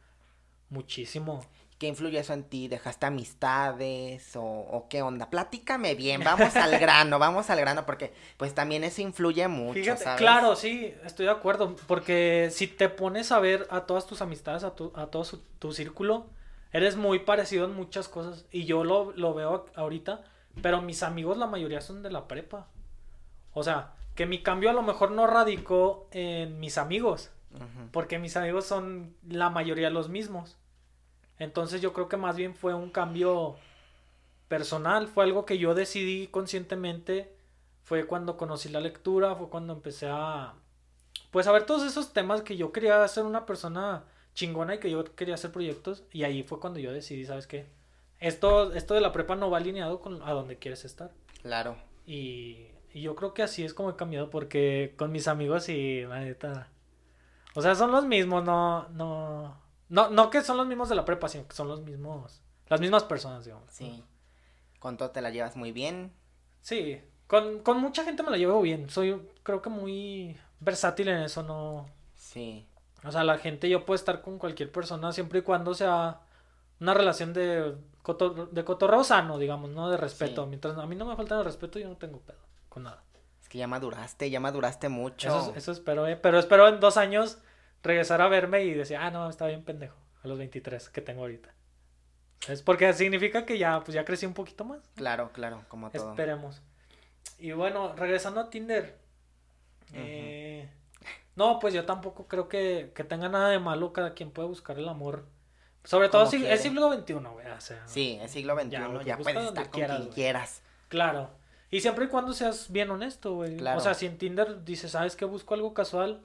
muchísimo. 0.69 1.41
¿Qué 1.77 1.87
influye 1.87 2.17
eso 2.19 2.33
en 2.33 2.43
ti? 2.43 2.67
¿Dejaste 2.67 3.05
amistades 3.05 4.35
o, 4.35 4.41
o 4.43 4.87
qué 4.89 5.01
onda? 5.03 5.29
Platícame 5.29 5.93
bien, 5.95 6.21
vamos 6.23 6.55
al 6.55 6.79
grano, 6.79 7.19
vamos 7.19 7.49
al 7.51 7.59
grano, 7.59 7.85
porque 7.85 8.13
pues 8.37 8.55
también 8.55 8.83
eso 8.83 9.01
influye 9.01 9.47
mucho, 9.47 9.73
Fíjate, 9.79 10.03
¿sabes? 10.03 10.17
claro, 10.19 10.55
sí, 10.55 10.93
estoy 11.05 11.25
de 11.27 11.31
acuerdo, 11.31 11.75
porque 11.87 12.49
si 12.51 12.67
te 12.67 12.89
pones 12.89 13.31
a 13.31 13.39
ver 13.39 13.67
a 13.69 13.81
todas 13.81 14.07
tus 14.07 14.21
amistades, 14.21 14.63
a, 14.63 14.75
tu, 14.75 14.91
a 14.95 15.07
todo 15.07 15.23
su- 15.23 15.43
tu 15.59 15.71
círculo, 15.71 16.25
eres 16.73 16.95
muy 16.95 17.19
parecido 17.19 17.65
en 17.65 17.75
muchas 17.75 18.07
cosas, 18.07 18.45
y 18.51 18.65
yo 18.65 18.83
lo, 18.83 19.11
lo 19.11 19.33
veo 19.35 19.67
ahorita, 19.75 20.23
pero 20.63 20.81
mis 20.81 21.03
amigos 21.03 21.37
la 21.37 21.45
mayoría 21.47 21.81
son 21.81 22.01
de 22.01 22.09
la 22.09 22.27
prepa. 22.27 22.67
O 23.53 23.63
sea, 23.63 23.93
que 24.15 24.25
mi 24.25 24.41
cambio 24.41 24.69
a 24.71 24.73
lo 24.73 24.81
mejor 24.81 25.11
no 25.11 25.27
radicó 25.27 26.07
en 26.11 26.59
mis 26.59 26.77
amigos, 26.79 27.29
porque 27.91 28.19
mis 28.19 28.35
amigos 28.37 28.65
son 28.65 29.15
la 29.27 29.49
mayoría 29.49 29.89
los 29.91 30.09
mismos. 30.09 30.57
Entonces 31.39 31.81
yo 31.81 31.93
creo 31.93 32.09
que 32.09 32.17
más 32.17 32.35
bien 32.35 32.55
fue 32.55 32.73
un 32.73 32.89
cambio 32.89 33.55
personal, 34.47 35.07
fue 35.07 35.23
algo 35.23 35.45
que 35.45 35.57
yo 35.57 35.75
decidí 35.75 36.27
conscientemente, 36.27 37.33
fue 37.83 38.05
cuando 38.05 38.37
conocí 38.37 38.69
la 38.69 38.79
lectura, 38.79 39.35
fue 39.35 39.49
cuando 39.49 39.73
empecé 39.73 40.07
a 40.09 40.53
pues 41.31 41.47
a 41.47 41.51
ver 41.51 41.65
todos 41.65 41.83
esos 41.83 42.13
temas 42.13 42.41
que 42.41 42.57
yo 42.57 42.71
quería 42.71 43.07
ser 43.07 43.25
una 43.25 43.45
persona 43.45 44.03
chingona 44.33 44.75
y 44.75 44.79
que 44.79 44.89
yo 44.89 45.03
quería 45.15 45.35
hacer 45.35 45.51
proyectos 45.51 46.03
y 46.11 46.23
ahí 46.23 46.43
fue 46.43 46.59
cuando 46.59 46.79
yo 46.79 46.93
decidí, 46.93 47.25
¿sabes 47.25 47.47
qué? 47.47 47.65
Esto 48.19 48.73
esto 48.73 48.93
de 48.93 49.01
la 49.01 49.11
prepa 49.11 49.35
no 49.35 49.49
va 49.49 49.57
alineado 49.57 49.99
con 49.99 50.21
a 50.23 50.31
donde 50.31 50.57
quieres 50.57 50.85
estar. 50.85 51.11
Claro. 51.41 51.77
Y, 52.05 52.67
y 52.93 53.01
yo 53.01 53.15
creo 53.15 53.33
que 53.33 53.43
así 53.43 53.63
es 53.63 53.73
como 53.73 53.91
he 53.91 53.95
cambiado 53.95 54.29
porque 54.29 54.93
con 54.97 55.11
mis 55.11 55.27
amigos 55.27 55.69
y 55.69 56.01
la 56.01 56.19
neta. 56.19 56.69
O 57.53 57.61
sea, 57.61 57.75
son 57.75 57.91
los 57.91 58.05
mismos, 58.05 58.43
no, 58.43 58.87
no. 58.89 59.66
No, 59.89 60.09
no 60.09 60.29
que 60.29 60.41
son 60.41 60.57
los 60.57 60.67
mismos 60.67 60.89
de 60.89 60.95
la 60.95 61.05
prepa, 61.05 61.27
sino 61.29 61.47
que 61.47 61.55
son 61.55 61.67
los 61.67 61.81
mismos. 61.81 62.41
Las 62.67 62.81
mismas 62.81 63.03
personas, 63.03 63.45
digamos. 63.45 63.71
Sí. 63.71 64.03
Con 64.79 64.97
todo 64.97 65.11
te 65.11 65.21
la 65.21 65.29
llevas 65.29 65.55
muy 65.55 65.71
bien. 65.71 66.13
Sí. 66.61 67.01
Con, 67.27 67.59
con 67.59 67.79
mucha 67.79 68.03
gente 68.03 68.23
me 68.23 68.31
la 68.31 68.37
llevo 68.37 68.61
bien. 68.61 68.89
Soy, 68.89 69.21
creo 69.43 69.61
que 69.61 69.69
muy 69.69 70.37
versátil 70.59 71.07
en 71.09 71.17
eso, 71.23 71.43
no. 71.43 71.85
Sí. 72.15 72.67
O 73.03 73.11
sea, 73.11 73.23
la 73.23 73.37
gente, 73.37 73.69
yo 73.69 73.85
puedo 73.85 73.95
estar 73.95 74.21
con 74.21 74.37
cualquier 74.39 74.71
persona 74.71 75.11
siempre 75.13 75.39
y 75.39 75.41
cuando 75.43 75.73
sea 75.73 76.21
una 76.79 76.93
relación 76.93 77.33
de, 77.33 77.75
cotor- 78.03 78.49
de 78.49 78.65
cotorreo 78.65 79.03
sano, 79.03 79.37
digamos, 79.37 79.69
¿no? 79.71 79.89
De 79.89 79.97
respeto. 79.97 80.43
Sí. 80.43 80.49
Mientras 80.49 80.77
a 80.77 80.85
mí 80.85 80.95
no 80.95 81.05
me 81.05 81.15
falta 81.15 81.37
el 81.37 81.45
respeto, 81.45 81.79
yo 81.79 81.87
no 81.87 81.95
tengo 81.97 82.19
pedo 82.19 82.39
con 82.69 82.83
nada. 82.83 83.03
Es 83.41 83.49
que 83.49 83.57
ya 83.57 83.67
maduraste, 83.67 84.29
ya 84.29 84.39
maduraste 84.41 84.89
mucho. 84.89 85.29
Eso, 85.29 85.53
eso 85.55 85.71
espero, 85.71 86.05
¿eh? 86.07 86.17
Pero 86.17 86.37
espero 86.37 86.67
en 86.67 86.79
dos 86.81 86.97
años 86.97 87.37
regresar 87.83 88.21
a 88.21 88.27
verme 88.27 88.63
y 88.63 88.73
decir, 88.73 88.97
ah, 88.97 89.11
no, 89.11 89.29
está 89.29 89.47
bien 89.47 89.63
pendejo, 89.63 89.97
a 90.23 90.27
los 90.27 90.37
23 90.37 90.89
que 90.89 91.01
tengo 91.01 91.21
ahorita. 91.21 91.53
Es 92.47 92.61
porque 92.61 92.91
significa 92.93 93.45
que 93.45 93.57
ya, 93.57 93.83
pues 93.83 93.95
ya 93.95 94.05
crecí 94.05 94.25
un 94.25 94.33
poquito 94.33 94.63
más. 94.63 94.79
Claro, 94.95 95.31
claro, 95.33 95.63
como 95.67 95.89
todo. 95.89 96.09
Esperemos. 96.09 96.61
Y 97.39 97.51
bueno, 97.51 97.93
regresando 97.95 98.39
a 98.39 98.49
Tinder. 98.49 98.97
eh, 99.93 100.69
no, 101.35 101.59
pues 101.59 101.73
yo 101.73 101.85
tampoco 101.85 102.27
creo 102.27 102.49
que, 102.49 102.91
que 102.95 103.03
tenga 103.03 103.29
nada 103.29 103.49
de 103.49 103.59
malo. 103.59 103.93
Cada 103.93 104.13
quien 104.13 104.31
puede 104.31 104.47
buscar 104.47 104.77
el 104.79 104.89
amor. 104.89 105.25
Sobre 105.83 106.09
todo 106.09 106.25
si 106.25 106.45
es 106.45 106.61
siglo 106.61 106.91
XXI, 106.91 107.13
güey. 107.13 107.47
O 107.47 107.61
sea, 107.61 107.87
Sí, 107.87 108.17
es 108.21 108.31
siglo 108.31 108.55
XXI, 108.55 108.69
Ya, 108.71 109.03
ya, 109.05 109.17
puedes 109.17 109.43
estar 109.43 109.69
con 109.69 109.71
quieras, 109.71 109.97
quien 109.99 110.11
quieras. 110.13 110.61
Claro. 110.89 111.29
Y 111.69 111.81
siempre 111.81 112.05
y 112.05 112.07
cuando 112.07 112.33
seas 112.33 112.71
bien 112.71 112.89
honesto, 112.89 113.35
güey. 113.35 113.57
Claro. 113.57 113.77
O 113.77 113.81
sea, 113.81 113.93
si 113.93 114.07
en 114.07 114.17
Tinder 114.17 114.63
dices, 114.63 114.91
¿sabes 114.91 115.15
que 115.15 115.25
busco 115.25 115.53
algo 115.53 115.73
casual? 115.73 116.21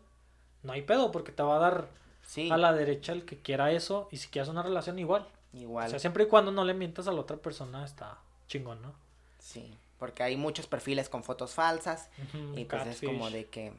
No 0.63 0.73
hay 0.73 0.83
pedo, 0.83 1.11
porque 1.11 1.33
te 1.33 1.43
va 1.43 1.57
a 1.57 1.59
dar 1.59 1.89
Sí, 2.23 2.51
a 2.51 2.57
la 2.57 2.73
derecha 2.73 3.13
el 3.13 3.25
que 3.25 3.39
quiera 3.39 3.73
eso. 3.73 4.09
Y 4.13 4.17
si 4.19 4.29
quieres 4.29 4.49
una 4.49 4.63
relación, 4.63 4.99
igual. 4.99 5.27
igual. 5.53 5.87
O 5.87 5.91
sea, 5.91 5.99
siempre 5.99 6.25
y 6.25 6.27
cuando 6.29 6.53
no 6.53 6.65
le 6.65 6.73
mientas 6.75 7.09
a 7.09 7.13
la 7.13 7.21
otra 7.21 7.37
persona, 7.37 7.85
está 7.85 8.19
chingón, 8.47 8.81
¿no? 8.81 8.95
Sí, 9.39 9.77
porque 9.99 10.23
hay 10.23 10.37
muchos 10.37 10.67
perfiles 10.67 11.09
con 11.09 11.25
fotos 11.25 11.53
falsas 11.55 12.09
y 12.57 12.65
pues 12.65 12.87
es 12.87 13.01
como 13.01 13.29
de 13.31 13.47
que 13.47 13.73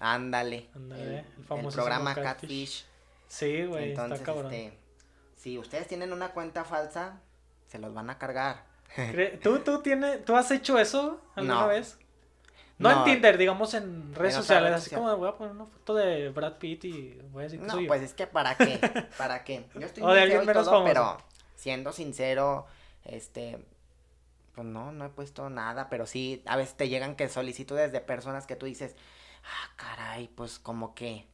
ándale, 0.00 0.68
Ándale, 0.74 1.18
el, 1.20 1.24
el 1.58 1.58
el 1.66 1.72
programa 1.72 2.14
catfish. 2.14 2.24
Catfish. 2.24 2.84
Sí, 3.28 3.64
güey, 3.66 3.90
Entonces, 3.90 4.20
está 4.20 4.32
cabrón. 4.32 4.52
este, 4.52 4.76
si 5.36 5.58
ustedes 5.58 5.86
tienen 5.86 6.12
una 6.12 6.30
cuenta 6.32 6.64
falsa, 6.64 7.20
se 7.68 7.78
los 7.78 7.94
van 7.94 8.10
a 8.10 8.18
cargar. 8.18 8.64
¿Tú, 9.42 9.60
tú, 9.60 9.82
¿Tú 10.24 10.36
has 10.36 10.50
hecho 10.50 10.78
eso 10.78 11.20
alguna 11.36 11.60
No. 11.62 11.68
vez? 11.68 11.98
No, 12.78 12.90
en. 12.90 13.04
Tinder, 13.04 13.36
digamos 13.38 13.74
en 13.74 14.14
redes 14.14 14.34
sociales, 14.34 14.72
así 14.72 14.84
social. 14.84 15.00
como 15.00 15.16
voy 15.16 15.28
a 15.28 15.32
poner 15.36 15.52
una 15.52 15.66
foto 15.66 15.94
de 15.94 16.28
Brad 16.30 16.54
Pitt 16.58 16.84
y 16.84 17.20
voy 17.32 17.40
a 17.40 17.44
decir 17.44 17.60
que 17.60 17.66
No, 17.66 17.72
soy 17.74 17.82
yo. 17.84 17.88
pues 17.88 18.02
es 18.02 18.14
que 18.14 18.26
para 18.26 18.56
qué, 18.56 18.78
para 19.18 19.42
qué. 19.44 19.66
Yo 19.74 19.86
estoy 19.86 20.02
O 20.04 20.08
de 20.12 20.20
alguien 20.22 20.46
menos 20.46 20.64
todo, 20.64 20.74
famoso. 20.76 20.86
pero 20.86 21.18
siendo 21.56 21.92
sincero, 21.92 22.66
este, 23.04 23.58
pues 24.54 24.66
no, 24.66 24.92
no 24.92 25.04
he 25.06 25.08
puesto 25.08 25.50
nada, 25.50 25.88
pero 25.88 26.06
sí, 26.06 26.42
a 26.46 26.56
veces 26.56 26.76
te 26.76 26.88
llegan 26.88 27.16
que 27.16 27.28
solicitudes 27.28 27.90
de 27.92 28.00
personas 28.00 28.46
que 28.46 28.54
tú 28.56 28.66
dices, 28.66 28.94
ah, 29.44 29.70
caray, 29.76 30.28
pues 30.28 30.58
como 30.58 30.94
que, 30.94 31.26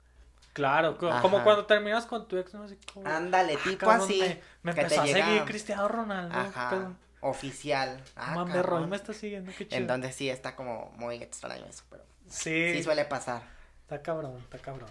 Claro, 0.55 0.97
co- 0.99 1.11
como 1.21 1.43
cuando 1.43 1.67
terminas 1.67 2.07
con 2.07 2.29
tu 2.29 2.37
ex, 2.39 2.55
¿no? 2.55 2.63
Así 2.63 2.79
como, 2.93 3.09
ándale, 3.09 3.57
"Ah, 3.59 3.69
tipo 3.69 3.91
así, 3.91 4.21
Me, 4.21 4.41
me 4.63 4.75
que 4.75 4.81
empezó 4.83 5.03
te 5.03 5.11
a 5.11 5.13
seguir 5.27 5.45
Cristiano 5.45 5.89
Ronaldo. 5.89 6.39
ajá, 6.39 6.69
pero- 6.71 6.95
oficial. 7.25 8.03
Ah, 8.17 8.35
Mames, 8.35 8.65
Roy 8.65 8.87
me 8.87 8.97
está 8.97 9.13
siguiendo, 9.13 9.51
qué 9.57 9.67
chido. 9.67 9.81
Entonces 9.81 10.15
sí, 10.15 10.29
está 10.31 10.55
como 10.55 10.93
muy 10.97 11.17
extraño 11.17 11.65
eso, 11.67 11.83
pero 11.91 12.05
sí, 12.29 12.73
sí 12.73 12.83
suele 12.83 13.05
pasar. 13.05 13.43
está 13.83 14.03
cabrón, 14.03 14.37
está 14.39 14.59
cabrón. 14.59 14.89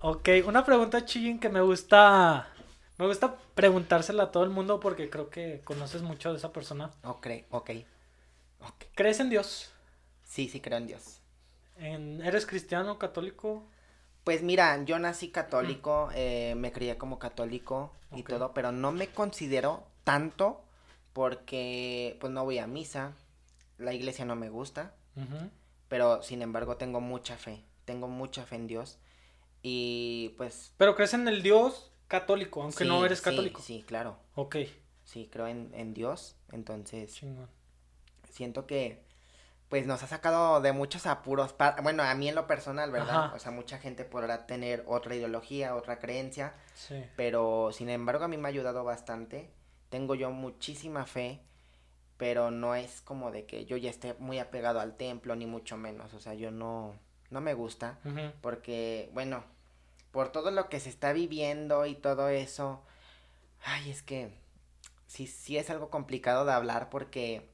Ok, 0.00 0.28
una 0.46 0.64
pregunta 0.64 1.04
chillín 1.04 1.38
que 1.40 1.48
me 1.48 1.60
gusta. 1.60 2.48
Me 2.98 3.06
gusta 3.06 3.36
preguntársela 3.54 4.24
a 4.24 4.32
todo 4.32 4.44
el 4.44 4.50
mundo 4.50 4.80
porque 4.80 5.10
creo 5.10 5.30
que 5.30 5.60
conoces 5.64 6.02
mucho 6.02 6.32
de 6.32 6.38
esa 6.38 6.52
persona. 6.52 6.90
Ok, 7.04 7.26
ok, 7.50 7.70
ok. 8.60 8.84
¿Crees 8.94 9.20
en 9.20 9.30
Dios? 9.30 9.70
Sí, 10.24 10.48
sí 10.48 10.60
creo 10.60 10.78
en 10.78 10.86
Dios. 10.86 11.20
En- 11.76 12.20
¿Eres 12.24 12.46
cristiano, 12.46 12.98
católico? 12.98 13.64
Pues 14.24 14.42
mira, 14.42 14.84
yo 14.84 14.98
nací 14.98 15.30
católico, 15.30 16.10
eh, 16.14 16.54
me 16.56 16.70
crié 16.72 16.98
como 16.98 17.18
católico 17.18 17.92
y 18.14 18.22
todo, 18.24 18.52
pero 18.52 18.72
no 18.72 18.92
me 18.92 19.08
considero 19.08 19.86
tanto 20.08 20.64
porque 21.12 22.16
pues 22.20 22.32
no 22.32 22.44
voy 22.44 22.56
a 22.58 22.66
misa, 22.66 23.12
la 23.76 23.92
iglesia 23.92 24.24
no 24.24 24.36
me 24.36 24.48
gusta, 24.48 24.94
pero 25.88 26.22
sin 26.22 26.40
embargo 26.40 26.76
tengo 26.78 27.00
mucha 27.02 27.36
fe, 27.36 27.62
tengo 27.84 28.08
mucha 28.08 28.46
fe 28.46 28.56
en 28.56 28.66
Dios 28.68 28.98
y 29.62 30.34
pues... 30.38 30.72
Pero 30.78 30.94
crees 30.96 31.12
en 31.12 31.28
el 31.28 31.42
Dios 31.42 31.90
católico, 32.06 32.62
aunque 32.62 32.84
sí, 32.84 32.88
no 32.88 33.04
eres 33.04 33.18
sí, 33.18 33.24
católico. 33.24 33.60
Sí, 33.60 33.84
claro, 33.86 34.16
Ok, 34.34 34.56
sí, 35.04 35.28
creo 35.30 35.46
en, 35.46 35.70
en 35.74 35.92
Dios, 35.92 36.36
entonces 36.52 37.12
chingón. 37.14 37.50
siento 38.30 38.66
que 38.66 39.02
pues 39.68 39.86
nos 39.86 40.02
ha 40.02 40.06
sacado 40.06 40.62
de 40.62 40.72
muchos 40.72 41.04
apuros, 41.06 41.52
pa- 41.52 41.76
bueno, 41.82 42.02
a 42.02 42.14
mí 42.14 42.30
en 42.30 42.34
lo 42.34 42.46
personal, 42.46 42.90
¿verdad? 42.90 43.24
Ajá. 43.26 43.34
O 43.34 43.38
sea, 43.38 43.50
mucha 43.50 43.76
gente 43.78 44.06
podrá 44.06 44.46
tener 44.46 44.82
otra 44.86 45.14
ideología, 45.14 45.74
otra 45.76 45.98
creencia, 45.98 46.54
Sí. 46.74 47.04
pero 47.16 47.70
sin 47.72 47.90
embargo 47.90 48.24
a 48.24 48.28
mí 48.28 48.38
me 48.38 48.48
ha 48.48 48.50
ayudado 48.50 48.82
bastante. 48.84 49.50
Tengo 49.90 50.14
yo 50.14 50.30
muchísima 50.30 51.06
fe, 51.06 51.40
pero 52.16 52.50
no 52.50 52.74
es 52.74 53.00
como 53.00 53.30
de 53.30 53.46
que 53.46 53.64
yo 53.64 53.76
ya 53.76 53.90
esté 53.90 54.14
muy 54.14 54.38
apegado 54.38 54.80
al 54.80 54.96
templo, 54.96 55.34
ni 55.36 55.46
mucho 55.46 55.76
menos. 55.76 56.12
O 56.14 56.20
sea, 56.20 56.34
yo 56.34 56.50
no, 56.50 56.94
no 57.30 57.40
me 57.40 57.54
gusta, 57.54 57.98
porque, 58.42 59.10
bueno, 59.14 59.44
por 60.10 60.30
todo 60.32 60.50
lo 60.50 60.68
que 60.68 60.80
se 60.80 60.88
está 60.90 61.12
viviendo 61.12 61.86
y 61.86 61.94
todo 61.94 62.28
eso, 62.28 62.82
ay, 63.64 63.90
es 63.90 64.02
que 64.02 64.32
sí, 65.06 65.26
sí 65.26 65.56
es 65.58 65.70
algo 65.70 65.90
complicado 65.90 66.44
de 66.44 66.52
hablar 66.52 66.90
porque 66.90 67.48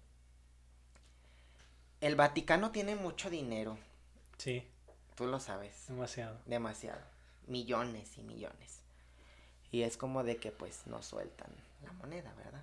el 2.01 2.16
Vaticano 2.16 2.70
tiene 2.70 2.97
mucho 2.97 3.30
dinero, 3.30 3.78
Sí, 4.39 4.66
tú 5.14 5.26
lo 5.26 5.39
sabes 5.41 5.87
demasiado. 5.89 6.39
demasiado. 6.47 7.01
Millones 7.47 8.18
y 8.18 8.22
millones. 8.22 8.80
Y 9.70 9.82
es 9.82 9.97
como 9.97 10.22
de 10.24 10.37
que 10.37 10.51
pues 10.51 10.87
no 10.87 11.03
sueltan 11.03 11.49
la 11.85 11.93
moneda, 11.93 12.32
¿verdad? 12.35 12.62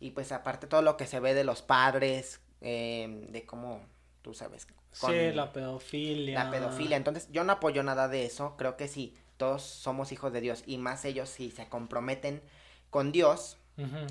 Y 0.00 0.10
pues 0.10 0.32
aparte 0.32 0.66
todo 0.66 0.82
lo 0.82 0.96
que 0.96 1.06
se 1.06 1.20
ve 1.20 1.32
de 1.32 1.44
los 1.44 1.62
padres, 1.62 2.40
eh, 2.60 3.26
de 3.30 3.46
cómo, 3.46 3.80
tú 4.22 4.34
sabes, 4.34 4.66
con 5.00 5.10
Sí, 5.12 5.32
la 5.32 5.52
pedofilia. 5.52 6.42
la 6.44 6.50
pedofilia. 6.50 6.96
Entonces 6.96 7.28
yo 7.30 7.44
no 7.44 7.52
apoyo 7.52 7.82
nada 7.84 8.08
de 8.08 8.24
eso. 8.26 8.56
Creo 8.56 8.76
que 8.76 8.88
sí, 8.88 9.14
todos 9.36 9.62
somos 9.62 10.10
hijos 10.10 10.32
de 10.32 10.40
Dios. 10.40 10.64
Y 10.66 10.78
más 10.78 11.04
ellos 11.04 11.28
si 11.28 11.50
se 11.52 11.68
comprometen 11.68 12.42
con 12.90 13.12
Dios, 13.12 13.58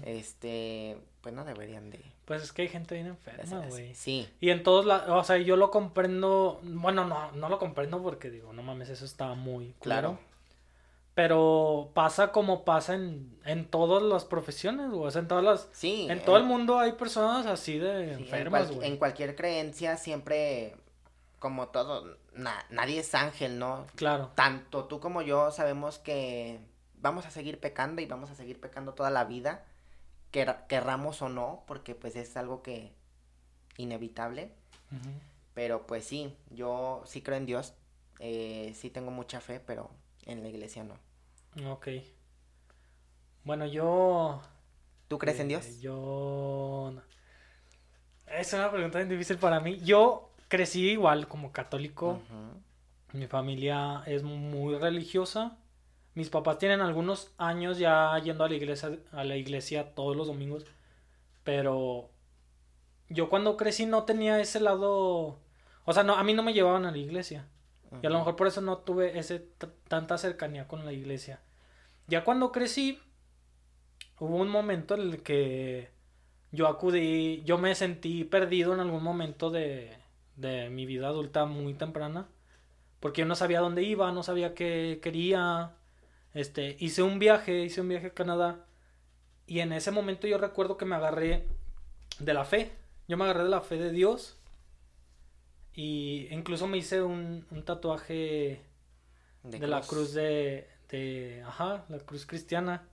este, 0.06 0.98
pues 1.22 1.36
no 1.36 1.44
deberían 1.46 1.90
de... 1.90 2.02
Pues 2.26 2.42
es 2.44 2.54
que 2.54 2.62
hay 2.64 2.70
gente 2.70 2.96
bien 2.96 3.08
enferma, 3.08 3.66
güey. 3.68 3.94
Sí, 3.94 4.28
Y 4.40 4.50
en 4.50 4.64
todos 4.64 4.86
lados, 4.86 5.10
o 5.10 5.24
sea, 5.24 5.38
yo 5.38 5.58
lo 5.58 5.70
comprendo, 5.72 6.62
bueno, 6.64 7.06
no, 7.06 7.32
no 7.34 7.50
lo 7.50 7.60
comprendo 7.60 8.02
porque 8.02 8.30
digo, 8.30 8.54
no 8.54 8.64
mames, 8.64 8.90
eso 8.90 9.06
está 9.06 9.34
muy 9.34 9.74
claro. 9.82 10.18
claro. 10.18 10.31
Pero 11.14 11.92
pasa 11.94 12.32
como 12.32 12.64
pasa 12.64 12.94
en, 12.96 13.38
en 13.44 13.66
todas 13.70 14.02
las 14.02 14.24
profesiones, 14.26 14.90
güey. 14.92 15.08
O 15.08 15.12
sea, 15.12 15.22
en 15.22 15.28
todas 15.28 15.44
las, 15.44 15.68
Sí. 15.74 16.08
en 16.10 16.20
eh, 16.20 16.22
todo 16.26 16.38
el 16.38 16.44
mundo 16.46 16.80
hay 16.80 16.94
personas 16.94 17.46
así 17.46 17.78
de 17.78 18.06
Sí, 18.08 18.14
en, 18.14 18.20
enfermas, 18.22 18.64
cual- 18.68 18.76
güey. 18.76 18.88
en 18.92 18.98
cualquier 18.98 19.36
creencia 19.36 19.98
siempre, 19.98 20.76
como 21.40 21.68
todo, 21.68 22.18
na- 22.34 22.66
nadie 22.70 23.00
es 23.00 23.14
ángel, 23.14 23.60
¿no? 23.60 23.86
Claro. 23.96 24.32
Tanto 24.36 24.86
tú 24.86 25.00
como 25.02 25.22
yo 25.22 25.52
sabemos 25.52 26.00
que 26.00 26.60
vamos 27.02 27.26
a 27.26 27.32
seguir 27.32 27.60
pecando 27.60 28.02
y 28.02 28.06
vamos 28.06 28.30
a 28.32 28.36
seguir 28.36 28.62
pecando 28.62 28.94
toda 28.94 29.10
la 29.10 29.26
vida, 29.26 29.66
quer- 30.32 30.66
querramos 30.68 31.22
o 31.22 31.28
no, 31.28 31.64
porque 31.68 31.94
pues 31.94 32.16
es 32.16 32.38
algo 32.38 32.62
que 32.62 32.94
inevitable. 33.78 34.52
Pero 35.54 35.86
pues 35.88 36.06
sí, 36.06 36.36
yo 36.52 37.02
sí 37.06 37.22
creo 37.22 37.38
en 37.38 37.46
Dios, 37.46 37.74
eh, 38.20 38.74
sí 38.76 38.90
tengo 38.90 39.12
mucha 39.12 39.42
fe, 39.42 39.60
pero 39.60 39.90
en 40.26 40.44
la 40.44 40.50
iglesia 40.50 40.84
no. 40.84 40.98
Ok. 41.72 41.88
Bueno, 43.44 43.66
yo... 43.66 44.42
¿Tú 45.08 45.18
crees 45.18 45.40
en 45.40 45.48
eh, 45.48 45.50
Dios? 45.50 45.82
Yo... 45.82 46.92
no. 46.94 47.02
Es 48.28 48.54
una 48.54 48.72
pregunta 48.72 49.00
bien 49.00 49.10
difícil 49.10 49.38
para 49.38 49.60
mí. 49.60 49.80
Yo 49.80 50.32
crecí 50.48 50.92
igual 50.92 51.28
como 51.28 51.52
católico. 51.52 52.22
Mi 53.14 53.28
familia 53.28 54.04
es 54.06 54.24
muy 54.24 54.76
religiosa. 54.76 55.58
Mis 56.14 56.30
papás 56.30 56.58
tienen 56.58 56.82
algunos 56.82 57.34
años 57.38 57.78
ya 57.78 58.18
yendo 58.20 58.44
a 58.44 58.50
la 58.50 58.56
iglesia, 58.56 59.00
a 59.12 59.24
la 59.24 59.36
iglesia 59.36 59.94
todos 59.96 60.16
los 60.16 60.28
domingos. 60.28 60.66
Pero 61.44 62.10
yo 63.10 63.30
cuando 63.30 63.58
crecí 63.58 63.86
no 63.86 64.04
tenía 64.04 64.40
ese 64.40 64.60
lado. 64.60 65.40
O 65.84 65.94
sea, 65.94 66.04
no, 66.04 66.16
a 66.16 66.24
mí 66.24 66.34
no 66.34 66.44
me 66.44 66.54
llevaban 66.54 66.86
a 66.86 66.92
la 66.92 66.98
iglesia. 66.98 67.48
Y 68.02 68.08
a 68.08 68.10
lo 68.10 68.20
mejor 68.20 68.36
por 68.36 68.48
eso 68.48 68.62
no 68.62 68.78
tuve 68.78 69.20
ese 69.20 69.40
tanta 69.88 70.18
cercanía 70.18 70.68
con 70.68 70.86
la 70.86 70.94
iglesia. 70.94 71.42
Ya 72.08 72.24
cuando 72.24 72.52
crecí, 72.52 73.00
hubo 74.20 74.38
un 74.38 74.50
momento 74.50 74.96
en 74.96 75.02
el 75.02 75.24
que 75.24 75.90
yo 76.52 76.68
acudí, 76.68 77.44
yo 77.44 77.58
me 77.58 77.76
sentí 77.76 78.24
perdido 78.24 78.74
en 78.74 78.80
algún 78.80 79.04
momento 79.04 79.50
de, 79.50 79.98
de 80.36 80.70
mi 80.70 80.86
vida 80.86 81.08
adulta 81.08 81.46
muy 81.46 81.74
temprana. 81.74 82.28
Porque 83.00 83.22
yo 83.22 83.28
no 83.28 83.36
sabía 83.36 83.60
dónde 83.60 83.84
iba, 83.84 84.12
no 84.12 84.24
sabía 84.24 84.54
qué 84.54 85.00
quería. 85.02 85.72
Este, 86.34 86.78
hice 86.80 87.02
un 87.04 87.20
viaje, 87.20 87.64
hice 87.64 87.82
un 87.82 87.90
viaje 87.90 88.08
a 88.08 88.14
Canadá. 88.14 88.66
Y 89.48 89.60
en 89.60 89.74
ese 89.74 89.92
momento 89.92 90.28
yo 90.28 90.38
recuerdo 90.38 90.78
que 90.78 90.86
me 90.86 90.96
agarré 90.96 91.48
de 92.20 92.34
la 92.34 92.46
fe. 92.46 92.72
Yo 93.08 93.18
me 93.18 93.24
agarré 93.26 93.44
de 93.44 93.50
la 93.50 93.62
fe 93.62 93.78
de 93.78 93.92
Dios. 93.92 94.38
Y 95.74 96.28
incluso 96.32 96.68
me 96.68 96.78
hice 96.78 97.02
un, 97.02 97.46
un 97.52 97.64
tatuaje 97.64 98.62
de, 99.44 99.68
la 99.68 99.82
cruz 99.82 100.14
de, 100.14 100.68
de... 100.90 101.44
Ajá, 101.46 101.86
la 101.90 102.00
cruz 102.00 102.26
cristiana. 102.26 102.88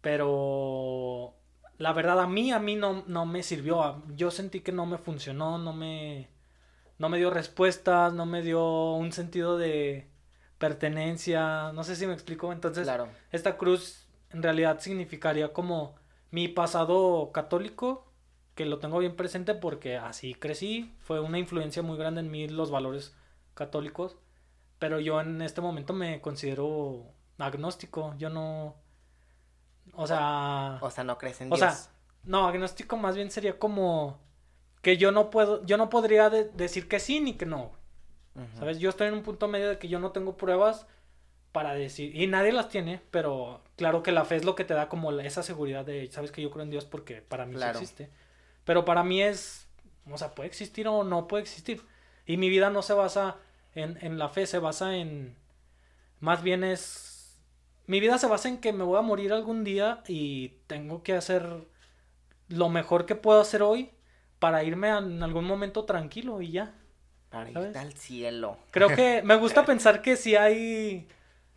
Pero... 0.00 1.34
La 1.78 1.92
verdad, 1.92 2.20
a 2.20 2.26
mí, 2.28 2.52
a 2.52 2.58
mí 2.60 2.76
no, 2.76 3.04
no 3.06 3.26
me 3.26 3.42
sirvió. 3.42 4.02
Yo 4.14 4.30
sentí 4.30 4.60
que 4.60 4.72
no 4.72 4.86
me 4.86 4.98
funcionó, 4.98 5.58
no 5.58 5.72
me... 5.72 6.28
No 6.98 7.08
me 7.08 7.18
dio 7.18 7.30
respuestas, 7.30 8.12
no 8.12 8.26
me 8.26 8.42
dio 8.42 8.92
un 8.94 9.10
sentido 9.12 9.58
de 9.58 10.08
pertenencia. 10.58 11.72
No 11.72 11.82
sé 11.82 11.96
si 11.96 12.06
me 12.06 12.12
explico. 12.12 12.52
Entonces, 12.52 12.84
Claro. 12.84 13.08
esta 13.32 13.56
cruz 13.56 14.06
en 14.30 14.42
realidad 14.42 14.78
significaría 14.80 15.52
como 15.52 15.96
mi 16.30 16.48
pasado 16.48 17.32
católico, 17.32 18.11
que 18.62 18.68
lo 18.70 18.78
tengo 18.78 18.98
bien 18.98 19.16
presente 19.16 19.54
porque 19.54 19.96
así 19.96 20.34
crecí, 20.34 20.94
fue 21.00 21.20
una 21.20 21.38
influencia 21.38 21.82
muy 21.82 21.96
grande 21.98 22.20
en 22.20 22.30
mí 22.30 22.48
los 22.48 22.70
valores 22.70 23.14
católicos, 23.54 24.16
pero 24.78 25.00
yo 25.00 25.20
en 25.20 25.42
este 25.42 25.60
momento 25.60 25.92
me 25.92 26.20
considero 26.20 27.04
agnóstico, 27.38 28.14
yo 28.18 28.30
no, 28.30 28.76
o 29.94 30.06
sea, 30.06 30.78
O 30.80 30.90
sea, 30.90 31.04
no 31.04 31.18
crees 31.18 31.40
en 31.40 31.52
o 31.52 31.56
sea, 31.56 31.70
Dios. 31.70 31.90
no, 32.24 32.46
agnóstico 32.46 32.96
más 32.96 33.16
bien 33.16 33.30
sería 33.30 33.58
como 33.58 34.20
que 34.80 34.96
yo 34.96 35.12
no 35.12 35.30
puedo, 35.30 35.64
yo 35.64 35.76
no 35.76 35.88
podría 35.90 36.30
de- 36.30 36.44
decir 36.44 36.88
que 36.88 37.00
sí 37.00 37.20
ni 37.20 37.34
que 37.34 37.46
no. 37.46 37.72
¿Sabes? 38.58 38.78
Yo 38.78 38.88
estoy 38.88 39.08
en 39.08 39.14
un 39.14 39.22
punto 39.22 39.46
medio 39.46 39.68
de 39.68 39.78
que 39.78 39.88
yo 39.88 39.98
no 39.98 40.10
tengo 40.12 40.38
pruebas 40.38 40.86
para 41.52 41.74
decir, 41.74 42.16
y 42.16 42.26
nadie 42.28 42.50
las 42.50 42.70
tiene, 42.70 43.02
pero 43.10 43.60
claro 43.76 44.02
que 44.02 44.10
la 44.10 44.24
fe 44.24 44.36
es 44.36 44.44
lo 44.46 44.54
que 44.54 44.64
te 44.64 44.72
da 44.72 44.88
como 44.88 45.12
esa 45.20 45.42
seguridad 45.42 45.84
de, 45.84 46.10
sabes 46.10 46.32
que 46.32 46.40
yo 46.40 46.50
creo 46.50 46.62
en 46.62 46.70
Dios 46.70 46.86
porque 46.86 47.20
para 47.20 47.44
mí 47.44 47.52
sí 47.56 47.58
existe. 47.72 48.10
Pero 48.64 48.84
para 48.84 49.04
mí 49.04 49.22
es, 49.22 49.68
o 50.10 50.18
sea, 50.18 50.34
puede 50.34 50.48
existir 50.48 50.88
o 50.88 51.04
no 51.04 51.28
puede 51.28 51.42
existir. 51.42 51.82
Y 52.26 52.36
mi 52.36 52.48
vida 52.48 52.70
no 52.70 52.82
se 52.82 52.94
basa 52.94 53.36
en, 53.74 53.98
en 54.02 54.18
la 54.18 54.28
fe, 54.28 54.46
se 54.46 54.58
basa 54.58 54.96
en, 54.96 55.36
más 56.20 56.42
bien 56.42 56.64
es, 56.64 57.40
mi 57.86 58.00
vida 58.00 58.18
se 58.18 58.26
basa 58.28 58.48
en 58.48 58.58
que 58.60 58.72
me 58.72 58.84
voy 58.84 58.98
a 58.98 59.02
morir 59.02 59.32
algún 59.32 59.64
día 59.64 60.02
y 60.08 60.50
tengo 60.66 61.02
que 61.02 61.14
hacer 61.14 61.66
lo 62.48 62.68
mejor 62.68 63.06
que 63.06 63.14
puedo 63.14 63.40
hacer 63.40 63.62
hoy 63.62 63.90
para 64.38 64.64
irme 64.64 64.90
a- 64.90 64.98
en 64.98 65.22
algún 65.22 65.44
momento 65.44 65.84
tranquilo 65.84 66.40
y 66.42 66.52
ya. 66.52 66.74
Para 67.30 67.50
¿sabes? 67.52 67.68
irte 67.68 67.78
al 67.78 67.92
cielo. 67.94 68.58
Creo 68.70 68.92
que 68.94 69.22
me 69.24 69.36
gusta 69.36 69.64
pensar 69.66 70.02
que 70.02 70.16
si 70.16 70.36
hay, 70.36 71.08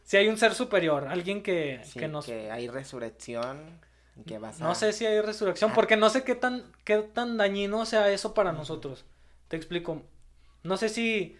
si 0.03 0.17
hay 0.17 0.27
un 0.29 0.37
ser 0.37 0.53
superior, 0.55 1.07
alguien 1.09 1.43
que, 1.43 1.81
Sí, 1.83 1.99
que 1.99 2.07
nos... 2.07 2.25
que 2.25 2.51
hay 2.51 2.67
resurrección. 2.67 3.79
Y 4.15 4.23
Que 4.23 4.37
vas 4.39 4.59
No 4.59 4.75
sé 4.75 4.93
si 4.93 5.05
hay 5.05 5.21
resurrección, 5.21 5.73
porque 5.73 5.97
no 5.97 6.09
sé 6.09 6.23
qué 6.23 6.35
tan, 6.35 6.71
qué 6.83 6.97
tan 6.99 7.37
dañino 7.37 7.85
sea 7.85 8.09
eso 8.09 8.33
para 8.33 8.51
nosotros. 8.51 9.05
Te 9.47 9.57
explico. 9.57 10.01
No 10.63 10.77
sé 10.77 10.89
si 10.89 11.37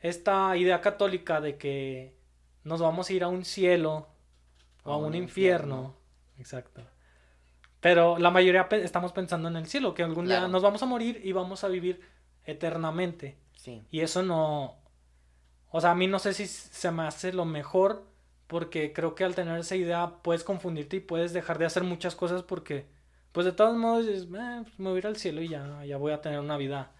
esta 0.00 0.56
idea 0.56 0.80
católica 0.80 1.40
de 1.40 1.56
que 1.56 2.14
nos 2.64 2.80
vamos 2.80 3.08
a 3.08 3.12
ir 3.12 3.24
a 3.24 3.28
un 3.28 3.44
cielo 3.44 4.08
o 4.84 4.92
a 4.92 4.96
un, 4.96 5.14
infierno. 5.14 5.94
Exacto. 6.38 6.82
Pero 7.80 8.18
la 8.18 8.30
mayoría 8.30 8.68
pe- 8.68 8.82
estamos 8.82 9.12
pensando 9.12 9.48
en 9.48 9.56
el 9.56 9.66
cielo, 9.66 9.94
que 9.94 10.02
algún 10.02 10.26
día 10.26 10.48
nos 10.48 10.62
vamos 10.62 10.82
a 10.82 10.86
morir 10.86 11.20
y 11.24 11.32
vamos 11.32 11.64
a 11.64 11.68
vivir 11.68 12.00
eternamente. 12.44 13.36
Sí. 13.56 13.84
Y 13.90 14.00
eso 14.00 14.22
no. 14.22 14.76
O 15.70 15.80
sea, 15.80 15.90
a 15.90 15.94
mí 15.94 16.06
no 16.06 16.18
sé 16.18 16.32
si 16.34 16.46
se 16.46 16.90
me 16.90 17.02
hace 17.02 17.32
lo 17.32 17.44
mejor. 17.44 18.05
Porque 18.46 18.92
creo 18.92 19.14
que 19.14 19.24
al 19.24 19.34
tener 19.34 19.58
esa 19.58 19.76
idea 19.76 20.18
puedes 20.22 20.44
confundirte 20.44 20.96
y 20.96 21.00
puedes 21.00 21.32
dejar 21.32 21.58
de 21.58 21.66
hacer 21.66 21.82
muchas 21.82 22.14
cosas 22.14 22.42
porque, 22.42 22.86
pues 23.32 23.44
de 23.44 23.52
todos 23.52 23.76
modos, 23.76 24.06
dices, 24.06 24.24
"Eh, 24.24 24.60
pues, 24.62 24.78
me 24.78 24.88
voy 24.90 24.96
a 24.96 24.98
ir 24.98 25.06
al 25.06 25.16
cielo 25.16 25.42
y 25.42 25.48
ya, 25.48 25.84
ya 25.84 25.96
voy 25.96 26.12
a 26.12 26.20
tener 26.20 26.38
una 26.40 26.56
vida 26.56 26.92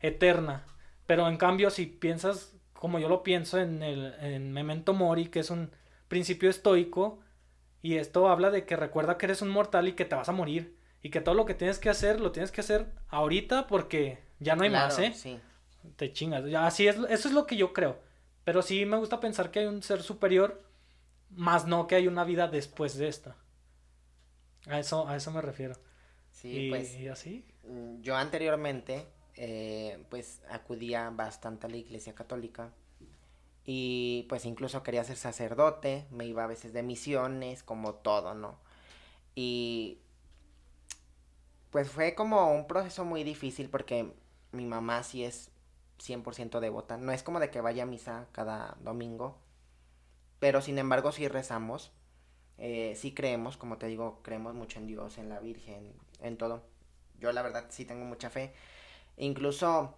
eterna. 0.00 0.64
Pero 1.06 1.28
en 1.28 1.36
cambio, 1.36 1.70
si 1.70 1.86
piensas 1.86 2.54
como 2.72 2.98
yo 3.00 3.08
lo 3.08 3.22
pienso 3.22 3.58
en 3.58 3.82
el 3.82 4.14
en 4.20 4.52
Memento 4.52 4.92
Mori, 4.94 5.26
que 5.28 5.40
es 5.40 5.50
un 5.50 5.70
principio 6.08 6.48
estoico, 6.50 7.20
y 7.82 7.96
esto 7.96 8.28
habla 8.28 8.50
de 8.50 8.64
que 8.66 8.76
recuerda 8.76 9.18
que 9.18 9.26
eres 9.26 9.42
un 9.42 9.48
mortal 9.50 9.88
y 9.88 9.92
que 9.92 10.04
te 10.04 10.14
vas 10.14 10.28
a 10.28 10.32
morir. 10.32 10.76
Y 11.02 11.10
que 11.10 11.20
todo 11.20 11.34
lo 11.34 11.46
que 11.46 11.54
tienes 11.54 11.78
que 11.78 11.90
hacer, 11.90 12.20
lo 12.20 12.32
tienes 12.32 12.50
que 12.50 12.60
hacer 12.60 12.86
ahorita 13.08 13.66
porque 13.68 14.18
ya 14.40 14.56
no 14.56 14.64
hay 14.64 14.70
más, 14.70 14.98
¿eh? 14.98 15.12
Sí. 15.14 15.38
te 15.96 16.12
chingas. 16.12 16.44
Así 16.54 16.86
es, 16.88 16.96
eso 17.08 17.28
es 17.28 17.32
lo 17.34 17.46
que 17.46 17.56
yo 17.56 17.72
creo. 17.72 17.98
Pero 18.44 18.62
sí 18.62 18.84
me 18.84 18.96
gusta 18.96 19.20
pensar 19.20 19.50
que 19.50 19.60
hay 19.60 19.66
un 19.66 19.82
ser 19.82 20.02
superior, 20.02 20.62
más 21.30 21.66
no 21.66 21.86
que 21.86 21.96
hay 21.96 22.06
una 22.08 22.24
vida 22.24 22.48
después 22.48 22.96
de 22.96 23.08
esta. 23.08 23.36
A 24.66 24.78
eso, 24.78 25.08
a 25.08 25.16
eso 25.16 25.30
me 25.32 25.40
refiero. 25.40 25.74
Sí, 26.32 26.48
y, 26.48 26.70
pues 26.70 26.94
y 26.94 27.08
así. 27.08 27.44
mm, 27.64 28.00
yo 28.02 28.16
anteriormente, 28.16 29.06
eh, 29.36 30.04
pues 30.10 30.42
acudía 30.50 31.10
bastante 31.10 31.66
a 31.66 31.70
la 31.70 31.76
iglesia 31.76 32.14
católica. 32.14 32.72
Y 33.64 34.26
pues 34.28 34.46
incluso 34.46 34.82
quería 34.82 35.04
ser 35.04 35.16
sacerdote, 35.16 36.06
me 36.10 36.26
iba 36.26 36.44
a 36.44 36.46
veces 36.46 36.72
de 36.72 36.82
misiones, 36.82 37.62
como 37.62 37.94
todo, 37.96 38.34
¿no? 38.34 38.58
Y 39.34 39.98
pues 41.70 41.90
fue 41.90 42.14
como 42.14 42.52
un 42.52 42.66
proceso 42.66 43.04
muy 43.04 43.24
difícil 43.24 43.68
porque 43.68 44.12
mi 44.52 44.66
mamá 44.66 45.02
sí 45.02 45.24
es 45.24 45.50
100% 45.98 46.60
devota. 46.60 46.96
No 46.96 47.12
es 47.12 47.22
como 47.22 47.40
de 47.40 47.50
que 47.50 47.60
vaya 47.60 47.82
a 47.84 47.86
misa 47.86 48.26
cada 48.32 48.76
domingo, 48.80 49.38
pero 50.38 50.60
sin 50.60 50.78
embargo 50.78 51.12
sí 51.12 51.28
rezamos. 51.28 51.92
Eh, 52.58 52.94
sí 52.96 53.12
creemos, 53.12 53.56
como 53.56 53.78
te 53.78 53.86
digo, 53.86 54.20
creemos 54.22 54.54
mucho 54.54 54.78
en 54.78 54.86
Dios, 54.86 55.18
en 55.18 55.28
la 55.28 55.40
Virgen, 55.40 55.92
en 56.20 56.36
todo. 56.36 56.62
Yo 57.20 57.32
la 57.32 57.42
verdad 57.42 57.66
sí 57.68 57.84
tengo 57.84 58.04
mucha 58.04 58.30
fe. 58.30 58.52
Incluso, 59.16 59.94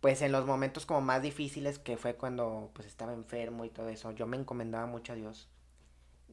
pues 0.00 0.22
en 0.22 0.32
los 0.32 0.46
momentos 0.46 0.86
como 0.86 1.00
más 1.00 1.22
difíciles 1.22 1.78
que 1.78 1.96
fue 1.96 2.14
cuando 2.14 2.70
pues 2.74 2.86
estaba 2.86 3.12
enfermo 3.12 3.64
y 3.64 3.70
todo 3.70 3.88
eso, 3.88 4.12
yo 4.12 4.26
me 4.26 4.36
encomendaba 4.36 4.86
mucho 4.86 5.12
a 5.12 5.16
Dios. 5.16 5.48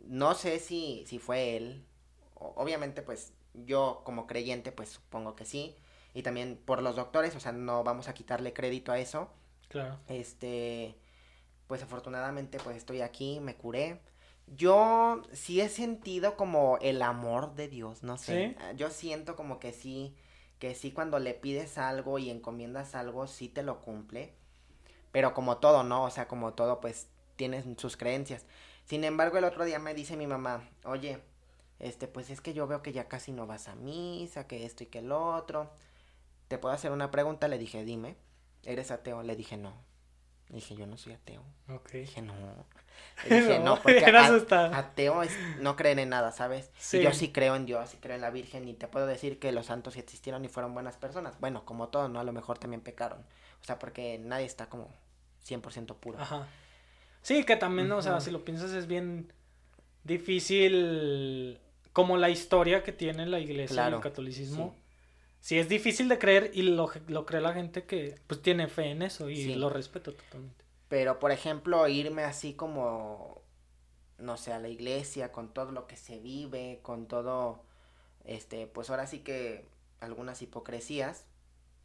No 0.05 0.35
sé 0.35 0.59
si, 0.59 1.03
si 1.07 1.19
fue 1.19 1.57
él. 1.57 1.85
Obviamente, 2.35 3.01
pues 3.01 3.33
yo 3.53 4.01
como 4.03 4.27
creyente, 4.27 4.71
pues 4.71 4.89
supongo 4.89 5.35
que 5.35 5.45
sí. 5.45 5.75
Y 6.13 6.23
también 6.23 6.59
por 6.63 6.81
los 6.81 6.95
doctores, 6.95 7.35
o 7.35 7.39
sea, 7.39 7.51
no 7.51 7.83
vamos 7.83 8.07
a 8.07 8.13
quitarle 8.13 8.53
crédito 8.53 8.91
a 8.91 8.99
eso. 8.99 9.29
Claro. 9.69 9.99
Este, 10.07 10.95
pues 11.67 11.83
afortunadamente 11.83 12.59
pues 12.59 12.77
estoy 12.77 13.01
aquí, 13.01 13.39
me 13.39 13.55
curé. 13.55 14.01
Yo 14.55 15.21
sí 15.33 15.59
he 15.59 15.69
sentido 15.69 16.37
como 16.37 16.77
el 16.81 17.01
amor 17.01 17.55
de 17.55 17.67
Dios, 17.67 18.03
no 18.03 18.17
sé. 18.17 18.49
¿Sí? 18.49 18.55
Ah, 18.59 18.71
Yo 18.71 18.89
siento 18.89 19.35
como 19.35 19.59
que 19.59 19.73
sí, 19.73 20.15
que 20.59 20.73
sí 20.73 20.91
cuando 20.91 21.19
le 21.19 21.33
pides 21.33 21.77
algo 21.77 22.17
y 22.17 22.29
encomiendas 22.29 22.95
algo, 22.95 23.27
sí 23.27 23.49
te 23.49 23.61
lo 23.63 23.81
cumple. 23.81 24.33
Pero 25.11 25.33
como 25.33 25.57
todo, 25.57 25.83
¿no? 25.83 26.03
O 26.05 26.09
sea, 26.09 26.27
como 26.27 26.53
todo, 26.53 26.79
pues 26.79 27.07
tienes 27.35 27.65
sus 27.77 27.97
creencias. 27.97 28.45
Sin 28.85 29.03
embargo, 29.03 29.37
el 29.37 29.43
otro 29.43 29.65
día 29.65 29.79
me 29.79 29.93
dice 29.93 30.15
mi 30.15 30.27
mamá, 30.27 30.69
oye, 30.85 31.19
este, 31.79 32.07
pues 32.07 32.29
es 32.29 32.39
que 32.39 32.53
yo 32.53 32.67
veo 32.67 32.81
que 32.81 32.93
ya 32.93 33.07
casi 33.09 33.33
no 33.33 33.47
vas 33.47 33.67
a 33.67 33.75
misa, 33.75 34.47
que 34.47 34.65
esto 34.65 34.83
y 34.83 34.87
que 34.87 34.99
el 34.99 35.11
otro. 35.11 35.69
¿Te 36.47 36.57
puedo 36.57 36.73
hacer 36.73 36.91
una 36.91 37.11
pregunta? 37.11 37.49
Le 37.49 37.57
dije, 37.57 37.83
dime. 37.83 38.15
¿Eres 38.63 38.91
ateo? 38.91 39.23
Le 39.23 39.35
dije, 39.35 39.57
no. 39.57 39.73
Dije, 40.49 40.75
yo 40.75 40.87
no 40.87 40.97
soy 40.97 41.13
ateo. 41.13 41.43
Dije, 42.01 42.21
no. 42.21 42.33
Dije, 43.29 43.59
no, 43.59 43.81
porque 43.81 44.05
a- 44.05 44.77
ateo 44.77 45.21
es 45.23 45.31
no 45.59 45.75
creer 45.75 45.99
en 45.99 46.09
nada, 46.09 46.31
¿sabes? 46.31 46.71
Sí. 46.79 46.97
Y 46.97 47.03
yo 47.03 47.11
sí 47.13 47.31
creo 47.31 47.55
en 47.55 47.65
Dios, 47.65 47.89
sí 47.89 47.97
creo 48.01 48.15
en 48.15 48.21
la 48.21 48.29
Virgen 48.31 48.67
y 48.67 48.73
te 48.73 48.87
puedo 48.87 49.05
decir 49.07 49.39
que 49.39 49.51
los 49.51 49.65
santos 49.67 49.95
sí 49.95 49.99
existieron 49.99 50.43
y 50.45 50.47
fueron 50.47 50.73
buenas 50.73 50.95
personas. 50.97 51.39
Bueno, 51.39 51.65
como 51.65 51.89
todos, 51.89 52.09
¿no? 52.09 52.19
A 52.19 52.23
lo 52.23 52.31
mejor 52.31 52.57
también 52.59 52.81
pecaron. 52.81 53.19
O 53.61 53.65
sea, 53.65 53.77
porque 53.77 54.17
nadie 54.19 54.45
está 54.45 54.67
como 54.67 54.89
100% 55.45 55.95
puro. 55.95 56.19
Ajá. 56.19 56.47
Sí, 57.21 57.43
que 57.43 57.57
también, 57.57 57.91
o 57.91 58.01
sea, 58.01 58.21
si 58.21 58.31
lo 58.31 58.45
piensas 58.45 58.71
es 58.71 58.87
bien 58.87 59.33
difícil 60.05 61.59
como 61.93 62.17
la 62.17 62.29
historia 62.29 62.83
que 62.83 62.91
tiene 62.91 63.25
la 63.25 63.39
iglesia 63.39 63.75
y 63.89 63.93
el 63.93 64.01
catolicismo. 64.01 64.75
sí. 64.75 64.83
Sí. 65.47 65.59
es 65.59 65.69
difícil 65.69 66.09
de 66.09 66.19
creer 66.19 66.51
y 66.53 66.63
lo, 66.63 66.91
lo 67.07 67.25
cree 67.25 67.39
la 67.41 67.53
gente 67.53 67.85
que 67.85 68.15
pues 68.27 68.41
tiene 68.41 68.67
fe 68.67 68.91
en 68.91 69.01
eso 69.01 69.29
y 69.29 69.37
Sí. 69.37 69.55
lo 69.55 69.69
respeto 69.69 70.13
totalmente. 70.13 70.65
Pero, 70.89 71.19
por 71.19 71.31
ejemplo, 71.31 71.87
irme 71.87 72.23
así 72.23 72.53
como, 72.53 73.41
no 74.17 74.37
sé, 74.37 74.51
a 74.53 74.59
la 74.59 74.69
iglesia, 74.69 75.31
con 75.31 75.53
todo 75.53 75.71
lo 75.71 75.87
que 75.87 75.95
se 75.97 76.19
vive, 76.19 76.79
con 76.81 77.07
todo, 77.07 77.63
este, 78.25 78.67
pues 78.67 78.89
ahora 78.89 79.07
sí 79.07 79.19
que 79.19 79.65
algunas 80.01 80.41
hipocresías, 80.41 81.25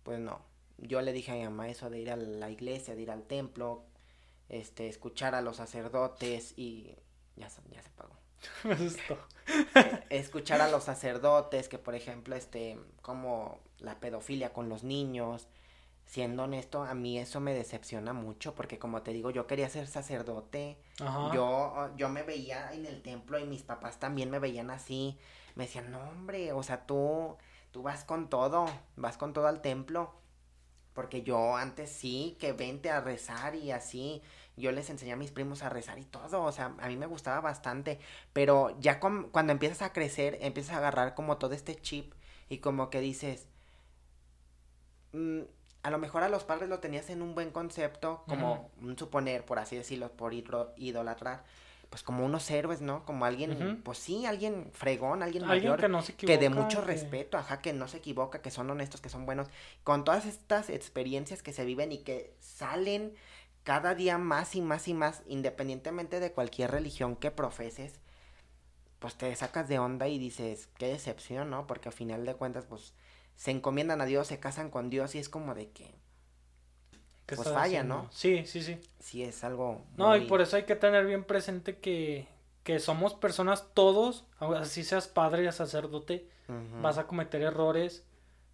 pues 0.02 0.18
no. 0.18 0.40
Yo 0.78 1.00
le 1.02 1.12
dije 1.12 1.32
a 1.32 1.34
mi 1.34 1.44
mamá 1.44 1.68
eso 1.68 1.90
de 1.90 2.00
ir 2.00 2.10
a 2.10 2.16
la 2.16 2.50
iglesia, 2.50 2.94
de 2.96 3.02
ir 3.02 3.10
al 3.10 3.24
templo, 3.24 3.84
este, 4.48 4.88
escuchar 4.88 5.34
a 5.34 5.42
los 5.42 5.56
sacerdotes 5.58 6.54
y 6.56 6.96
ya 7.36 7.48
ya 7.70 7.82
se 7.82 7.90
pagó. 7.90 8.21
Me 8.64 8.72
asustó. 8.74 9.18
escuchar 10.10 10.60
a 10.60 10.68
los 10.68 10.84
sacerdotes 10.84 11.68
que 11.68 11.78
por 11.78 11.94
ejemplo 11.94 12.36
este 12.36 12.78
como 13.02 13.58
la 13.78 13.98
pedofilia 13.98 14.52
con 14.52 14.68
los 14.68 14.84
niños 14.84 15.48
siendo 16.06 16.44
honesto 16.44 16.84
a 16.84 16.94
mí 16.94 17.18
eso 17.18 17.40
me 17.40 17.54
decepciona 17.54 18.12
mucho 18.12 18.54
porque 18.54 18.78
como 18.78 19.02
te 19.02 19.12
digo 19.12 19.30
yo 19.30 19.46
quería 19.46 19.68
ser 19.68 19.86
sacerdote 19.86 20.78
Ajá. 21.00 21.30
yo 21.34 21.90
yo 21.96 22.08
me 22.08 22.22
veía 22.22 22.72
en 22.72 22.86
el 22.86 23.02
templo 23.02 23.38
y 23.38 23.46
mis 23.46 23.62
papás 23.62 23.98
también 23.98 24.30
me 24.30 24.38
veían 24.38 24.70
así 24.70 25.18
me 25.54 25.64
decían 25.64 25.90
no 25.90 26.00
hombre 26.10 26.52
o 26.52 26.62
sea 26.62 26.86
tú 26.86 27.36
tú 27.72 27.82
vas 27.82 28.04
con 28.04 28.28
todo 28.28 28.66
vas 28.96 29.16
con 29.16 29.32
todo 29.32 29.46
al 29.48 29.60
templo 29.60 30.14
porque 30.92 31.22
yo 31.22 31.56
antes 31.56 31.90
sí 31.90 32.36
que 32.38 32.52
vente 32.52 32.90
a 32.90 33.00
rezar 33.00 33.54
y 33.54 33.70
así 33.72 34.22
yo 34.56 34.70
les 34.72 34.90
enseñé 34.90 35.12
a 35.12 35.16
mis 35.16 35.30
primos 35.32 35.62
a 35.62 35.68
rezar 35.70 35.98
y 35.98 36.04
todo, 36.04 36.42
o 36.42 36.52
sea, 36.52 36.74
a 36.78 36.88
mí 36.88 36.96
me 36.96 37.06
gustaba 37.06 37.40
bastante, 37.40 37.98
pero 38.32 38.76
ya 38.80 39.00
com- 39.00 39.28
cuando 39.30 39.52
empiezas 39.52 39.82
a 39.82 39.92
crecer, 39.92 40.38
empiezas 40.42 40.74
a 40.74 40.78
agarrar 40.78 41.14
como 41.14 41.38
todo 41.38 41.54
este 41.54 41.74
chip 41.76 42.12
y 42.48 42.58
como 42.58 42.90
que 42.90 43.00
dices, 43.00 43.46
mm, 45.12 45.40
a 45.82 45.90
lo 45.90 45.98
mejor 45.98 46.22
a 46.22 46.28
los 46.28 46.44
padres 46.44 46.68
lo 46.68 46.78
tenías 46.78 47.10
en 47.10 47.22
un 47.22 47.34
buen 47.34 47.50
concepto, 47.50 48.22
como 48.28 48.70
un 48.80 48.96
suponer, 48.98 49.44
por 49.44 49.58
así 49.58 49.76
decirlo, 49.76 50.10
por 50.12 50.32
idolatrar, 50.32 51.42
pues 51.90 52.02
como 52.02 52.24
unos 52.24 52.48
héroes, 52.50 52.80
¿no? 52.80 53.04
Como 53.04 53.24
alguien, 53.24 53.82
pues 53.84 53.98
sí, 53.98 54.24
alguien 54.24 54.70
fregón, 54.72 55.22
alguien, 55.22 55.44
Alguien 55.44 55.64
mayor, 55.72 55.80
que 55.80 55.88
no 55.88 56.00
se 56.02 56.14
que 56.14 56.26
de 56.26 56.34
equivoca, 56.46 56.62
mucho 56.62 56.80
que- 56.80 56.86
respeto, 56.86 57.36
ajá, 57.36 57.60
que 57.60 57.72
no 57.72 57.88
se 57.88 57.98
equivoca, 57.98 58.40
que 58.40 58.50
son 58.50 58.70
honestos, 58.70 59.00
que 59.00 59.08
son 59.08 59.26
buenos, 59.26 59.48
con 59.84 60.04
todas 60.04 60.24
estas 60.24 60.70
experiencias 60.70 61.42
que 61.42 61.52
se 61.52 61.64
viven 61.64 61.90
y 61.92 61.98
que 61.98 62.32
salen 62.40 63.12
cada 63.64 63.94
día 63.94 64.18
más 64.18 64.54
y 64.54 64.60
más 64.60 64.88
y 64.88 64.94
más, 64.94 65.22
independientemente 65.26 66.20
de 66.20 66.32
cualquier 66.32 66.70
religión 66.70 67.16
que 67.16 67.30
profeses, 67.30 68.00
pues 68.98 69.16
te 69.16 69.34
sacas 69.34 69.68
de 69.68 69.78
onda 69.78 70.08
y 70.08 70.18
dices, 70.18 70.68
qué 70.78 70.88
decepción, 70.88 71.50
¿no? 71.50 71.66
Porque 71.66 71.88
a 71.88 71.92
final 71.92 72.24
de 72.24 72.34
cuentas, 72.34 72.66
pues, 72.66 72.94
se 73.36 73.50
encomiendan 73.50 74.00
a 74.00 74.06
Dios, 74.06 74.28
se 74.28 74.38
casan 74.38 74.70
con 74.70 74.90
Dios 74.90 75.14
y 75.14 75.18
es 75.18 75.28
como 75.28 75.54
de 75.54 75.70
que, 75.70 75.94
que 77.26 77.36
pues 77.36 77.48
falla, 77.48 77.62
haciendo. 77.62 77.94
¿no? 78.04 78.12
Sí, 78.12 78.44
sí, 78.46 78.62
sí. 78.62 78.78
sí 79.00 79.22
es 79.22 79.42
algo... 79.42 79.84
No, 79.96 80.16
y 80.16 80.26
por 80.26 80.40
eso 80.40 80.56
hay 80.56 80.64
que 80.64 80.76
tener 80.76 81.06
bien 81.06 81.24
presente 81.24 81.78
que, 81.78 82.28
que 82.62 82.78
somos 82.78 83.14
personas 83.14 83.66
todos, 83.74 84.24
así 84.38 84.84
seas 84.84 85.08
padre 85.08 85.48
o 85.48 85.52
sacerdote, 85.52 86.28
vas 86.82 86.98
a 86.98 87.06
cometer 87.06 87.42
errores 87.42 88.04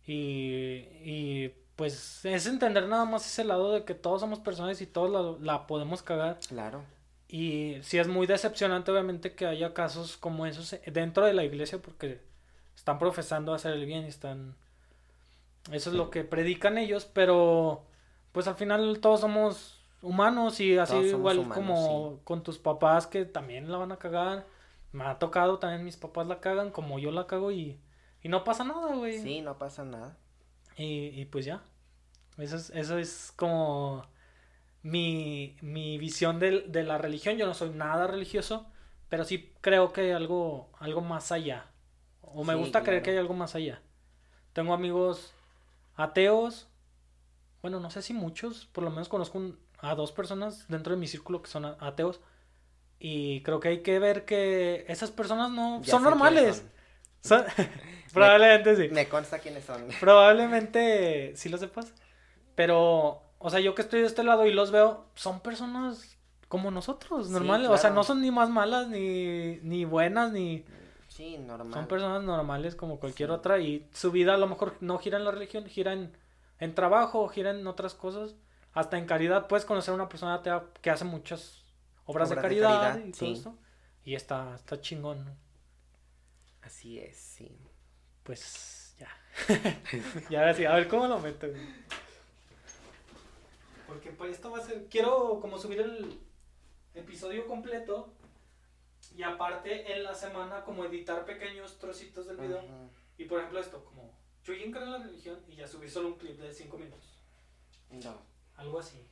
y, 0.06 0.86
y 1.02 1.54
pues 1.78 2.26
es 2.26 2.46
entender 2.46 2.88
nada 2.88 3.06
más 3.06 3.26
ese 3.26 3.44
lado 3.44 3.72
de 3.72 3.86
que 3.86 3.94
todos 3.94 4.20
somos 4.20 4.40
personas 4.40 4.82
y 4.82 4.86
todos 4.86 5.10
la, 5.10 5.52
la 5.54 5.66
podemos 5.66 6.02
cagar. 6.02 6.44
Claro, 6.48 6.84
Y 7.28 7.78
sí 7.82 7.98
es 7.98 8.08
muy 8.08 8.26
decepcionante 8.26 8.90
obviamente 8.92 9.34
que 9.34 9.46
haya 9.46 9.74
casos 9.74 10.16
como 10.18 10.46
esos 10.46 10.76
dentro 10.86 11.26
de 11.26 11.34
la 11.34 11.44
iglesia 11.44 11.80
porque 11.82 12.22
están 12.76 12.98
profesando 12.98 13.54
hacer 13.54 13.72
el 13.74 13.86
bien 13.86 14.04
y 14.04 14.08
están 14.08 14.56
Eso 15.70 15.90
es 15.90 15.96
lo 15.96 16.10
que 16.10 16.24
predican 16.24 16.78
ellos, 16.78 17.04
pero 17.06 17.84
pues 18.32 18.48
al 18.48 18.54
final 18.56 19.00
todos 19.00 19.20
somos 19.20 19.78
humanos 20.02 20.60
y 20.60 20.78
así 20.78 20.96
igual 20.96 21.48
como 21.48 22.20
con 22.24 22.42
tus 22.42 22.58
papás 22.58 23.06
que 23.06 23.24
también 23.26 23.70
la 23.70 23.78
van 23.78 23.92
a 23.92 23.98
cagar. 23.98 24.46
Me 24.92 25.04
ha 25.04 25.18
tocado 25.18 25.58
también 25.58 25.84
mis 25.84 25.96
papás 25.98 26.26
la 26.26 26.40
cagan 26.40 26.70
como 26.70 26.98
yo 26.98 27.10
la 27.12 27.26
cago 27.26 27.52
y, 27.52 27.78
y 28.22 28.28
no 28.28 28.44
pasa 28.44 28.64
nada, 28.64 28.94
güey. 28.94 29.18
Sí, 29.20 29.42
no 29.42 29.58
pasa 29.58 29.84
nada. 29.84 30.16
Y, 30.78 31.20
y 31.20 31.24
pues 31.26 31.44
ya. 31.44 31.62
Eso 32.38 32.56
es, 32.56 32.70
eso 32.70 32.98
es 32.98 33.32
como 33.34 34.06
mi, 34.82 35.56
mi 35.60 35.98
visión 35.98 36.38
de, 36.38 36.62
de, 36.62 36.84
la 36.84 36.96
religión. 36.96 37.36
Yo 37.36 37.46
no 37.46 37.54
soy 37.54 37.70
nada 37.70 38.06
religioso, 38.06 38.66
pero 39.08 39.24
sí 39.24 39.52
creo 39.60 39.92
que 39.92 40.02
hay 40.02 40.10
algo, 40.12 40.70
algo 40.78 41.00
más 41.00 41.32
allá. 41.32 41.66
O 42.22 42.44
me 42.44 42.54
gusta 42.54 42.82
creer 42.82 43.02
que 43.02 43.10
hay 43.10 43.16
algo 43.16 43.34
más 43.34 43.54
allá. 43.56 43.82
Tengo 44.52 44.72
amigos 44.72 45.34
ateos. 45.96 46.68
Bueno, 47.60 47.80
no 47.80 47.90
sé 47.90 48.00
si 48.02 48.14
muchos, 48.14 48.66
por 48.66 48.84
lo 48.84 48.90
menos 48.90 49.08
conozco 49.08 49.42
a 49.80 49.96
dos 49.96 50.12
personas 50.12 50.66
dentro 50.68 50.94
de 50.94 51.00
mi 51.00 51.08
círculo 51.08 51.42
que 51.42 51.50
son 51.50 51.64
ateos. 51.64 52.20
Y 53.00 53.42
creo 53.42 53.58
que 53.58 53.68
hay 53.68 53.82
que 53.82 53.98
ver 53.98 54.24
que 54.24 54.84
esas 54.88 55.10
personas 55.10 55.50
no 55.50 55.82
son 55.82 56.04
normales. 56.04 56.64
Probablemente 58.12 58.76
sí. 58.76 58.88
Me 58.92 59.08
consta 59.08 59.38
quiénes 59.38 59.64
son. 59.64 59.88
Probablemente 60.00 61.32
sí 61.36 61.48
lo 61.48 61.58
sepas. 61.58 61.92
Pero, 62.54 63.22
o 63.38 63.50
sea, 63.50 63.60
yo 63.60 63.74
que 63.74 63.82
estoy 63.82 64.00
de 64.00 64.06
este 64.06 64.24
lado 64.24 64.46
y 64.46 64.52
los 64.52 64.70
veo, 64.70 65.06
son 65.14 65.40
personas 65.40 66.18
como 66.48 66.70
nosotros, 66.70 67.30
normales. 67.30 67.68
O 67.68 67.76
sea, 67.76 67.90
no 67.90 68.02
son 68.02 68.22
ni 68.22 68.30
más 68.30 68.48
malas, 68.50 68.88
ni, 68.88 69.58
ni 69.62 69.84
buenas, 69.84 70.32
ni... 70.32 70.64
Sí, 71.08 71.36
normal. 71.38 71.74
Son 71.74 71.86
personas 71.86 72.22
normales 72.22 72.74
como 72.74 72.98
cualquier 73.00 73.30
otra 73.30 73.58
y 73.58 73.88
su 73.92 74.10
vida 74.10 74.34
a 74.34 74.38
lo 74.38 74.46
mejor 74.46 74.76
no 74.80 74.98
gira 74.98 75.18
en 75.18 75.24
la 75.24 75.30
religión, 75.30 75.66
gira 75.66 75.92
en, 75.92 76.16
en 76.58 76.74
trabajo, 76.74 77.28
gira 77.28 77.50
en 77.50 77.66
otras 77.66 77.94
cosas. 77.94 78.36
Hasta 78.72 78.98
en 78.98 79.06
caridad 79.06 79.46
puedes 79.48 79.64
conocer 79.64 79.92
a 79.92 79.94
una 79.96 80.08
persona 80.08 80.42
que 80.80 80.90
hace 80.90 81.04
muchas 81.04 81.64
obras, 82.06 82.30
de, 82.30 82.36
caridad 82.36 82.98
y 83.04 83.12
todo 83.12 83.32
eso. 83.32 83.58
Y 84.04 84.14
está, 84.14 84.54
está 84.54 84.80
chingón. 84.80 85.36
Así 86.68 86.98
es, 86.98 87.16
sí. 87.16 87.50
Pues 88.24 88.94
ya. 88.98 89.08
ya 90.28 90.40
ahora 90.40 90.52
sí, 90.52 90.66
a 90.66 90.74
ver 90.74 90.86
cómo 90.86 91.06
lo 91.06 91.18
meto. 91.18 91.46
Porque 93.86 94.10
pues 94.10 94.32
esto 94.32 94.50
va 94.50 94.58
a 94.58 94.60
ser. 94.60 94.86
Quiero 94.90 95.40
como 95.40 95.56
subir 95.56 95.80
el 95.80 96.20
episodio 96.92 97.46
completo. 97.46 98.12
Y 99.16 99.22
aparte 99.22 99.94
en 99.94 100.04
la 100.04 100.12
semana 100.12 100.62
como 100.62 100.84
editar 100.84 101.24
pequeños 101.24 101.78
trocitos 101.78 102.26
del 102.26 102.36
video. 102.36 102.62
Y 103.16 103.24
por 103.24 103.38
ejemplo 103.38 103.60
esto, 103.60 103.82
como 103.82 104.12
Chuyín 104.44 104.76
en 104.76 104.92
la 104.92 104.98
religión 104.98 105.38
y 105.48 105.56
ya 105.56 105.66
subir 105.66 105.90
solo 105.90 106.08
un 106.08 106.18
clip 106.18 106.38
de 106.38 106.52
5 106.52 106.76
minutos. 106.76 107.18
No. 107.92 108.14
Algo 108.56 108.78
así. 108.78 109.02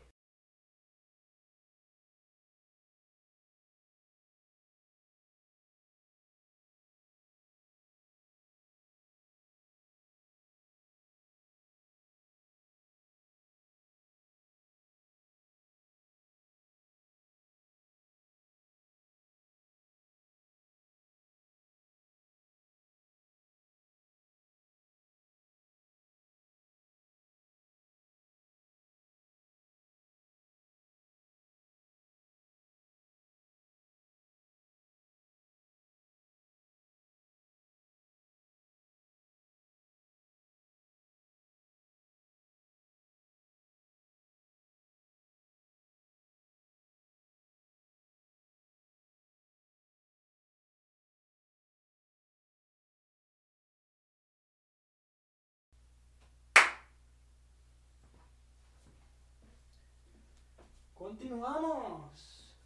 Continuamos. 60.96 62.56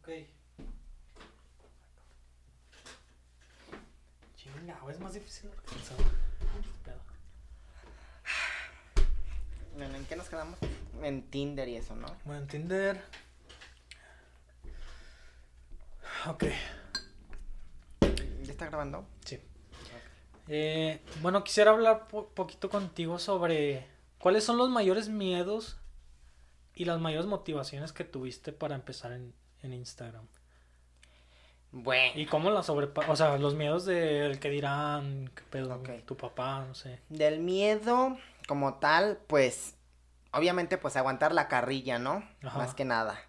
Ok. 0.00 0.08
Chinga, 4.36 4.78
es 4.90 5.00
más 5.00 5.14
difícil 5.14 5.50
lo 5.50 5.56
que 5.56 5.70
pensaba. 5.70 6.00
Bueno, 9.74 9.94
¿en 9.96 10.04
qué 10.06 10.16
nos 10.16 10.28
quedamos? 10.28 10.58
En 11.02 11.30
Tinder 11.30 11.68
y 11.68 11.76
eso, 11.76 11.94
¿no? 11.94 12.08
Bueno, 12.24 12.42
en 12.42 12.48
Tinder. 12.48 13.02
Ok. 16.26 16.44
¿Ya 18.00 18.50
está 18.52 18.66
grabando? 18.66 19.06
Sí. 19.24 19.40
Eh, 20.48 21.00
bueno, 21.22 21.44
quisiera 21.44 21.70
hablar 21.70 22.08
un 22.12 22.26
poquito 22.34 22.68
contigo 22.68 23.18
sobre 23.18 23.97
¿Cuáles 24.18 24.44
son 24.44 24.56
los 24.58 24.68
mayores 24.68 25.08
miedos 25.08 25.78
y 26.74 26.84
las 26.84 27.00
mayores 27.00 27.26
motivaciones 27.26 27.92
que 27.92 28.04
tuviste 28.04 28.52
para 28.52 28.74
empezar 28.74 29.12
en, 29.12 29.34
Instagram? 29.62 30.26
Bueno. 31.70 32.12
¿Y 32.16 32.26
cómo 32.26 32.50
las 32.50 32.66
sobrepasas? 32.66 33.10
O 33.10 33.16
sea, 33.16 33.38
los 33.38 33.54
miedos 33.54 33.84
del 33.84 34.40
que 34.40 34.50
dirán, 34.50 35.30
qué 35.34 35.42
pedo, 35.50 35.80
tu 36.06 36.16
papá, 36.16 36.64
no 36.66 36.74
sé. 36.74 37.00
Del 37.08 37.40
miedo 37.40 38.16
como 38.46 38.74
tal, 38.74 39.18
pues, 39.26 39.76
obviamente, 40.32 40.78
pues 40.78 40.96
aguantar 40.96 41.32
la 41.32 41.48
carrilla, 41.48 41.98
¿no? 41.98 42.26
Más 42.42 42.74
que 42.74 42.84
nada. 42.84 43.20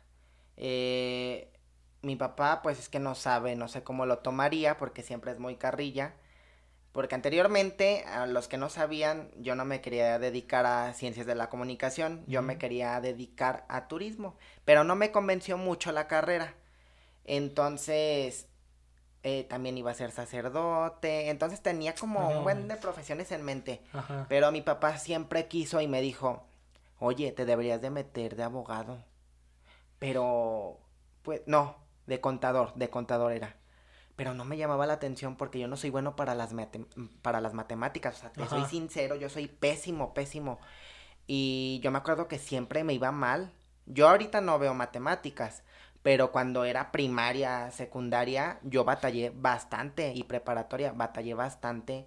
Eh, 0.56 1.52
mi 2.02 2.16
papá, 2.16 2.62
pues 2.62 2.80
es 2.80 2.90
que 2.90 3.00
no 3.00 3.16
sabe, 3.16 3.56
no 3.56 3.68
sé 3.68 3.84
cómo 3.84 4.06
lo 4.06 4.20
tomaría, 4.20 4.78
porque 4.78 5.04
siempre 5.04 5.32
es 5.32 5.40
muy 5.40 5.58
carrilla. 5.58 6.14
Porque 6.92 7.16
anteriormente, 7.16 8.04
a 8.06 8.26
los 8.26 8.48
que 8.48 8.58
no 8.58 8.70
sabían, 8.70 9.30
yo 9.38 9.56
no 9.56 9.64
me 9.64 9.80
quería 9.80 10.18
dedicar 10.18 10.66
a 10.66 10.94
ciencias 10.94 11.28
de 11.28 11.36
la 11.36 11.50
comunicación, 11.50 12.24
yo 12.28 12.42
me 12.42 12.58
quería 12.58 13.00
dedicar 13.00 13.66
a 13.70 13.88
turismo, 13.88 14.36
pero 14.66 14.84
no 14.84 14.96
me 14.96 15.12
convenció 15.12 15.58
mucho 15.58 15.92
la 15.92 16.08
carrera. 16.08 16.56
Entonces, 17.26 18.48
eh, 19.22 19.44
también 19.44 19.78
iba 19.78 19.92
a 19.92 19.94
ser 19.94 20.12
sacerdote, 20.12 21.30
entonces 21.30 21.62
tenía 21.62 21.94
como 21.94 22.28
un 22.28 22.44
buen 22.44 22.68
de 22.68 22.76
profesiones 22.76 23.32
en 23.32 23.44
mente. 23.44 23.82
Pero 24.28 24.52
mi 24.52 24.62
papá 24.62 24.98
siempre 24.98 25.48
quiso 25.48 25.82
y 25.82 25.88
me 25.88 26.02
dijo, 26.02 26.44
oye, 26.98 27.32
te 27.32 27.46
deberías 27.46 27.82
de 27.82 27.92
meter 27.92 28.36
de 28.36 28.44
abogado. 28.44 28.98
Pero, 30.00 30.80
pues, 31.22 31.42
no, 31.46 31.76
de 32.08 32.20
contador, 32.20 32.74
de 32.74 32.90
contador 32.90 33.34
era 33.34 33.59
pero 34.20 34.34
no 34.34 34.44
me 34.44 34.58
llamaba 34.58 34.86
la 34.86 34.96
atención 34.96 35.38
porque 35.38 35.60
yo 35.60 35.70
no 35.70 35.78
soy 35.78 35.92
bueno 35.92 36.18
para 36.18 36.36
las, 36.36 36.54
para 37.22 37.40
las 37.40 37.54
matemáticas, 37.54 38.18
o 38.18 38.20
sea, 38.20 38.34
te 38.34 38.46
soy 38.48 38.66
sincero, 38.66 39.16
yo 39.16 39.30
soy 39.30 39.48
pésimo, 39.48 40.14
pésimo. 40.14 40.60
Y 41.26 41.80
yo 41.82 41.90
me 41.90 42.00
acuerdo 42.00 42.28
que 42.28 42.38
siempre 42.38 42.84
me 42.84 42.94
iba 42.94 43.14
mal. 43.14 43.54
Yo 43.86 44.10
ahorita 44.10 44.42
no 44.42 44.60
veo 44.60 44.74
matemáticas, 44.74 45.64
pero 46.04 46.34
cuando 46.34 46.66
era 46.66 46.92
primaria, 46.92 47.72
secundaria, 47.72 48.60
yo 48.64 48.84
batallé 48.84 49.32
bastante 49.34 50.12
y 50.14 50.24
preparatoria, 50.24 50.92
batallé 50.92 51.34
bastante. 51.34 52.06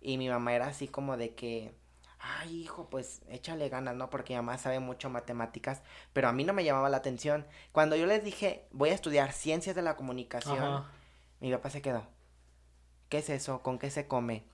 Y 0.00 0.18
mi 0.18 0.28
mamá 0.28 0.54
era 0.54 0.66
así 0.66 0.88
como 0.88 1.16
de 1.16 1.36
que, 1.36 1.76
ay 2.18 2.62
hijo, 2.62 2.90
pues 2.90 3.22
échale 3.28 3.68
ganas, 3.68 3.94
¿no? 3.94 4.10
Porque 4.10 4.32
mi 4.32 4.38
mamá 4.38 4.58
sabe 4.58 4.80
mucho 4.80 5.10
matemáticas, 5.10 5.82
pero 6.12 6.26
a 6.26 6.32
mí 6.32 6.42
no 6.42 6.54
me 6.54 6.64
llamaba 6.64 6.90
la 6.90 6.96
atención. 6.96 7.46
Cuando 7.70 7.94
yo 7.94 8.06
les 8.06 8.24
dije, 8.24 8.66
voy 8.72 8.88
a 8.88 8.94
estudiar 8.94 9.30
ciencias 9.30 9.76
de 9.76 9.82
la 9.82 9.94
comunicación, 9.94 10.84
mi 11.42 11.50
papá 11.50 11.70
se 11.70 11.82
quedó. 11.82 12.06
¿Qué 13.08 13.18
es 13.18 13.28
eso? 13.28 13.62
¿Con 13.62 13.80
qué 13.80 13.90
se 13.90 14.06
come? 14.06 14.44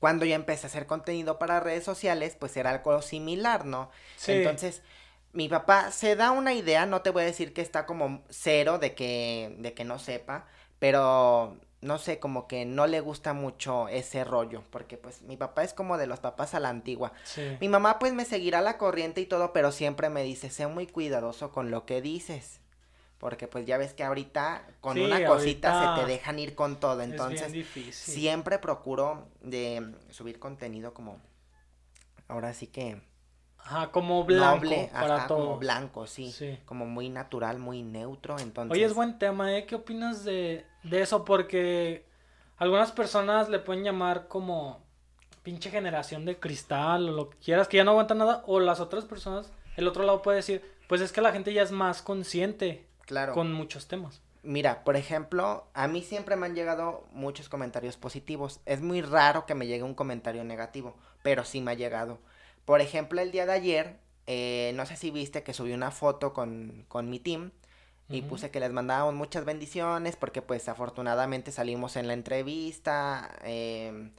Cuando 0.00 0.24
yo 0.24 0.34
empecé 0.34 0.66
a 0.66 0.68
hacer 0.68 0.86
contenido 0.86 1.38
para 1.38 1.60
redes 1.60 1.84
sociales, 1.84 2.36
pues 2.40 2.56
era 2.56 2.70
algo 2.70 3.02
similar, 3.02 3.66
¿no? 3.66 3.90
Sí. 4.16 4.32
Entonces, 4.32 4.82
mi 5.34 5.46
papá 5.48 5.90
se 5.92 6.16
da 6.16 6.30
una 6.30 6.54
idea, 6.54 6.86
no 6.86 7.02
te 7.02 7.10
voy 7.10 7.22
a 7.22 7.26
decir 7.26 7.52
que 7.52 7.60
está 7.60 7.84
como 7.84 8.24
cero 8.30 8.78
de 8.78 8.94
que, 8.94 9.54
de 9.58 9.74
que 9.74 9.84
no 9.84 9.98
sepa, 9.98 10.46
pero 10.78 11.58
no 11.82 11.98
sé, 11.98 12.18
como 12.18 12.48
que 12.48 12.64
no 12.64 12.86
le 12.86 13.00
gusta 13.00 13.34
mucho 13.34 13.88
ese 13.88 14.24
rollo, 14.24 14.64
porque 14.70 14.96
pues 14.96 15.20
mi 15.20 15.36
papá 15.36 15.64
es 15.64 15.74
como 15.74 15.98
de 15.98 16.06
los 16.06 16.18
papás 16.18 16.54
a 16.54 16.60
la 16.60 16.70
antigua. 16.70 17.12
Sí. 17.24 17.58
Mi 17.60 17.68
mamá 17.68 17.98
pues 17.98 18.14
me 18.14 18.24
seguirá 18.24 18.62
la 18.62 18.78
corriente 18.78 19.20
y 19.20 19.26
todo, 19.26 19.52
pero 19.52 19.70
siempre 19.70 20.08
me 20.08 20.22
dice, 20.22 20.48
sé 20.48 20.66
muy 20.66 20.86
cuidadoso 20.86 21.52
con 21.52 21.70
lo 21.70 21.84
que 21.84 22.00
dices 22.00 22.63
porque 23.24 23.48
pues 23.48 23.64
ya 23.64 23.78
ves 23.78 23.94
que 23.94 24.04
ahorita 24.04 24.66
con 24.82 24.98
Sí, 24.98 25.02
una 25.02 25.24
cosita 25.26 25.96
se 25.96 26.02
te 26.02 26.06
dejan 26.06 26.38
ir 26.38 26.54
con 26.54 26.78
todo, 26.78 27.00
es 27.00 27.08
entonces 27.08 27.52
bien 27.52 27.62
difícil. 27.64 28.14
siempre 28.14 28.58
procuro 28.58 29.28
de 29.40 29.94
subir 30.10 30.38
contenido 30.38 30.92
como 30.92 31.16
ahora 32.28 32.52
sí 32.52 32.66
que 32.66 33.00
Ajá, 33.56 33.90
como 33.92 34.24
blanco 34.24 34.58
noble, 34.58 34.90
para 34.92 35.16
ajá, 35.16 35.28
todo. 35.28 35.38
como 35.38 35.58
blanco, 35.58 36.06
sí, 36.06 36.32
Sí. 36.32 36.58
como 36.66 36.84
muy 36.84 37.08
natural, 37.08 37.58
muy 37.58 37.82
neutro, 37.82 38.38
entonces 38.38 38.72
Oye, 38.72 38.84
es 38.84 38.92
buen 38.92 39.18
tema, 39.18 39.56
¿eh? 39.56 39.64
¿Qué 39.64 39.76
opinas 39.76 40.22
de, 40.26 40.66
de 40.82 41.00
eso? 41.00 41.24
Porque 41.24 42.04
algunas 42.58 42.92
personas 42.92 43.48
le 43.48 43.58
pueden 43.58 43.84
llamar 43.84 44.28
como 44.28 44.82
pinche 45.42 45.70
generación 45.70 46.26
de 46.26 46.38
cristal 46.38 47.08
o 47.08 47.12
lo 47.12 47.30
que 47.30 47.38
quieras, 47.38 47.68
que 47.68 47.78
ya 47.78 47.84
no 47.84 47.92
aguanta 47.92 48.14
nada, 48.14 48.42
o 48.46 48.60
las 48.60 48.80
otras 48.80 49.06
personas, 49.06 49.50
el 49.78 49.88
otro 49.88 50.04
lado 50.04 50.20
puede 50.20 50.36
decir, 50.36 50.60
pues 50.88 51.00
es 51.00 51.10
que 51.10 51.22
la 51.22 51.32
gente 51.32 51.54
ya 51.54 51.62
es 51.62 51.70
más 51.72 52.02
consciente 52.02 52.86
claro. 53.06 53.34
con 53.34 53.52
muchos 53.52 53.88
temas. 53.88 54.20
Mira, 54.42 54.84
por 54.84 54.96
ejemplo, 54.96 55.66
a 55.72 55.88
mí 55.88 56.02
siempre 56.02 56.36
me 56.36 56.46
han 56.46 56.54
llegado 56.54 57.06
muchos 57.12 57.48
comentarios 57.48 57.96
positivos. 57.96 58.60
Es 58.66 58.82
muy 58.82 59.00
raro 59.00 59.46
que 59.46 59.54
me 59.54 59.66
llegue 59.66 59.82
un 59.82 59.94
comentario 59.94 60.44
negativo, 60.44 60.94
pero 61.22 61.44
sí 61.44 61.62
me 61.62 61.70
ha 61.70 61.74
llegado. 61.74 62.18
Por 62.66 62.82
ejemplo, 62.82 63.22
el 63.22 63.32
día 63.32 63.46
de 63.46 63.52
ayer, 63.52 63.96
eh, 64.26 64.72
no 64.74 64.84
sé 64.84 64.96
si 64.96 65.10
viste 65.10 65.42
que 65.42 65.54
subí 65.54 65.72
una 65.72 65.90
foto 65.90 66.34
con, 66.34 66.84
con 66.88 67.08
mi 67.08 67.20
team 67.20 67.52
y 68.10 68.20
puse 68.22 68.50
que 68.50 68.60
les 68.60 68.70
mandábamos 68.70 69.14
muchas 69.14 69.46
bendiciones 69.46 70.16
porque 70.16 70.42
pues 70.42 70.68
afortunadamente 70.68 71.52
salimos 71.52 71.96
en 71.96 72.06
la 72.06 72.12
entrevista, 72.12 73.34
em, 73.42 74.12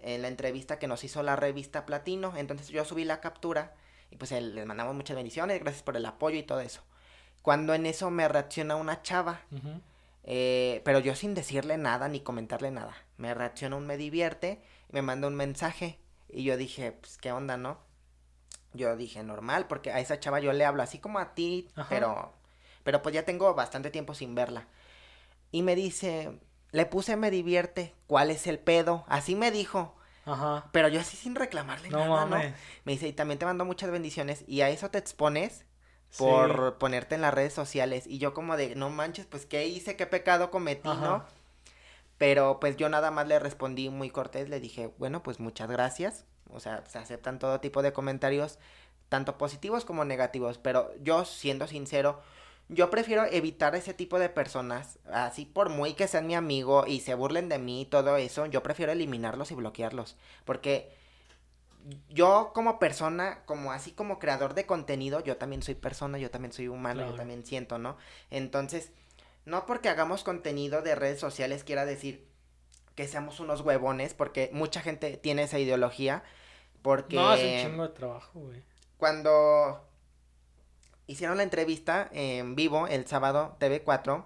en 0.00 0.22
la 0.22 0.28
entrevista 0.28 0.78
que 0.78 0.86
nos 0.86 1.02
hizo 1.02 1.22
la 1.22 1.34
revista 1.36 1.86
Platino. 1.86 2.36
Entonces 2.36 2.68
yo 2.68 2.84
subí 2.84 3.04
la 3.04 3.20
captura 3.20 3.74
y 4.10 4.16
pues 4.16 4.32
eh, 4.32 4.40
les 4.42 4.66
mandamos 4.66 4.94
muchas 4.94 5.16
bendiciones, 5.16 5.60
gracias 5.60 5.82
por 5.82 5.96
el 5.96 6.04
apoyo 6.04 6.38
y 6.38 6.42
todo 6.42 6.60
eso. 6.60 6.82
Cuando 7.42 7.74
en 7.74 7.86
eso 7.86 8.10
me 8.10 8.28
reacciona 8.28 8.76
una 8.76 9.02
chava. 9.02 9.40
Eh, 10.24 10.80
pero 10.84 11.00
yo 11.00 11.14
sin 11.16 11.34
decirle 11.34 11.76
nada 11.76 12.08
ni 12.08 12.20
comentarle 12.20 12.70
nada. 12.70 12.94
Me 13.16 13.34
reacciona 13.34 13.76
un 13.76 13.86
me 13.86 13.96
divierte 13.96 14.62
me 14.92 15.02
manda 15.02 15.26
un 15.26 15.34
mensaje. 15.34 15.98
Y 16.28 16.44
yo 16.44 16.56
dije, 16.56 16.92
pues, 16.92 17.18
¿qué 17.18 17.32
onda, 17.32 17.56
no? 17.56 17.78
Yo 18.74 18.96
dije, 18.96 19.22
normal, 19.22 19.66
porque 19.66 19.90
a 19.90 19.98
esa 19.98 20.20
chava 20.20 20.38
yo 20.40 20.52
le 20.52 20.64
hablo 20.64 20.82
así 20.82 20.98
como 20.98 21.18
a 21.18 21.34
ti, 21.34 21.68
Ajá. 21.74 21.88
pero, 21.90 22.32
pero 22.84 23.02
pues 23.02 23.14
ya 23.14 23.24
tengo 23.24 23.52
bastante 23.54 23.90
tiempo 23.90 24.14
sin 24.14 24.34
verla. 24.34 24.66
Y 25.50 25.62
me 25.62 25.74
dice, 25.74 26.38
le 26.70 26.86
puse 26.86 27.16
me 27.16 27.30
divierte, 27.30 27.94
¿cuál 28.06 28.30
es 28.30 28.46
el 28.46 28.58
pedo? 28.58 29.04
Así 29.08 29.34
me 29.34 29.50
dijo, 29.50 29.94
Ajá. 30.24 30.68
pero 30.72 30.88
yo 30.88 31.00
así 31.00 31.18
sin 31.18 31.34
reclamarle 31.34 31.90
No 31.90 31.98
nada, 31.98 32.24
¿no? 32.24 32.36
Me 32.84 32.92
dice, 32.92 33.08
y 33.08 33.12
también 33.12 33.38
te 33.38 33.44
mando 33.44 33.66
muchas 33.66 33.90
bendiciones 33.90 34.44
y 34.46 34.62
a 34.62 34.70
eso 34.70 34.90
te 34.90 34.98
expones 34.98 35.66
Sí. 36.12 36.22
por 36.24 36.76
ponerte 36.76 37.14
en 37.14 37.22
las 37.22 37.32
redes 37.32 37.54
sociales. 37.54 38.06
Y 38.06 38.18
yo 38.18 38.34
como 38.34 38.56
de, 38.58 38.76
no 38.76 38.90
manches, 38.90 39.24
pues 39.24 39.46
qué 39.46 39.66
hice, 39.66 39.96
qué 39.96 40.06
pecado 40.06 40.50
cometí, 40.50 40.88
¿no? 40.88 41.24
Pero 42.18 42.60
pues 42.60 42.76
yo 42.76 42.90
nada 42.90 43.10
más 43.10 43.26
le 43.26 43.38
respondí 43.38 43.88
muy 43.88 44.10
cortés, 44.10 44.50
le 44.50 44.60
dije, 44.60 44.92
bueno, 44.98 45.22
pues 45.22 45.40
muchas 45.40 45.70
gracias. 45.70 46.26
O 46.50 46.60
sea, 46.60 46.84
se 46.86 46.98
aceptan 46.98 47.38
todo 47.38 47.60
tipo 47.60 47.80
de 47.82 47.94
comentarios, 47.94 48.58
tanto 49.08 49.38
positivos 49.38 49.86
como 49.86 50.04
negativos. 50.04 50.58
Pero 50.58 50.90
yo, 51.00 51.24
siendo 51.24 51.66
sincero, 51.66 52.20
yo 52.68 52.90
prefiero 52.90 53.24
evitar 53.24 53.74
ese 53.74 53.94
tipo 53.94 54.18
de 54.18 54.28
personas. 54.28 54.98
Así 55.10 55.46
por 55.46 55.70
muy 55.70 55.94
que 55.94 56.08
sean 56.08 56.26
mi 56.26 56.34
amigo 56.34 56.84
y 56.86 57.00
se 57.00 57.14
burlen 57.14 57.48
de 57.48 57.58
mí 57.58 57.82
y 57.82 57.86
todo 57.86 58.18
eso, 58.18 58.44
yo 58.46 58.62
prefiero 58.62 58.92
eliminarlos 58.92 59.50
y 59.50 59.54
bloquearlos. 59.54 60.16
Porque 60.44 60.94
yo 62.08 62.52
como 62.54 62.78
persona, 62.78 63.42
como 63.44 63.72
así 63.72 63.92
como 63.92 64.18
creador 64.18 64.54
de 64.54 64.66
contenido, 64.66 65.20
yo 65.20 65.36
también 65.36 65.62
soy 65.62 65.74
persona, 65.74 66.18
yo 66.18 66.30
también 66.30 66.52
soy 66.52 66.68
humano, 66.68 67.00
Claro. 67.00 67.10
yo 67.12 67.16
también 67.16 67.44
siento, 67.44 67.78
¿no? 67.78 67.96
Entonces, 68.30 68.90
no 69.44 69.66
porque 69.66 69.88
hagamos 69.88 70.22
contenido 70.24 70.82
de 70.82 70.94
redes 70.94 71.18
sociales 71.18 71.64
quiera 71.64 71.84
decir 71.84 72.28
que 72.94 73.08
seamos 73.08 73.40
unos 73.40 73.62
huevones, 73.62 74.14
porque 74.14 74.50
mucha 74.52 74.80
gente 74.82 75.16
tiene 75.16 75.44
esa 75.44 75.58
ideología, 75.58 76.22
porque 76.82 77.16
No, 77.16 77.34
es 77.34 77.42
un 77.64 77.70
chingo 77.70 77.82
de 77.84 77.94
trabajo, 77.94 78.38
güey. 78.40 78.62
cuando 78.98 79.88
hicieron 81.06 81.36
la 81.38 81.42
entrevista 81.42 82.08
en 82.12 82.54
vivo 82.54 82.86
el 82.86 83.06
sábado 83.06 83.56
TV4, 83.58 84.24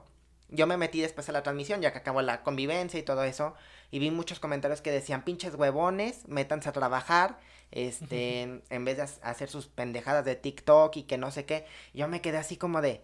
yo 0.49 0.67
me 0.67 0.77
metí 0.77 1.01
después 1.01 1.29
a 1.29 1.33
la 1.33 1.43
transmisión, 1.43 1.81
ya 1.81 1.93
que 1.93 1.99
acabó 1.99 2.23
la 2.23 2.43
convivencia 2.43 2.99
y 3.01 3.03
todo 3.03 3.25
eso, 3.25 3.55
y 3.91 3.99
vi 3.99 4.11
muchos 4.11 4.41
comentarios 4.41 4.81
que 4.81 4.91
decían, 4.91 5.25
pinches 5.25 5.55
huevones, 5.55 6.27
métanse 6.29 6.69
a 6.69 6.73
trabajar, 6.73 7.39
este, 7.71 8.63
en 8.71 8.85
vez 8.85 8.97
de 8.97 9.03
ha- 9.03 9.31
hacer 9.31 9.49
sus 9.49 9.67
pendejadas 9.67 10.25
de 10.25 10.37
TikTok 10.37 10.97
y 10.97 11.03
que 11.05 11.19
no 11.19 11.31
sé 11.31 11.45
qué, 11.45 11.67
yo 11.95 12.09
me 12.09 12.21
quedé 12.21 12.39
así 12.39 12.57
como 12.57 12.81
de, 12.81 13.03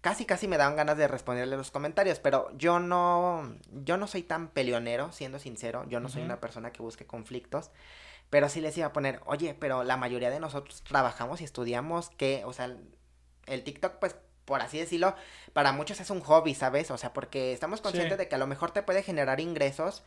casi 0.00 0.26
casi 0.26 0.48
me 0.48 0.58
daban 0.58 0.76
ganas 0.76 0.96
de 0.98 1.08
responderle 1.08 1.56
los 1.56 1.70
comentarios, 1.70 2.18
pero 2.20 2.50
yo 2.58 2.78
no, 2.78 3.54
yo 3.72 3.96
no 3.96 4.06
soy 4.06 4.22
tan 4.22 4.48
peleonero, 4.48 5.12
siendo 5.12 5.38
sincero, 5.38 5.84
yo 5.88 6.00
no 6.00 6.08
soy 6.08 6.22
una 6.22 6.40
persona 6.40 6.72
que 6.72 6.82
busque 6.82 7.06
conflictos, 7.06 7.70
pero 8.28 8.48
sí 8.48 8.60
les 8.60 8.76
iba 8.76 8.88
a 8.88 8.92
poner, 8.92 9.20
oye, 9.26 9.54
pero 9.54 9.82
la 9.84 9.96
mayoría 9.96 10.30
de 10.30 10.40
nosotros 10.40 10.82
trabajamos 10.82 11.40
y 11.40 11.44
estudiamos 11.44 12.10
que, 12.10 12.42
o 12.44 12.52
sea, 12.52 12.76
el 13.46 13.64
TikTok, 13.64 13.94
pues, 13.98 14.16
por 14.44 14.60
así 14.60 14.78
decirlo, 14.78 15.14
para 15.52 15.72
muchos 15.72 16.00
es 16.00 16.10
un 16.10 16.20
hobby, 16.20 16.54
¿sabes? 16.54 16.90
O 16.90 16.98
sea, 16.98 17.12
porque 17.12 17.52
estamos 17.52 17.80
conscientes 17.80 18.16
Sí. 18.16 18.18
de 18.18 18.28
que 18.28 18.34
a 18.34 18.38
lo 18.38 18.46
mejor 18.46 18.70
te 18.72 18.82
puede 18.82 19.02
generar 19.02 19.40
ingresos, 19.40 20.02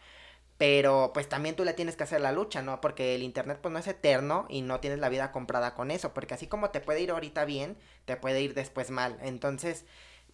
pero 0.57 1.11
pues 1.13 1.29
también 1.29 1.55
tú 1.55 1.63
le 1.63 1.73
tienes 1.73 1.95
que 1.95 2.03
hacer 2.03 2.19
la 2.21 2.31
lucha, 2.31 2.61
¿no? 2.61 2.81
Porque 2.81 3.13
el 3.15 3.21
internet 3.23 3.59
pues 3.61 3.71
no 3.71 3.79
es 3.79 3.87
eterno 3.87 4.45
y 4.49 4.61
no 4.61 4.79
tienes 4.79 4.99
la 4.99 5.09
vida 5.09 5.31
comprada 5.31 5.75
con 5.75 5.91
eso, 5.91 6.13
porque 6.13 6.33
así 6.33 6.47
como 6.47 6.71
te 6.71 6.79
puede 6.81 7.01
ir 7.01 7.11
ahorita 7.11 7.45
bien, 7.45 7.77
te 8.05 8.17
puede 8.17 8.41
ir 8.41 8.53
después 8.55 8.89
mal. 8.89 9.17
Entonces, 9.21 9.85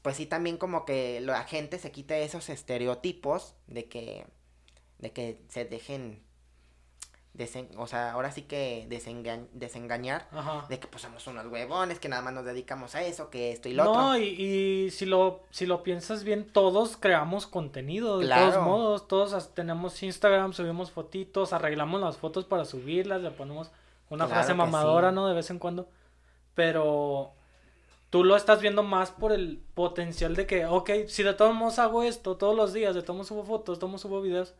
pues 0.02 0.16
sí 0.18 0.26
también 0.26 0.58
como 0.58 0.86
que 0.86 1.20
la 1.22 1.44
gente 1.44 1.78
se 1.80 1.92
quite 1.92 2.24
esos 2.24 2.50
estereotipos 2.50 3.56
de 3.68 3.86
que 3.90 4.26
de 5.00 5.12
que 5.12 5.42
se 5.50 5.66
dejen 5.66 6.24
desen- 7.38 7.70
o 7.78 7.88
sea, 7.88 8.12
ahora 8.12 8.32
sí 8.32 8.44
que 8.44 8.86
desenga- 8.90 9.46
desengañar 9.54 10.28
Ajá. 10.32 10.66
de 10.70 10.80
que 10.80 10.88
pues 10.88 11.02
somos 11.02 11.26
unos 11.28 11.48
huevones, 11.48 12.00
que 12.00 12.08
nada 12.10 12.22
más 12.22 12.34
nos 12.34 12.46
dedicamos 12.46 12.94
a 12.96 13.02
eso, 13.04 13.30
que 13.30 13.52
esto 13.52 13.70
y 13.70 13.74
lo 13.74 13.86
No, 13.86 13.92
otro. 14.10 14.18
y, 14.18 14.26
y 14.86 14.92
si 14.92 15.06
lo 15.06 15.42
si 15.50 15.66
lo 15.66 15.82
piensas 15.84 16.24
bien, 16.24 16.46
todos 16.52 16.96
creamos 16.98 17.48
contenido, 17.48 18.20
de 18.20 18.26
Claro. 18.28 18.52
todos 18.52 18.64
modos, 18.66 19.08
todos 19.08 19.54
tenemos 19.56 20.02
Instagram, 20.04 20.54
subimos 20.54 20.92
fotitos, 20.92 21.54
arreglamos 21.54 22.00
las 22.02 22.18
fotos 22.18 22.46
para 22.46 22.66
subirlas, 22.66 23.22
le 23.22 23.32
ponemos 23.32 23.72
una 24.10 24.26
Claro 24.28 24.42
frase 24.42 24.54
mamadora, 24.54 25.10
sí. 25.10 25.16
¿no? 25.16 25.28
De 25.28 25.34
vez 25.34 25.50
en 25.50 25.58
cuando. 25.58 25.88
Pero 26.54 27.32
tú 28.12 28.24
lo 28.24 28.36
estás 28.36 28.62
viendo 28.62 28.84
más 28.84 29.10
por 29.12 29.32
el 29.32 29.60
potencial 29.74 30.36
de 30.36 30.46
que, 30.46 30.66
ok, 30.68 30.90
si 31.08 31.24
de 31.24 31.34
todos 31.34 31.56
modos 31.56 31.80
hago 31.80 32.04
esto 32.04 32.38
todos 32.38 32.56
los 32.56 32.74
días, 32.74 32.94
de 32.94 33.02
todos 33.02 33.16
modos 33.16 33.28
subo 33.30 33.44
fotos, 33.44 33.78
de 33.78 33.80
todos 33.80 33.90
modos 33.90 34.02
subo 34.02 34.22
videos, 34.22 34.54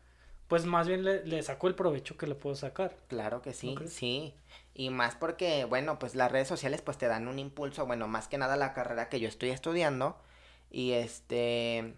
pues 0.48 0.66
más 0.66 0.86
bien 0.88 1.04
le, 1.04 1.24
le 1.24 1.42
saco 1.42 1.68
el 1.68 1.74
provecho 1.74 2.16
que 2.16 2.26
le 2.26 2.34
puedo 2.34 2.56
sacar. 2.56 2.96
Claro 3.08 3.42
que 3.42 3.52
sí, 3.52 3.76
sí. 3.88 4.34
Y 4.74 4.90
más 4.90 5.14
porque, 5.14 5.64
bueno, 5.64 5.98
pues 5.98 6.14
las 6.14 6.30
redes 6.32 6.48
sociales 6.48 6.82
pues 6.82 6.98
te 6.98 7.06
dan 7.06 7.28
un 7.28 7.38
impulso, 7.38 7.86
bueno, 7.86 8.08
más 8.08 8.28
que 8.28 8.38
nada 8.38 8.56
la 8.56 8.74
carrera 8.74 9.08
que 9.08 9.20
yo 9.20 9.28
estoy 9.28 9.50
estudiando. 9.50 10.16
Y 10.70 10.92
este, 10.92 11.94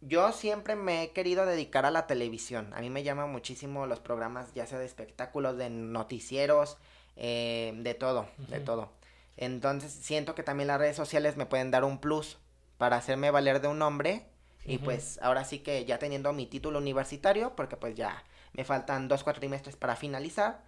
yo 0.00 0.32
siempre 0.32 0.76
me 0.76 1.02
he 1.02 1.10
querido 1.12 1.46
dedicar 1.46 1.86
a 1.86 1.90
la 1.90 2.06
televisión. 2.06 2.72
A 2.74 2.80
mí 2.80 2.90
me 2.90 3.02
llaman 3.02 3.30
muchísimo 3.30 3.86
los 3.86 4.00
programas, 4.00 4.52
ya 4.54 4.66
sea 4.66 4.78
de 4.78 4.86
espectáculos, 4.86 5.56
de 5.56 5.70
noticieros, 5.70 6.78
eh, 7.16 7.72
de 7.76 7.94
todo, 7.94 8.26
de 8.48 8.60
todo. 8.60 8.90
Entonces 9.36 9.92
siento 9.92 10.34
que 10.34 10.42
también 10.42 10.68
las 10.68 10.78
redes 10.78 10.96
sociales 10.96 11.36
me 11.36 11.46
pueden 11.46 11.70
dar 11.70 11.84
un 11.84 11.98
plus 11.98 12.38
para 12.78 12.96
hacerme 12.96 13.30
valer 13.30 13.60
de 13.60 13.68
un 13.68 13.78
nombre. 13.78 14.26
Y 14.66 14.78
pues 14.78 15.18
ahora 15.22 15.44
sí 15.44 15.60
que 15.60 15.84
ya 15.84 15.98
teniendo 15.98 16.32
mi 16.32 16.46
título 16.46 16.78
universitario, 16.78 17.54
porque 17.56 17.76
pues 17.76 17.94
ya 17.94 18.22
me 18.52 18.64
faltan 18.64 19.08
dos 19.08 19.24
cuatrimestres 19.24 19.76
para 19.76 19.96
finalizar, 19.96 20.62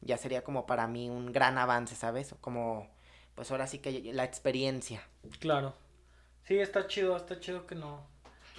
ya 0.00 0.16
sería 0.16 0.42
como 0.44 0.66
para 0.66 0.86
mí 0.86 1.08
un 1.10 1.32
gran 1.32 1.58
avance, 1.58 1.94
¿sabes? 1.96 2.34
Como, 2.40 2.88
pues 3.34 3.50
ahora 3.50 3.66
sí 3.66 3.78
que 3.78 4.12
la 4.12 4.24
experiencia. 4.24 5.02
Claro. 5.40 5.74
Sí, 6.44 6.58
está 6.58 6.86
chido, 6.86 7.16
está 7.16 7.40
chido 7.40 7.66
que 7.66 7.74
no, 7.74 8.06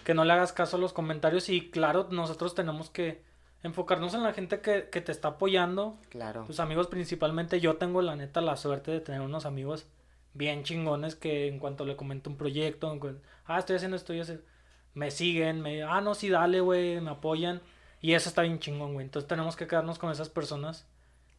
que 0.04 0.14
no 0.14 0.26
le 0.26 0.34
hagas 0.34 0.54
caso 0.54 0.78
a 0.78 0.80
los 0.80 0.94
comentarios 0.94 1.50
y 1.50 1.70
claro, 1.72 2.08
nosotros 2.12 2.54
tenemos 2.56 2.90
que 2.90 3.24
enfocarnos 3.64 4.14
en 4.14 4.24
la 4.24 4.34
gente 4.34 4.62
que, 4.62 4.90
que 4.90 5.02
te 5.02 5.12
está 5.12 5.30
apoyando, 5.30 5.98
Claro. 6.10 6.46
tus 6.46 6.60
amigos 6.60 6.88
principalmente. 6.88 7.60
Yo 7.60 7.78
tengo 7.78 8.02
la 8.02 8.16
neta 8.16 8.42
la 8.42 8.58
suerte 8.58 8.92
de 8.92 9.02
tener 9.02 9.22
unos 9.22 9.46
amigos 9.46 9.88
bien 10.34 10.64
chingones 10.64 11.16
que 11.16 11.48
en 11.48 11.60
cuanto 11.60 11.86
le 11.86 11.96
comento 11.98 12.30
un 12.30 12.38
proyecto, 12.38 12.92
en 12.94 13.22
ah, 13.46 13.60
estoy 13.60 13.76
haciendo 13.78 13.98
esto 13.98 14.14
y 14.14 14.20
hace- 14.20 14.42
me 15.00 15.12
siguen, 15.12 15.62
me, 15.62 15.82
ah, 15.82 16.02
no, 16.02 16.14
sí, 16.14 16.30
dale, 16.30 16.60
güey, 16.60 17.00
me 17.00 17.12
apoyan 17.12 17.62
y 18.02 18.14
eso 18.14 18.28
está 18.28 18.42
bien 18.42 18.60
chingón, 18.60 18.94
güey. 18.94 19.06
Entonces 19.06 19.30
tenemos 19.30 19.56
que 19.56 19.66
quedarnos 19.66 19.98
con 19.98 20.12
esas 20.12 20.28
personas 20.28 20.86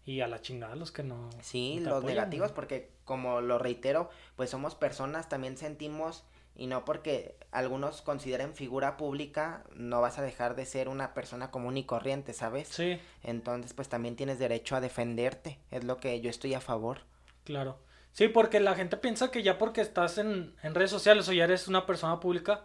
y 0.06 0.22
a 0.22 0.28
la 0.28 0.40
chingada 0.40 0.74
los 0.76 0.90
que 0.90 1.02
no. 1.02 1.28
Sí, 1.42 1.76
no 1.76 1.90
los 1.90 1.98
apoyan, 1.98 2.16
negativos, 2.16 2.48
güey. 2.48 2.54
porque 2.54 2.90
como 3.04 3.42
lo 3.42 3.58
reitero, 3.58 4.08
pues 4.36 4.48
somos 4.48 4.74
personas, 4.74 5.28
también 5.28 5.58
sentimos, 5.58 6.24
y 6.56 6.68
no 6.68 6.86
porque 6.86 7.36
algunos 7.52 8.00
consideren 8.00 8.54
figura 8.54 8.96
pública, 8.96 9.62
no 9.74 10.00
vas 10.00 10.18
a 10.18 10.22
dejar 10.22 10.56
de 10.56 10.64
ser 10.64 10.88
una 10.88 11.12
persona 11.12 11.50
común 11.50 11.76
y 11.76 11.84
corriente, 11.84 12.32
¿sabes? 12.32 12.68
Sí, 12.68 12.98
Entonces, 13.22 13.74
pues 13.74 13.90
también 13.90 14.16
tienes 14.16 14.38
derecho 14.38 14.74
a 14.74 14.80
defenderte, 14.80 15.58
es 15.70 15.84
lo 15.84 15.98
que 15.98 16.18
yo 16.22 16.30
estoy 16.30 16.54
a 16.54 16.60
favor. 16.62 17.00
Claro. 17.44 17.78
Sí, 18.12 18.28
porque 18.28 18.58
la 18.58 18.74
gente 18.74 18.96
piensa 18.96 19.30
que 19.30 19.42
ya 19.42 19.58
porque 19.58 19.82
estás 19.82 20.16
en, 20.18 20.54
en 20.62 20.74
redes 20.74 20.90
sociales 20.90 21.28
o 21.28 21.32
ya 21.32 21.44
eres 21.44 21.68
una 21.68 21.84
persona 21.86 22.20
pública, 22.20 22.64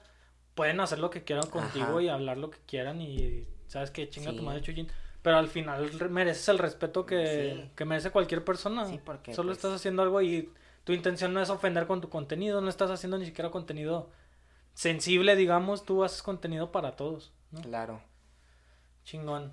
pueden 0.55 0.79
hacer 0.79 0.99
lo 0.99 1.09
que 1.09 1.23
quieran 1.23 1.47
contigo 1.49 1.85
Ajá. 1.85 2.01
y 2.01 2.09
hablar 2.09 2.37
lo 2.37 2.49
que 2.49 2.59
quieran 2.65 3.01
y 3.01 3.45
sabes 3.67 3.91
que 3.91 4.09
chinga 4.09 4.31
tu 4.33 4.41
madre 4.41 4.61
Chuyín. 4.61 4.87
Pero 5.21 5.37
al 5.37 5.47
final 5.47 5.89
re- 5.99 6.09
mereces 6.09 6.47
el 6.49 6.59
respeto 6.59 7.05
que, 7.05 7.53
Sí. 7.65 7.71
que 7.75 7.85
merece 7.85 8.11
cualquier 8.11 8.43
persona. 8.43 8.85
Sí, 8.87 8.99
porque, 9.03 9.33
Solo 9.33 9.49
pues- 9.49 9.57
estás 9.57 9.73
haciendo 9.73 10.01
algo 10.03 10.21
y 10.21 10.51
tu 10.83 10.93
intención 10.93 11.33
no 11.33 11.41
es 11.41 11.49
ofender 11.49 11.87
con 11.87 11.99
tu 12.01 12.09
contenido, 12.09 12.61
no 12.61 12.69
estás 12.69 12.91
haciendo 12.91 13.17
ni 13.17 13.25
siquiera 13.25 13.49
contenido 13.51 14.09
sensible, 14.75 15.35
digamos, 15.35 15.83
tú 15.85 16.03
haces 16.03 16.21
contenido 16.21 16.71
para 16.71 16.95
todos, 16.95 17.31
¿no? 17.51 17.61
Claro. 17.61 18.01
Chingón. 19.03 19.51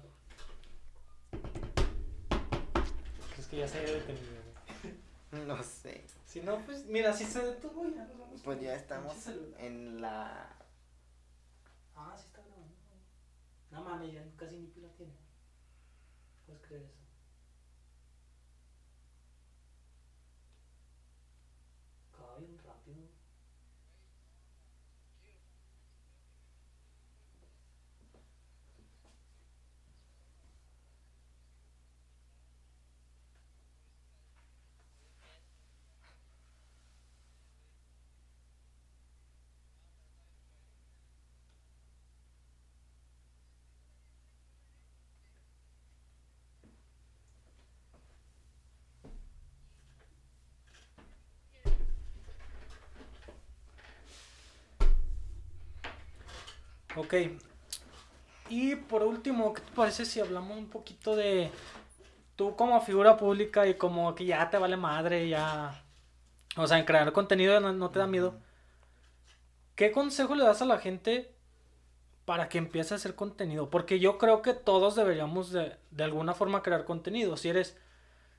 Es 3.38 3.46
que 3.46 3.56
ya 3.58 3.68
se 3.68 3.78
había 3.78 3.92
detenido. 3.94 4.42
No 5.46 5.62
sé. 5.62 6.04
Si 6.26 6.40
no, 6.42 6.58
pues 6.66 6.84
mira, 6.86 7.14
si 7.14 7.24
se 7.24 7.40
detuvo 7.42 7.84
ya 7.88 8.04
nos 8.04 8.18
vamos. 8.18 8.40
Pues 8.44 8.60
ya 8.60 8.74
estamos 8.74 9.14
en 9.58 10.00
la... 10.02 10.46
Ah, 12.04 12.16
sí 12.18 12.26
está 12.26 12.42
grabando. 12.42 12.74
No 13.70 13.84
mames, 13.84 14.12
ya 14.12 14.24
casi 14.36 14.56
ni 14.56 14.66
pila 14.66 14.88
tiene. 14.96 15.14
Puedes 16.44 16.62
creer 16.62 16.82
eso. 16.82 17.00
Acaba 22.12 22.38
bien 22.38 22.58
rápido. 22.58 23.21
Ok. 56.96 57.14
Y 58.48 58.76
por 58.76 59.02
último, 59.02 59.54
¿qué 59.54 59.62
te 59.62 59.72
parece 59.72 60.04
si 60.04 60.20
hablamos 60.20 60.58
un 60.58 60.68
poquito 60.68 61.16
de 61.16 61.50
tú 62.36 62.54
como 62.56 62.80
figura 62.80 63.16
pública 63.16 63.66
y 63.66 63.74
como 63.74 64.14
que 64.14 64.26
ya 64.26 64.50
te 64.50 64.58
vale 64.58 64.76
madre, 64.76 65.28
ya... 65.28 65.84
O 66.56 66.66
sea, 66.66 66.78
en 66.78 66.84
crear 66.84 67.12
contenido 67.12 67.58
no, 67.60 67.72
no 67.72 67.90
te 67.90 67.98
da 67.98 68.06
miedo. 68.06 68.34
¿Qué 69.74 69.90
consejo 69.90 70.34
le 70.34 70.44
das 70.44 70.60
a 70.60 70.66
la 70.66 70.78
gente 70.78 71.34
para 72.26 72.48
que 72.48 72.58
empiece 72.58 72.92
a 72.92 72.98
hacer 72.98 73.14
contenido? 73.14 73.70
Porque 73.70 73.98
yo 73.98 74.18
creo 74.18 74.42
que 74.42 74.52
todos 74.52 74.96
deberíamos 74.96 75.50
de, 75.50 75.76
de 75.90 76.04
alguna 76.04 76.34
forma 76.34 76.62
crear 76.62 76.84
contenido. 76.84 77.38
Si 77.38 77.48
eres, 77.48 77.78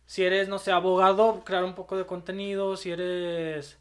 si 0.05 0.23
eres, 0.23 0.47
no 0.47 0.59
sé, 0.59 0.71
abogado, 0.71 1.43
crear 1.43 1.63
un 1.63 1.73
poco 1.73 1.97
de 1.97 2.05
contenido. 2.05 2.77
Si 2.77 2.91
eres 2.91 3.79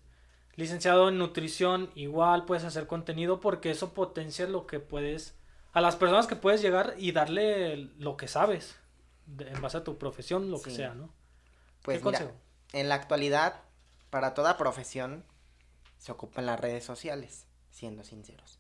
licenciado 0.57 1.09
en 1.09 1.19
nutrición, 1.19 1.91
igual 1.95 2.45
puedes 2.45 2.65
hacer 2.65 2.87
contenido 2.87 3.41
porque 3.41 3.71
eso 3.71 3.93
potencia 3.95 4.47
lo 4.47 4.67
que 4.67 4.81
puedes, 4.81 5.35
a 5.73 5.81
las 5.81 5.97
personas 5.97 6.27
que 6.27 6.37
puedes 6.37 6.61
llegar 6.63 6.95
y 6.99 7.13
darle 7.13 7.77
lo 7.99 8.17
que 8.17 8.29
sabes, 8.29 8.77
de- 9.27 9.49
en 9.49 9.61
base 9.63 9.79
a 9.79 9.85
tu 9.85 9.97
profesión, 9.99 10.51
lo 10.51 10.61
que 10.61 10.71
sea, 10.71 10.95
¿no? 10.95 11.11
Pues 11.83 11.99
¿Qué 11.99 12.05
mira, 12.05 12.19
consejo? 12.19 12.39
en 12.73 12.89
la 12.89 12.97
actualidad, 12.97 13.63
para 14.11 14.35
toda 14.35 14.59
profesión, 14.59 15.25
se 15.99 16.13
ocupan 16.13 16.47
las 16.47 16.61
redes 16.61 16.85
sociales, 16.85 17.47
siendo 17.71 18.05
sinceros. 18.05 18.59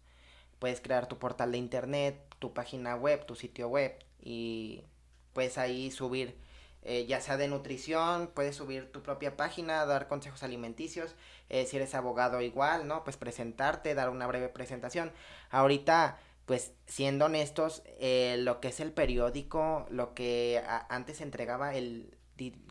Puedes 0.58 0.80
crear 0.80 1.08
tu 1.08 1.18
portal 1.18 1.52
de 1.52 1.58
internet, 1.58 2.18
tu 2.38 2.54
página 2.54 2.94
web, 2.96 3.26
tu 3.26 3.34
sitio 3.34 3.68
web 3.68 3.98
y 4.20 4.82
puedes 5.32 5.58
ahí 5.58 5.90
subir, 5.90 6.36
eh, 6.84 7.06
ya 7.06 7.20
sea 7.20 7.36
de 7.36 7.46
nutrición, 7.46 8.30
puedes 8.34 8.56
subir 8.56 8.90
tu 8.90 9.02
propia 9.02 9.36
página, 9.36 9.86
dar 9.86 10.08
consejos 10.08 10.42
alimenticios, 10.42 11.14
eh, 11.48 11.64
si 11.64 11.76
eres 11.76 11.94
abogado 11.94 12.40
igual, 12.40 12.88
¿no? 12.88 13.04
Pues 13.04 13.16
presentarte, 13.16 13.94
dar 13.94 14.10
una 14.10 14.26
breve 14.26 14.48
presentación. 14.48 15.12
Ahorita, 15.50 16.18
pues 16.44 16.72
siendo 16.86 17.26
honestos, 17.26 17.84
eh, 18.00 18.36
lo 18.40 18.60
que 18.60 18.68
es 18.68 18.80
el 18.80 18.92
periódico, 18.92 19.86
lo 19.90 20.12
que 20.14 20.62
antes 20.88 21.20
entregaba 21.20 21.74
el, 21.74 22.16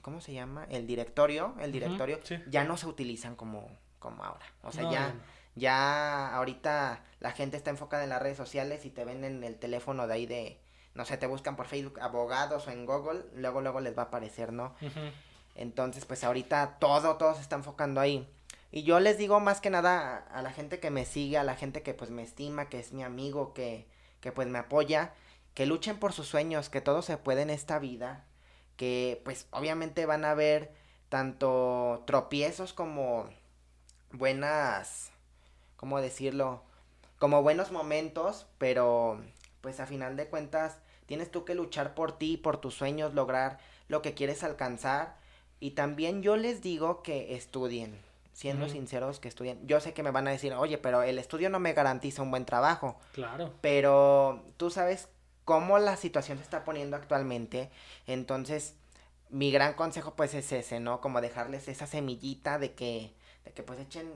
¿cómo 0.02 0.20
se 0.20 0.34
llama? 0.34 0.66
El 0.70 0.88
directorio, 0.88 1.56
el 1.62 1.72
directorio, 1.72 2.20
sí. 2.24 2.38
ya 2.48 2.66
no 2.66 2.76
se 2.76 2.88
utilizan 2.88 3.38
como, 3.38 3.78
como 4.00 4.26
ahora. 4.26 4.46
O 4.64 4.74
sea, 4.74 4.84
No, 4.84 4.92
ya, 4.92 5.08
no, 5.14 5.22
ya 5.56 6.36
ahorita 6.36 7.04
la 7.20 7.32
gente 7.32 7.56
está 7.58 7.70
enfocada 7.70 8.04
en 8.04 8.10
las 8.10 8.22
redes 8.22 8.38
sociales 8.38 8.86
y 8.86 8.90
te 8.90 9.06
ven 9.06 9.24
en 9.24 9.44
el 9.44 9.58
teléfono 9.58 10.08
de 10.08 10.14
ahí 10.14 10.26
de, 10.26 10.61
no 10.94 11.06
sé, 11.06 11.18
te 11.18 11.28
buscan 11.28 11.56
por 11.56 11.68
Facebook 11.68 12.00
abogados 12.00 12.68
o 12.68 12.72
en 12.72 12.86
Google, 12.86 13.24
luego 13.36 13.62
luego 13.62 13.80
les 13.80 13.98
va 13.98 14.04
a 14.04 14.06
aparecer, 14.06 14.52
¿no? 14.52 14.76
Entonces, 15.56 16.06
pues 16.06 16.24
ahorita 16.24 16.78
todo, 16.80 17.18
todo 17.18 17.36
se 17.36 17.42
está 17.42 17.56
enfocando 17.56 18.02
ahí. 18.02 18.28
Y 18.72 18.84
yo 18.84 19.00
les 19.00 19.18
digo 19.18 19.40
más 19.40 19.60
que 19.60 19.70
nada 19.70 20.26
a, 20.32 20.40
a 20.40 20.42
la 20.42 20.52
gente 20.52 20.80
que 20.80 20.92
me 20.92 21.06
sigue, 21.06 21.38
a 21.38 21.44
la 21.44 21.56
gente 21.56 21.82
que 21.84 21.94
pues 21.94 22.10
me 22.10 22.24
estima, 22.24 22.70
que 22.70 22.80
es 22.80 22.94
mi 22.94 23.04
amigo, 23.04 23.54
que, 23.54 23.86
que 24.22 24.32
pues 24.32 24.48
me 24.48 24.60
apoya, 24.60 25.14
que 25.54 25.66
luchen 25.66 25.98
por 25.98 26.14
sus 26.14 26.28
sueños, 26.28 26.70
que 26.70 26.82
todo 26.82 27.02
se 27.02 27.18
puede 27.18 27.42
en 27.42 27.50
esta 27.50 27.80
vida, 27.80 28.26
que 28.78 29.22
pues 29.26 29.48
obviamente 29.52 30.06
van 30.06 30.24
a 30.24 30.34
ver 30.34 30.74
tanto 31.10 32.04
tropiezos 32.08 32.72
como 32.72 33.30
buenas, 34.14 35.12
¿cómo 35.76 36.00
decirlo? 36.00 36.64
Como 37.20 37.44
buenos 37.44 37.72
momentos, 37.72 38.48
pero 38.58 39.22
pues 39.62 39.80
a 39.80 39.86
final 39.86 40.18
de 40.18 40.28
cuentas 40.28 40.78
tienes 41.06 41.32
tú 41.32 41.46
que 41.46 41.56
luchar 41.56 41.94
por 41.94 42.18
ti, 42.18 42.38
por 42.38 42.58
tus 42.58 42.74
sueños, 42.74 43.14
lograr 43.14 43.60
lo 43.88 44.02
que 44.02 44.14
quieres 44.14 44.44
alcanzar. 44.44 45.16
Y 45.60 45.72
también 45.72 46.24
yo 46.24 46.38
les 46.38 46.62
digo 46.62 47.04
que 47.04 47.36
estudien, 47.36 48.00
siendo 48.34 48.68
sinceros 48.68 49.20
que 49.20 49.28
estudien. 49.28 49.60
Yo 49.68 49.80
sé 49.80 49.94
que 49.94 50.04
me 50.04 50.12
van 50.12 50.28
a 50.28 50.32
decir, 50.32 50.54
oye, 50.54 50.78
pero 50.78 51.04
el 51.04 51.20
estudio 51.20 51.50
no 51.50 51.60
me 51.60 51.74
garantiza 51.74 52.24
un 52.24 52.32
buen 52.32 52.46
trabajo. 52.46 52.98
Claro. 53.14 53.54
Pero 53.62 54.44
tú 54.58 54.72
sabes 54.72 55.08
cómo 55.46 55.78
la 55.80 55.98
situación 55.98 56.38
se 56.38 56.44
está 56.44 56.64
poniendo 56.64 56.96
actualmente. 56.96 57.70
Entonces, 58.08 58.76
mi 59.30 59.52
gran 59.52 59.74
consejo 59.74 60.16
pues 60.16 60.34
es 60.34 60.52
ese, 60.52 60.80
¿no? 60.80 61.02
Como 61.02 61.22
dejarles 61.22 61.68
esa 61.68 61.88
semillita 61.88 62.58
de 62.58 62.74
que, 62.74 63.14
de 63.46 63.52
que 63.52 63.64
pues 63.64 63.80
echen, 63.80 64.10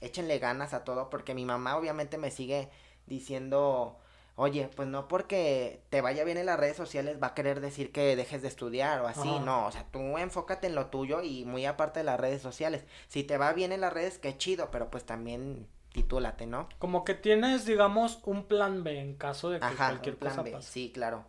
échenle 0.00 0.38
ganas 0.38 0.72
a 0.72 0.84
todo. 0.84 1.10
Porque 1.10 1.34
mi 1.34 1.44
mamá 1.44 1.76
obviamente 1.76 2.16
me 2.16 2.30
sigue 2.30 2.70
diciendo, 3.06 3.98
oye, 4.38 4.70
pues 4.76 4.86
no 4.86 5.08
porque 5.08 5.82
te 5.90 6.00
vaya 6.00 6.22
bien 6.22 6.38
en 6.38 6.46
las 6.46 6.60
redes 6.60 6.76
sociales 6.76 7.18
va 7.20 7.28
a 7.28 7.34
querer 7.34 7.60
decir 7.60 7.90
que 7.90 8.14
dejes 8.14 8.40
de 8.40 8.46
estudiar 8.46 9.00
o 9.00 9.08
así. 9.08 9.28
Ajá. 9.28 9.40
No, 9.40 9.66
o 9.66 9.72
sea, 9.72 9.84
tú 9.90 10.16
enfócate 10.16 10.68
en 10.68 10.76
lo 10.76 10.86
tuyo 10.86 11.22
y 11.22 11.44
muy 11.44 11.66
aparte 11.66 12.00
de 12.00 12.04
las 12.04 12.20
redes 12.20 12.40
sociales. 12.40 12.84
Si 13.08 13.24
te 13.24 13.36
va 13.36 13.52
bien 13.52 13.72
en 13.72 13.80
las 13.80 13.92
redes, 13.92 14.18
qué 14.18 14.38
chido, 14.38 14.70
pero 14.70 14.90
pues 14.90 15.04
también 15.04 15.66
titúlate, 15.92 16.46
¿no? 16.46 16.68
Como 16.78 17.02
que 17.04 17.14
tienes, 17.14 17.66
digamos, 17.66 18.20
un 18.26 18.44
plan 18.44 18.84
B 18.84 19.00
en 19.00 19.16
caso 19.16 19.50
de 19.50 19.58
que 19.58 19.64
Ajá, 19.64 19.88
cualquier 19.88 20.14
un 20.14 20.20
plan 20.20 20.30
cosa 20.30 20.42
B, 20.42 20.52
pase. 20.52 20.70
Sí, 20.70 20.92
claro. 20.94 21.24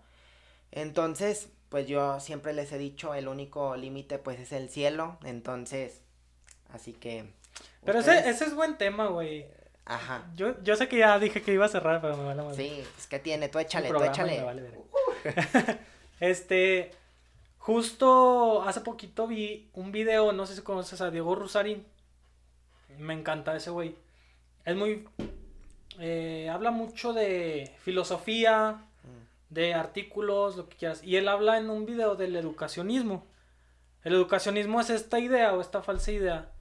Entonces, 0.72 1.50
pues 1.70 1.88
yo 1.88 2.20
siempre 2.20 2.54
les 2.54 2.72
he 2.72 2.78
dicho, 2.78 3.16
el 3.16 3.28
único 3.28 3.76
límite 3.76 4.20
pues 4.20 4.40
es 4.40 4.52
el 4.52 4.70
cielo, 4.70 5.18
entonces, 5.24 6.04
así 6.72 6.94
que... 6.94 7.34
Pero 7.84 8.00
ese, 8.00 8.30
ese 8.30 8.46
es 8.46 8.54
buen 8.54 8.78
tema, 8.78 9.08
güey. 9.08 9.48
Ajá. 9.90 10.24
Yo, 10.36 10.62
yo 10.64 10.76
sé 10.76 10.88
que 10.88 10.98
ya 11.00 11.18
dije 11.20 11.42
que 11.42 11.54
iba 11.54 11.66
a 11.66 11.70
cerrar, 11.70 12.00
pero 12.02 12.16
me 12.16 12.24
vale 12.26 12.42
madre. 12.44 12.56
Sí, 12.56 12.84
pues 12.96 13.08
¿qué 13.08 13.20
tiene? 13.20 13.50
Tú 13.50 13.60
échale, 13.60 13.90
tú 13.90 14.04
échale. 14.04 14.44
vale 14.44 14.62
verga. 14.62 15.80
este, 16.20 16.92
justo 17.58 18.62
hace 18.64 18.82
poquito 18.82 19.28
vi 19.28 19.70
un 19.74 19.92
video, 19.92 20.32
no 20.32 20.46
sé 20.46 20.56
si 20.56 20.62
conoces 20.62 21.02
a 21.02 21.12
Diego 21.12 21.36
Rusarín. 21.36 21.86
Me 22.98 23.14
encanta 23.14 23.56
ese 23.56 23.70
güey. 23.70 23.96
Es 24.66 24.76
muy... 24.76 25.08
eh, 26.00 26.50
habla 26.52 26.72
mucho 26.72 27.14
de 27.14 27.76
filosofía, 27.82 28.86
Mm, 29.04 29.54
de 29.54 29.74
artículos, 29.74 30.58
lo 30.58 30.68
que 30.70 30.78
quieras. 30.78 31.04
Y 31.04 31.16
él 31.16 31.28
habla 31.28 31.58
en 31.58 31.70
un 31.70 31.86
video 31.86 32.16
del 32.16 32.36
educacionismo. 32.36 33.26
El 34.04 34.14
educacionismo 34.14 34.80
es 34.82 34.90
esta 34.90 35.20
idea 35.20 35.54
o 35.54 35.62
esta 35.62 35.82
falsa 35.82 36.12
idea 36.12 36.52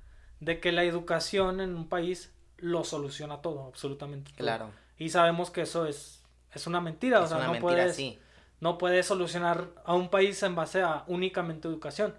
de 0.41 0.61
que 0.61 0.73
la 0.73 0.85
educación 0.85 1.61
en 1.61 1.75
un 1.77 1.89
país 1.89 2.33
lo 2.59 2.85
soluciona 2.85 3.41
todo, 3.41 3.67
absolutamente 3.67 4.31
todo. 4.33 4.39
Claro. 4.39 4.71
Y 4.97 5.11
sabemos 5.11 5.51
que 5.51 5.63
eso 5.63 5.87
es, 5.87 6.23
es 6.53 6.67
una 6.67 6.81
mentira, 6.81 7.21
o 7.21 7.27
sea, 7.27 7.39
una 7.39 7.47
no 7.47 7.53
mentira, 7.53 7.73
puedes, 7.73 7.97
sí. 7.97 8.19
no 8.61 8.79
puedes 8.79 9.07
solucionar 9.07 9.69
a 9.85 9.95
un 9.95 10.09
país 10.09 10.43
en 10.43 10.55
base 10.55 10.83
a 10.83 11.05
únicamente 11.07 11.69
educación, 11.69 12.15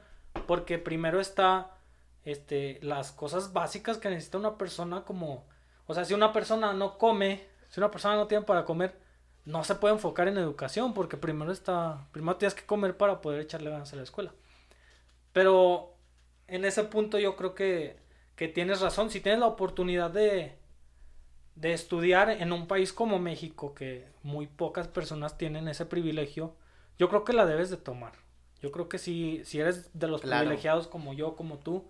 porque 0.47 0.77
primero 0.77 1.19
está 1.19 1.71
este 2.23 2.79
las 2.81 3.11
cosas 3.11 3.53
básicas 3.53 3.97
que 3.97 4.09
necesita 4.09 4.37
una 4.37 4.57
persona 4.57 5.03
como, 5.03 5.45
o 5.87 5.93
sea, 5.93 6.05
si 6.05 6.13
una 6.13 6.31
persona 6.31 6.73
no 6.73 6.97
come, 6.97 7.45
si 7.69 7.79
una 7.79 7.91
persona 7.91 8.15
no 8.15 8.27
tiene 8.27 8.45
para 8.45 8.65
comer, 8.65 8.99
no 9.45 9.63
se 9.63 9.75
puede 9.75 9.95
enfocar 9.95 10.27
en 10.27 10.37
educación, 10.37 10.93
porque 10.93 11.17
primero 11.17 11.51
está, 11.51 12.07
primero 12.11 12.37
tienes 12.37 12.53
que 12.53 12.65
comer 12.65 12.97
para 12.97 13.21
poder 13.21 13.41
echarle 13.41 13.69
ganas 13.69 13.91
a 13.93 13.95
la 13.95 14.03
escuela. 14.03 14.31
Pero 15.33 15.95
en 16.47 16.65
ese 16.65 16.83
punto 16.83 17.19
yo 17.19 17.35
creo 17.35 17.55
que, 17.55 17.99
que 18.39 18.47
tienes 18.47 18.79
razón. 18.79 19.09
Si 19.09 19.19
tienes 19.19 19.41
la 19.41 19.47
oportunidad 19.47 20.09
de, 20.11 20.55
de 21.55 21.73
estudiar 21.73 22.29
en 22.29 22.53
un 22.53 22.67
país 22.67 22.93
como 22.93 23.19
México, 23.19 23.73
que 23.73 24.07
muy 24.23 24.47
pocas 24.47 24.87
personas 24.87 25.37
tienen 25.37 25.67
ese 25.67 25.85
privilegio, 25.85 26.55
yo 26.97 27.09
creo 27.09 27.25
que 27.25 27.33
la 27.33 27.45
debes 27.45 27.69
de 27.69 27.75
tomar. 27.75 28.13
Yo 28.61 28.71
creo 28.71 28.87
que 28.87 28.97
si, 28.97 29.43
si 29.43 29.59
eres 29.59 29.89
de 29.93 30.07
los 30.07 30.21
Claro. 30.21 30.39
privilegiados 30.45 30.87
como 30.87 31.13
yo, 31.13 31.35
como 31.35 31.59
tú, 31.59 31.89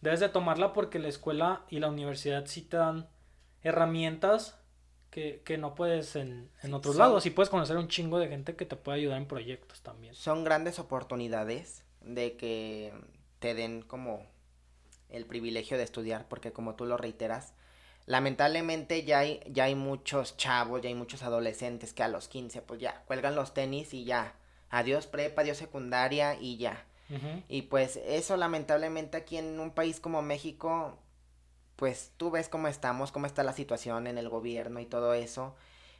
debes 0.00 0.20
de 0.20 0.30
tomarla 0.30 0.72
porque 0.72 0.98
la 0.98 1.08
escuela 1.08 1.66
y 1.68 1.80
la 1.80 1.88
universidad 1.88 2.46
sí 2.46 2.62
te 2.62 2.78
dan 2.78 3.06
herramientas 3.62 4.58
que, 5.10 5.42
que 5.44 5.58
no 5.58 5.74
puedes 5.74 6.16
en, 6.16 6.50
en 6.62 6.72
otros 6.72 6.96
lados. 6.96 7.26
Y 7.26 7.30
puedes 7.30 7.50
conocer 7.50 7.76
un 7.76 7.88
chingo 7.88 8.18
de 8.18 8.28
gente 8.28 8.56
que 8.56 8.64
te 8.64 8.76
puede 8.76 9.00
ayudar 9.00 9.18
en 9.18 9.26
proyectos 9.26 9.82
también. 9.82 10.14
Son 10.14 10.44
grandes 10.44 10.78
oportunidades 10.78 11.84
de 12.00 12.38
que 12.38 12.94
te 13.38 13.52
den 13.52 13.82
como 13.82 14.24
el 15.12 15.26
privilegio 15.26 15.76
de 15.76 15.84
estudiar, 15.84 16.26
porque 16.28 16.52
como 16.52 16.74
tú 16.74 16.86
lo 16.86 16.96
reiteras, 16.96 17.52
lamentablemente 18.06 19.04
ya 19.04 19.20
hay, 19.20 19.40
ya 19.46 19.64
hay 19.64 19.74
muchos 19.74 20.36
chavos, 20.36 20.82
ya 20.82 20.88
hay 20.88 20.94
muchos 20.94 21.22
adolescentes 21.22 21.92
que 21.92 22.02
a 22.02 22.08
los 22.08 22.28
15 22.28 22.62
pues 22.62 22.80
ya 22.80 23.02
cuelgan 23.06 23.34
los 23.34 23.54
tenis 23.54 23.94
y 23.94 24.04
ya, 24.04 24.34
adiós 24.70 25.06
prepa, 25.06 25.42
adiós 25.42 25.58
secundaria 25.58 26.36
y 26.40 26.56
ya. 26.56 26.84
Y 27.48 27.62
pues 27.62 27.98
eso 28.04 28.36
lamentablemente 28.36 29.16
aquí 29.16 29.36
en 29.36 29.58
un 29.58 29.72
país 29.72 29.98
como 29.98 30.22
México, 30.22 30.96
pues 31.74 32.12
tú 32.16 32.30
ves 32.30 32.48
cómo 32.48 32.68
estamos, 32.68 33.10
cómo 33.10 33.26
está 33.26 33.42
la 33.42 33.52
situación 33.52 34.06
en 34.06 34.16
el 34.16 34.28
gobierno 34.28 34.78
y 34.78 34.86
todo 34.86 35.12
eso. 35.12 35.56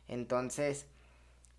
Entonces, 0.07 0.87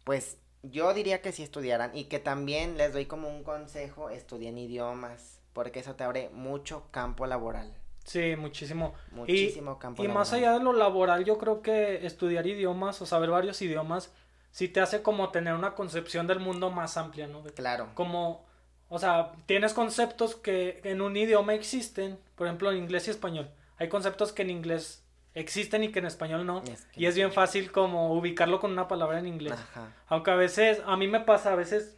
pues 0.05 0.37
yo 0.63 0.93
diría 0.93 1.21
que 1.21 1.33
si 1.33 1.43
estudiaran 1.43 1.93
y 1.93 2.05
que 2.05 2.19
también 2.19 2.77
les 2.77 2.93
doy 2.93 3.07
como 3.07 3.27
un 3.27 3.43
consejo, 3.43 4.09
estudien 4.09 4.57
idiomas, 4.57 5.40
porque 5.53 5.79
eso 5.79 5.95
te 5.95 6.03
abre 6.03 6.29
mucho 6.33 6.87
campo 6.91 7.25
laboral, 7.25 7.73
Sí, 8.03 8.35
muchísimo. 8.35 8.93
muchísimo 9.11 9.77
campo 9.77 10.01
Y 10.01 10.07
laboral. 10.07 10.19
más 10.21 10.33
allá 10.33 10.53
de 10.53 10.63
lo 10.63 10.73
laboral, 10.73 11.23
yo 11.23 11.37
creo 11.37 11.61
que 11.61 12.05
estudiar 12.05 12.47
idiomas 12.47 13.01
o 13.01 13.05
saber 13.05 13.29
varios 13.29 13.61
idiomas 13.61 14.11
sí 14.49 14.67
te 14.67 14.81
hace 14.81 15.01
como 15.03 15.29
tener 15.29 15.53
una 15.53 15.75
concepción 15.75 16.25
del 16.27 16.39
mundo 16.39 16.71
más 16.71 16.97
amplia, 16.97 17.27
¿no? 17.27 17.43
Claro, 17.43 17.89
Como, 17.93 18.45
o 18.89 18.97
sea, 18.99 19.31
tienes 19.45 19.73
conceptos 19.73 20.35
que 20.35 20.81
en 20.83 21.01
un 21.01 21.15
idioma 21.15 21.53
existen, 21.53 22.19
por 22.35 22.47
ejemplo, 22.47 22.71
en 22.71 22.77
inglés 22.77 23.07
y 23.07 23.11
español. 23.11 23.49
Hay 23.77 23.87
conceptos 23.87 24.31
que 24.33 24.41
en 24.41 24.49
inglés 24.49 25.03
existen 25.33 25.83
y 25.83 25.91
que 25.91 25.99
en 25.99 26.05
español 26.05 26.45
no. 26.45 26.63
Es 26.63 26.85
que- 26.87 26.99
Y 27.01 27.05
es 27.05 27.15
bien 27.15 27.31
fácil 27.31 27.71
como 27.71 28.13
ubicarlo 28.13 28.59
con 28.59 28.71
una 28.71 28.87
palabra 28.89 29.19
en 29.19 29.27
inglés. 29.27 29.53
ajá, 29.53 29.93
Aunque 30.07 30.31
a 30.31 30.35
veces, 30.35 30.81
a 30.85 30.97
mí 30.97 31.07
me 31.07 31.21
pasa, 31.21 31.53
a 31.53 31.55
veces, 31.55 31.95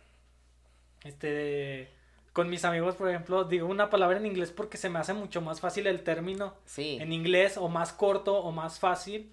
este, 1.04 1.89
con 2.34 2.49
mis 2.49 2.65
amigos, 2.65 2.95
por 2.95 3.09
ejemplo, 3.09 3.43
digo 3.45 3.67
una 3.67 3.89
palabra 3.89 4.17
en 4.17 4.25
inglés 4.25 4.51
porque 4.51 4.77
se 4.77 4.89
me 4.89 4.99
hace 4.99 5.13
mucho 5.13 5.41
más 5.41 5.61
fácil 5.61 5.88
el 5.88 6.03
término 6.03 6.55
sí, 6.65 6.97
en 6.99 7.13
inglés 7.13 7.57
o 7.57 7.69
más 7.69 7.93
corto 7.93 8.38
o 8.39 8.51
más 8.51 8.79
fácil 8.79 9.31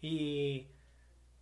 y, 0.00 0.66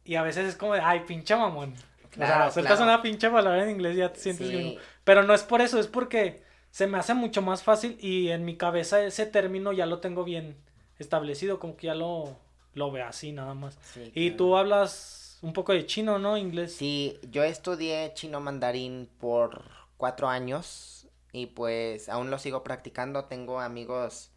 y 0.04 0.14
a 0.16 0.22
veces 0.22 0.46
es 0.48 0.56
como 0.56 0.74
de, 0.74 0.80
ay, 0.80 1.00
pinche 1.06 1.36
mamón. 1.36 1.74
o 1.74 2.26
sea, 2.26 2.48
Claro, 2.48 2.50
sueltas 2.50 2.76
claro. 2.76 2.92
una 2.92 3.02
pinche 3.02 3.28
palabra 3.30 3.64
en 3.64 3.70
inglés 3.70 3.96
y 3.96 3.98
ya 3.98 4.12
te 4.12 4.20
sientes 4.20 4.48
Sí. 4.48 4.52
gringo. 4.52 4.80
Pero 5.04 5.22
no 5.24 5.34
es 5.34 5.42
por 5.42 5.60
eso, 5.60 5.78
es 5.80 5.86
porque 5.88 6.42
se 6.70 6.86
me 6.86 6.98
hace 6.98 7.14
mucho 7.14 7.42
más 7.42 7.62
fácil 7.62 7.98
y 8.00 8.28
en 8.30 8.44
mi 8.44 8.56
cabeza 8.56 9.04
ese 9.04 9.26
término 9.26 9.72
ya 9.72 9.86
lo 9.86 9.98
tengo 10.00 10.24
bien 10.24 10.56
establecido, 10.98 11.58
como 11.58 11.76
que 11.76 11.88
ya 11.88 11.94
lo, 11.94 12.38
lo 12.74 12.90
veo 12.92 13.06
así 13.06 13.32
nada 13.32 13.54
más. 13.54 13.78
sí, 13.92 14.10
Y 14.14 14.30
claro. 14.30 14.36
tú 14.36 14.56
hablas 14.56 15.38
un 15.42 15.52
poco 15.52 15.72
de 15.72 15.86
chino, 15.86 16.18
¿no? 16.18 16.36
Inglés. 16.38 16.74
Sí, 16.74 17.18
yo 17.30 17.42
estudié 17.44 18.12
chino 18.14 18.40
mandarín 18.40 19.08
por 19.18 19.64
cuatro 19.96 20.28
años 20.28 20.93
y 21.34 21.46
pues 21.46 22.08
aún 22.08 22.30
lo 22.30 22.38
sigo 22.38 22.64
practicando. 22.64 23.24
Tengo 23.26 23.60
amigos 23.60 24.30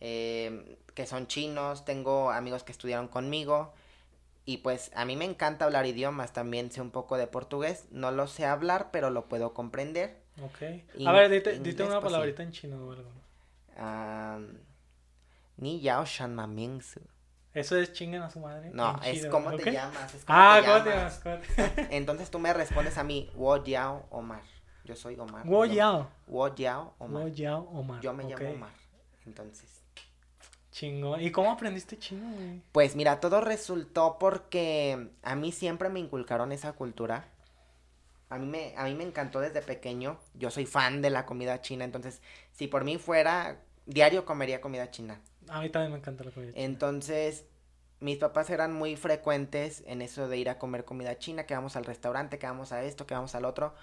eh, 0.00 0.78
que 0.94 1.06
son 1.06 1.28
chinos, 1.28 1.84
tengo 1.86 2.30
amigos 2.32 2.64
que 2.64 2.72
estudiaron 2.72 3.08
conmigo 3.08 3.72
y 4.44 4.58
pues 4.58 4.90
a 4.94 5.04
mí 5.04 5.16
me 5.16 5.24
encanta 5.26 5.64
hablar 5.64 5.86
idiomas. 5.86 6.32
También 6.32 6.72
sé 6.72 6.80
un 6.80 6.90
poco 6.90 7.16
de 7.16 7.28
portugués, 7.28 7.86
no 7.92 8.10
lo 8.10 8.26
sé 8.26 8.46
hablar, 8.46 8.90
pero 8.90 9.10
lo 9.10 9.28
puedo 9.28 9.54
comprender. 9.54 10.18
Ok. 10.42 11.06
A 11.06 11.12
ver, 11.12 11.30
dite, 11.30 11.58
dite 11.60 11.84
una 11.84 12.00
palabrita 12.00 12.42
en 12.42 12.52
chino 12.52 12.76
o 12.88 12.92
algo. 12.92 13.08
Ni 15.58 15.80
yao 15.80 16.04
shan. 16.04 16.36
Eso 17.54 17.76
es 17.76 17.92
chinguen 17.92 18.22
a 18.22 18.30
su 18.30 18.40
madre. 18.40 18.70
No, 18.72 18.98
en 19.02 19.14
es 19.16 19.26
cómo 19.26 19.52
te 19.54 19.70
llamas. 19.70 20.14
es 20.14 20.24
cómo 20.24 20.38
Ah, 20.38 20.60
te 20.60 20.66
¿cómo 20.66 20.82
te 20.84 20.90
llamas. 20.90 21.20
llamas? 21.24 21.44
¿Cómo 21.56 21.76
te- 21.76 21.96
Entonces 21.96 22.30
tú 22.30 22.38
me 22.38 22.52
respondes 22.52 22.96
a 22.98 23.04
mí, 23.04 23.30
Wo 23.34 23.62
Yao 23.64 24.06
Omar. 24.10 24.42
Yo 24.84 24.96
soy 24.96 25.16
Omar. 25.18 25.46
Wo 25.46 25.64
Yao. 25.64 26.08
Wo 26.26 26.54
Yao 26.54 26.94
Omar. 26.98 27.22
Wo 27.22 27.28
Yao 27.28 27.68
Omar. 27.72 28.00
Yo 28.00 28.12
me 28.12 28.24
llamo 28.24 28.50
Omar. 28.50 28.70
Entonces, 29.26 29.80
Chingón. 30.70 31.20
¿Y 31.20 31.30
cómo 31.30 31.50
aprendiste 31.50 31.98
chino, 31.98 32.32
güey? 32.34 32.62
pues 32.72 32.94
mira, 32.94 33.20
todo 33.20 33.40
resultó 33.40 34.18
porque 34.18 35.10
a 35.22 35.34
mí 35.34 35.52
siempre 35.52 35.88
me 35.88 36.00
inculcaron 36.00 36.52
esa 36.52 36.72
cultura. 36.72 37.28
A 38.28 38.38
mí 38.38 38.46
me, 38.46 38.74
a 38.76 38.84
mí 38.84 38.94
me 38.94 39.02
encantó 39.02 39.40
desde 39.40 39.62
pequeño. 39.62 40.18
Yo 40.34 40.50
soy 40.50 40.66
fan 40.66 41.02
de 41.02 41.10
la 41.10 41.26
comida 41.26 41.60
china, 41.60 41.84
entonces, 41.84 42.22
si 42.52 42.68
por 42.68 42.84
mí 42.84 42.96
fuera, 42.96 43.60
diario 43.86 44.24
comería 44.24 44.60
comida 44.60 44.90
china. 44.90 45.20
A 45.48 45.60
mí 45.60 45.68
también 45.70 45.92
me 45.92 45.98
encanta 45.98 46.22
la 46.22 46.30
comida. 46.30 46.52
china. 46.52 46.64
Entonces, 46.64 47.44
mis 47.98 48.18
papás 48.18 48.48
eran 48.50 48.72
muy 48.72 48.94
frecuentes 48.94 49.82
en 49.86 50.00
eso 50.00 50.28
de 50.28 50.38
ir 50.38 50.48
a 50.48 50.58
comer 50.58 50.84
comida 50.84 51.18
china, 51.18 51.44
que 51.44 51.54
vamos 51.54 51.74
al 51.74 51.84
restaurante, 51.84 52.38
que 52.38 52.46
vamos 52.46 52.70
a 52.70 52.84
esto, 52.84 53.06
que 53.06 53.14
vamos 53.14 53.34
al 53.34 53.44
otro. 53.44 53.74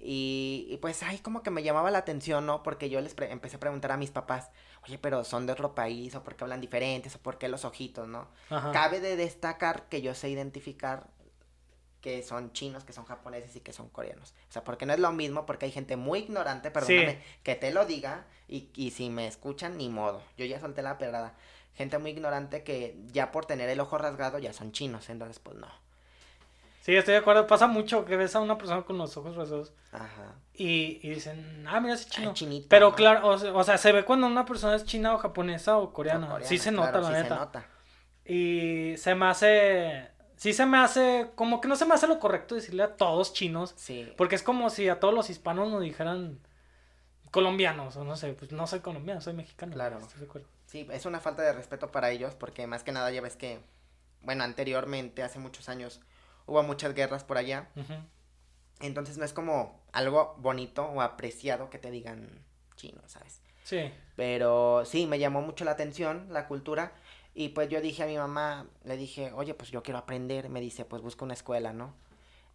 Y, 0.00 0.66
y 0.70 0.76
pues, 0.78 1.02
ay, 1.02 1.18
como 1.18 1.42
que 1.42 1.50
me 1.50 1.62
llamaba 1.62 1.90
la 1.90 1.98
atención, 1.98 2.46
¿no? 2.46 2.62
Porque 2.62 2.88
yo 2.88 3.00
les 3.00 3.14
empecé 3.18 3.56
a 3.56 3.60
preguntar 3.60 3.92
a 3.92 3.96
mis 3.96 4.10
papás, 4.10 4.50
oye, 4.84 4.98
pero 4.98 5.24
son 5.24 5.46
de 5.46 5.52
otro 5.52 5.74
país, 5.74 6.14
o 6.14 6.22
por 6.22 6.36
qué 6.36 6.44
hablan 6.44 6.60
diferentes, 6.60 7.16
o 7.16 7.18
por 7.18 7.38
qué 7.38 7.48
los 7.48 7.64
ojitos, 7.64 8.06
¿no? 8.08 8.28
Ajá. 8.50 8.72
Cabe 8.72 9.00
de 9.00 9.16
destacar 9.16 9.88
que 9.88 10.02
yo 10.02 10.14
sé 10.14 10.30
identificar 10.30 11.08
que 12.00 12.22
son 12.22 12.52
chinos, 12.52 12.84
que 12.84 12.92
son 12.92 13.04
japoneses 13.04 13.56
y 13.56 13.60
que 13.60 13.72
son 13.72 13.88
coreanos. 13.88 14.34
O 14.48 14.52
sea, 14.52 14.62
porque 14.62 14.86
no 14.86 14.92
es 14.92 15.00
lo 15.00 15.12
mismo, 15.12 15.46
porque 15.46 15.66
hay 15.66 15.72
gente 15.72 15.96
muy 15.96 16.20
ignorante, 16.20 16.70
perdóname, 16.70 17.20
que 17.42 17.56
te 17.56 17.72
lo 17.72 17.86
diga, 17.86 18.26
y, 18.46 18.70
y 18.74 18.92
si 18.92 19.10
me 19.10 19.26
escuchan, 19.26 19.76
ni 19.76 19.88
modo. 19.88 20.22
Yo 20.36 20.44
ya 20.44 20.60
solté 20.60 20.82
la 20.82 20.96
pedrada. 20.98 21.34
Gente 21.74 21.98
muy 21.98 22.12
ignorante 22.12 22.62
que 22.62 22.96
ya 23.12 23.30
por 23.30 23.46
tener 23.46 23.68
el 23.68 23.80
ojo 23.80 23.98
rasgado 23.98 24.38
ya 24.38 24.52
son 24.52 24.72
chinos, 24.72 25.08
entonces 25.10 25.38
pues 25.38 25.56
no. 25.56 25.68
Sí, 26.88 26.96
estoy 26.96 27.12
de 27.12 27.18
acuerdo. 27.18 27.46
Pasa 27.46 27.66
mucho 27.66 28.06
que 28.06 28.16
ves 28.16 28.34
a 28.34 28.40
una 28.40 28.56
persona 28.56 28.80
con 28.80 28.96
los 28.96 29.14
ojos 29.18 29.36
rasgados 29.36 29.74
Ajá. 29.92 30.36
y, 30.54 30.98
y 31.02 31.10
dicen, 31.10 31.66
ah, 31.68 31.80
mira 31.80 31.92
ese 31.92 32.08
chino. 32.08 32.28
Ay, 32.30 32.34
chinito, 32.34 32.66
Pero 32.70 32.88
¿no? 32.88 32.96
claro, 32.96 33.28
o 33.28 33.36
sea, 33.36 33.52
o 33.54 33.62
sea, 33.62 33.76
se 33.76 33.92
ve 33.92 34.06
cuando 34.06 34.26
una 34.26 34.46
persona 34.46 34.74
es 34.74 34.86
china 34.86 35.12
o 35.14 35.18
japonesa 35.18 35.76
o 35.76 35.92
coreana. 35.92 36.20
No, 36.20 36.32
coreana, 36.32 36.48
sí 36.48 36.56
se 36.56 36.72
nota, 36.72 36.98
la 36.98 37.08
sí 37.08 37.12
se 37.12 37.22
neta. 37.24 37.36
nota. 37.36 37.66
Y 38.24 38.94
se 38.96 39.14
me 39.14 39.26
hace. 39.26 40.08
Sí 40.36 40.54
se 40.54 40.64
me 40.64 40.78
hace. 40.78 41.30
Como 41.34 41.60
que 41.60 41.68
no 41.68 41.76
se 41.76 41.84
me 41.84 41.92
hace 41.92 42.06
lo 42.06 42.18
correcto 42.18 42.54
decirle 42.54 42.84
a 42.84 42.96
todos 42.96 43.34
chinos. 43.34 43.74
Sí. 43.76 44.10
Porque 44.16 44.36
es 44.36 44.42
como 44.42 44.70
si 44.70 44.88
a 44.88 44.98
todos 44.98 45.12
los 45.12 45.28
hispanos 45.28 45.70
nos 45.70 45.82
dijeran 45.82 46.40
colombianos. 47.30 47.98
O 47.98 48.04
no 48.04 48.16
sé, 48.16 48.32
pues 48.32 48.50
no 48.50 48.66
soy 48.66 48.80
colombiano, 48.80 49.20
soy 49.20 49.34
mexicano. 49.34 49.74
Claro. 49.74 49.98
¿estás 49.98 50.20
de 50.20 50.24
acuerdo? 50.24 50.48
Sí, 50.64 50.88
es 50.90 51.04
una 51.04 51.20
falta 51.20 51.42
de 51.42 51.52
respeto 51.52 51.92
para 51.92 52.10
ellos 52.12 52.34
porque 52.34 52.66
más 52.66 52.82
que 52.82 52.92
nada 52.92 53.10
ya 53.10 53.20
ves 53.20 53.36
que, 53.36 53.60
bueno, 54.22 54.42
anteriormente, 54.44 55.22
hace 55.22 55.38
muchos 55.38 55.68
años, 55.68 56.00
hubo 56.48 56.62
muchas 56.62 56.94
guerras 56.94 57.22
por 57.22 57.38
allá. 57.38 57.68
Entonces 58.80 59.18
no 59.18 59.24
es 59.24 59.32
como 59.32 59.80
algo 59.92 60.34
bonito 60.38 60.84
o 60.86 61.00
apreciado 61.00 61.70
que 61.70 61.78
te 61.78 61.90
digan 61.90 62.28
chino, 62.76 63.00
¿sabes? 63.06 63.40
Sí. 63.64 63.92
Pero 64.16 64.84
sí, 64.84 65.06
me 65.06 65.18
llamó 65.18 65.42
mucho 65.42 65.64
la 65.64 65.72
atención 65.72 66.26
la 66.30 66.48
cultura. 66.48 66.92
Y 67.34 67.50
pues 67.50 67.68
yo 67.68 67.80
dije 67.80 68.02
a 68.02 68.06
mi 68.06 68.16
mamá, 68.16 68.66
le 68.84 68.96
dije, 68.96 69.32
oye, 69.32 69.54
pues 69.54 69.70
yo 69.70 69.82
quiero 69.82 69.98
aprender. 69.98 70.48
Me 70.48 70.60
dice, 70.60 70.84
pues 70.84 71.02
busca 71.02 71.24
una 71.24 71.34
escuela, 71.34 71.72
¿no? 71.72 71.94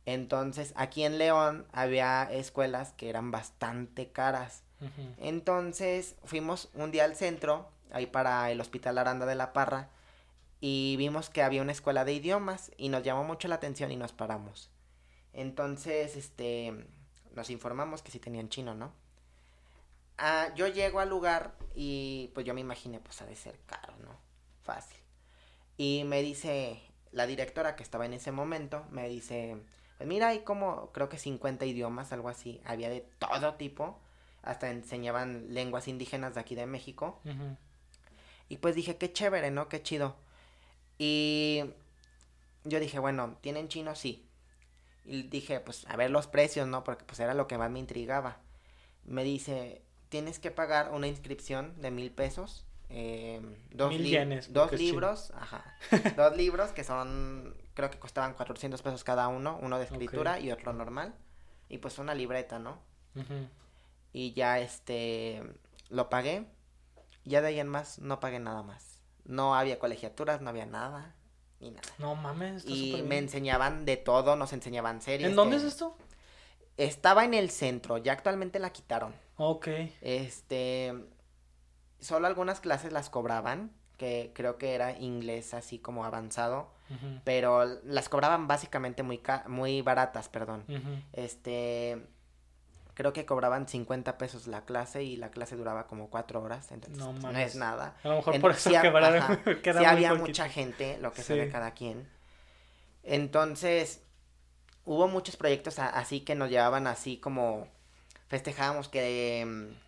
Entonces, 0.06 0.74
aquí 0.76 1.04
en 1.04 1.18
León 1.18 1.66
había 1.72 2.24
escuelas 2.24 2.92
que 2.94 3.10
eran 3.10 3.32
bastante 3.32 4.12
caras. 4.12 4.64
Entonces, 5.18 6.16
fuimos 6.26 6.70
un 6.74 6.92
día 6.92 7.06
al 7.06 7.16
centro, 7.16 7.70
ahí 7.92 8.06
para 8.06 8.52
el 8.52 8.60
Hospital 8.60 8.98
Aranda 8.98 9.26
de 9.26 9.36
la 9.36 9.54
Parra, 9.54 9.88
y 10.66 10.96
vimos 10.96 11.30
que 11.30 11.44
había 11.44 11.62
una 11.62 11.74
escuela 11.74 12.06
de 12.06 12.14
idiomas 12.14 12.72
y 12.78 12.88
nos 12.88 13.04
llamó 13.04 13.26
mucho 13.26 13.50
la 13.50 13.56
atención 13.56 13.92
y 13.92 13.98
nos 13.98 14.14
paramos. 14.14 14.70
Entonces, 15.34 16.16
este, 16.16 16.88
nos 17.36 17.50
informamos 17.50 18.02
que 18.02 18.14
sí 18.14 18.20
tenían 18.20 18.48
chino, 18.48 18.74
¿no? 18.74 18.94
Ah, 20.18 20.54
yo 20.56 20.70
llego 20.70 21.02
al 21.02 21.10
lugar 21.10 21.58
y 21.76 22.32
pues 22.34 22.46
yo 22.46 22.54
me 22.54 22.62
imaginé, 22.62 23.02
pues 23.02 23.22
ha 23.22 23.26
de 23.26 23.36
ser 23.36 23.60
caro, 23.66 23.94
¿no? 24.06 24.16
Fácil. 24.64 24.98
Y 25.76 26.06
me 26.06 26.22
dice 26.22 26.82
la 27.12 27.28
directora 27.28 27.76
que 27.76 27.84
estaba 27.84 28.06
en 28.06 28.14
ese 28.14 28.32
momento, 28.32 28.86
me 28.90 29.10
dice, 29.10 29.58
pues 29.98 30.08
mira, 30.08 30.30
hay 30.30 30.44
como, 30.44 30.94
creo 30.94 31.10
que 31.10 31.18
50 31.18 31.66
idiomas, 31.66 32.14
algo 32.14 32.30
así, 32.30 32.62
había 32.64 32.88
de 32.88 33.02
todo 33.20 33.56
tipo, 33.56 34.00
hasta 34.44 34.70
enseñaban 34.70 35.54
lenguas 35.54 35.90
indígenas 35.90 36.36
de 36.36 36.40
aquí 36.40 36.56
de 36.56 36.68
México. 36.68 37.20
Y 38.48 38.60
pues 38.60 38.76
dije, 38.76 38.96
qué 38.96 39.12
chévere, 39.12 39.52
¿no? 39.52 39.68
Qué 39.68 39.84
chido. 39.84 40.23
Y 41.06 41.64
yo 42.64 42.80
dije, 42.80 42.98
bueno, 43.00 43.38
¿tienen 43.42 43.68
chino? 43.68 43.94
Sí. 43.96 44.26
Y 45.06 45.24
dije, 45.24 45.60
pues 45.60 45.86
a 45.88 45.98
ver 45.98 46.12
los 46.12 46.28
precios, 46.28 46.66
¿no? 46.68 46.84
Porque 46.86 47.04
pues 47.04 47.20
era 47.20 47.34
lo 47.34 47.46
que 47.48 47.58
más 47.58 47.70
me 47.70 47.80
intrigaba. 47.80 48.38
Me 49.04 49.26
dice, 49.26 49.82
tienes 50.08 50.40
que 50.40 50.50
pagar 50.50 50.92
una 50.94 51.08
inscripción 51.08 51.74
de 51.82 51.92
mil 51.92 52.10
pesos. 52.12 52.66
Eh, 52.90 53.42
dos, 53.72 53.90
Mil 53.90 54.04
li- 54.04 54.12
yenes, 54.12 54.54
dos 54.54 54.72
libros, 54.80 55.32
ajá, 55.36 55.66
dos 56.16 56.38
libros 56.38 56.72
que 56.72 56.84
son, 56.84 57.56
creo 57.74 57.90
que 57.90 57.98
costaban 57.98 58.34
400 58.36 58.82
pesos 58.84 59.04
cada 59.04 59.28
uno, 59.30 59.58
uno 59.62 59.80
de 59.80 59.86
escritura 59.86 60.40
y 60.40 60.52
otro 60.52 60.74
normal, 60.74 61.16
y 61.70 61.80
pues 61.80 61.98
una 61.98 62.14
libreta, 62.14 62.60
¿no? 62.60 62.78
Y 64.14 64.34
ya 64.34 64.60
este, 64.60 65.42
lo 65.90 66.08
pagué, 66.10 66.46
ya 67.26 67.42
de 67.42 67.48
ahí 67.48 67.60
en 67.60 67.68
más 67.68 67.98
no 67.98 68.20
pagué 68.20 68.40
nada 68.40 68.62
más. 68.62 68.93
No 69.26 69.56
había 69.56 69.80
colegiaturas, 69.80 70.42
no 70.42 70.50
había 70.50 70.66
nada, 70.66 71.16
ni 71.60 71.72
nada. 71.72 71.88
No 71.98 72.16
mames, 72.16 72.58
está 72.66 72.70
Y 72.72 72.92
me 72.94 73.02
bien. 73.02 73.12
enseñaban 73.26 73.86
de 73.86 73.98
todo, 73.98 74.36
nos 74.36 74.52
enseñaban 74.54 75.02
series. 75.02 75.30
¿En 75.30 75.36
dónde 75.36 75.58
que- 75.58 75.62
es 75.64 75.68
esto? 75.74 75.98
Estaba 76.78 77.24
en 77.24 77.34
el 77.34 77.50
centro, 77.50 77.98
ya 77.98 78.14
actualmente 78.14 78.60
la 78.60 78.72
quitaron. 78.72 79.14
Ok. 79.38 79.68
Este, 80.02 80.94
solo 82.00 82.28
algunas 82.28 82.60
clases 82.60 82.92
las 82.92 83.10
cobraban, 83.10 83.72
que 83.98 84.32
creo 84.34 84.58
que 84.58 84.74
era 84.74 84.98
inglés 85.00 85.54
así 85.54 85.80
como 85.80 86.04
avanzado, 86.04 86.72
pero 87.24 87.66
las 87.84 88.10
cobraban 88.10 88.48
básicamente 88.48 89.02
muy 89.04 89.18
ca- 89.20 89.46
muy 89.48 89.82
baratas, 89.82 90.30
perdón. 90.30 90.66
Este, 91.14 92.06
creo 92.94 93.12
que 93.14 93.26
cobraban 93.26 93.68
50 93.68 94.18
pesos 94.18 94.48
la 94.48 94.66
clase 94.66 95.04
y 95.04 95.16
la 95.18 95.30
clase 95.32 95.56
duraba 95.56 95.88
como 95.88 96.10
cuatro 96.10 96.42
horas, 96.42 96.72
entonces 96.72 96.98
No 97.04 97.32
es 97.32 97.56
nada. 97.56 97.96
A 98.04 98.08
lo 98.10 98.16
mejor 98.18 98.36
En- 98.36 98.42
por 98.42 98.52
eso 98.52 98.70
sí 98.70 98.76
quebraron- 98.76 99.18
ajá, 99.18 99.40
sí 99.80 99.86
había 99.86 100.10
poquito. 100.10 100.28
mucha 100.28 100.50
gente, 100.50 100.98
lo 101.00 101.12
que 101.12 101.22
Sí. 101.22 101.28
sabe 101.30 101.50
cada 101.50 101.72
quien. 101.72 102.08
Entonces, 103.04 104.02
hubo 104.86 105.08
muchos 105.08 105.36
proyectos 105.36 105.80
a- 105.80 105.90
así 105.90 106.22
que 106.22 106.36
nos 106.36 106.50
llevaban 106.50 106.88
así 106.88 107.18
como 107.18 107.68
festejábamos 108.28 108.88
que 108.90 109.44
mm, 109.46 109.84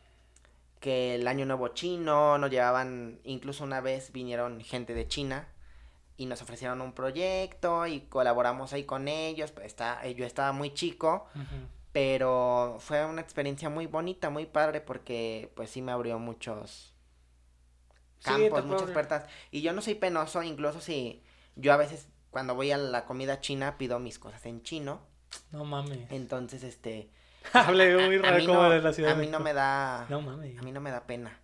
que 0.81 1.15
el 1.15 1.27
año 1.27 1.45
nuevo 1.47 1.69
chino, 1.69 2.37
nos 2.37 2.51
llevaban 2.51 3.19
incluso 3.23 3.63
una 3.63 3.81
vez 3.81 4.11
vinieron 4.11 4.61
gente 4.61 4.93
de 4.93 5.07
China 5.07 5.47
y 6.15 6.27
nos 6.27 6.43
ofrecieron 6.43 6.79
un 6.81 6.93
proyecto 6.93 7.87
y 7.87 8.01
colaboramos 8.01 8.71
ahí 8.71 8.83
con 8.83 9.07
ellos, 9.07 9.51
pues, 9.51 9.65
está, 9.67 10.05
yo 10.07 10.25
estaba 10.27 10.51
muy 10.51 10.73
chico, 10.75 11.27
Ujú. 11.33 11.45
Pero 11.95 12.75
fue 12.81 13.05
una 13.05 13.21
experiencia 13.21 13.69
muy 13.69 13.85
bonita, 13.85 14.29
muy 14.29 14.45
padre 14.45 14.81
porque 14.81 15.53
pues 15.55 15.69
sí 15.69 15.81
me 15.81 15.93
abrió 15.93 16.19
muchos 16.19 16.93
campos, 18.21 18.65
muchas 18.65 18.91
puertas. 18.91 19.27
Y 19.49 19.61
yo 19.61 19.71
no 19.71 19.81
soy 19.81 19.95
penoso, 19.95 20.43
incluso 20.43 20.81
si 20.81 21.23
yo 21.55 21.71
a 21.71 21.77
veces 21.77 22.09
cuando 22.31 22.53
voy 22.53 22.73
a 22.73 22.77
la 22.77 23.05
comida 23.05 23.39
china 23.39 23.77
pido 23.77 23.97
mis 23.99 24.19
cosas 24.19 24.45
en 24.45 24.61
chino. 24.61 24.99
No 25.51 25.63
mames. 25.63 26.11
Entonces, 26.11 26.63
este... 26.63 27.11
Hablé 27.53 27.95
muy 27.95 28.17
raro 28.17 28.39
mí 28.39 28.45
como 28.45 28.63
no- 28.63 28.69
de 28.71 28.81
la 28.81 28.91
ciudad 28.91 29.13
A 29.13 29.15
de 29.15 29.21
mí 29.21 29.31
no 29.31 29.39
me 29.39 29.53
da... 29.53 30.05
No 30.09 30.19
mames. 30.19 30.59
A 30.59 30.63
mí 30.63 30.73
no 30.73 30.81
me 30.81 30.91
da 30.91 31.07
pena. 31.07 31.39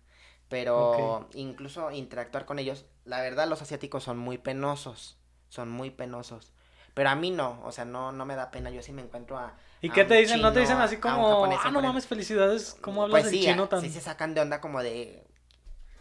Pero 0.50 1.30
incluso 1.32 1.90
interactuar 1.92 2.44
con 2.44 2.58
ellos, 2.58 2.84
la 3.06 3.22
verdad 3.22 3.48
los 3.48 3.62
asiáticos 3.62 4.04
son 4.04 4.18
muy 4.18 4.36
penosos. 4.36 5.16
Son 5.48 5.70
muy 5.70 5.88
penosos. 5.88 6.52
Pero 6.94 7.08
a 7.08 7.14
mí 7.14 7.30
no, 7.30 7.60
o 7.64 7.72
sea, 7.72 7.84
no, 7.84 8.12
no 8.12 8.26
me 8.26 8.36
da 8.36 8.50
pena. 8.50 8.70
Yo 8.70 8.82
sí 8.82 8.92
me 8.92 9.02
encuentro 9.02 9.38
a... 9.38 9.54
¿Y 9.80 9.88
a 9.88 9.92
qué 9.92 10.04
te 10.04 10.14
dicen? 10.16 10.40
¿No 10.42 10.52
te 10.52 10.60
dicen 10.60 10.78
así 10.78 10.98
como, 10.98 11.26
japonés 11.26 11.58
ah, 11.58 11.64
no 11.64 11.68
enfrente"? 11.68 11.88
mames, 11.88 12.06
felicidades? 12.06 12.76
¿Cómo 12.82 13.02
hablas 13.02 13.22
Pues 13.22 13.32
del 13.32 13.40
sí, 13.40 13.46
chino 13.46 13.68
tan...? 13.68 13.80
sí 13.80 13.90
se 13.90 14.00
sacan 14.00 14.34
de 14.34 14.40
onda 14.42 14.60
como 14.60 14.82
de... 14.82 15.24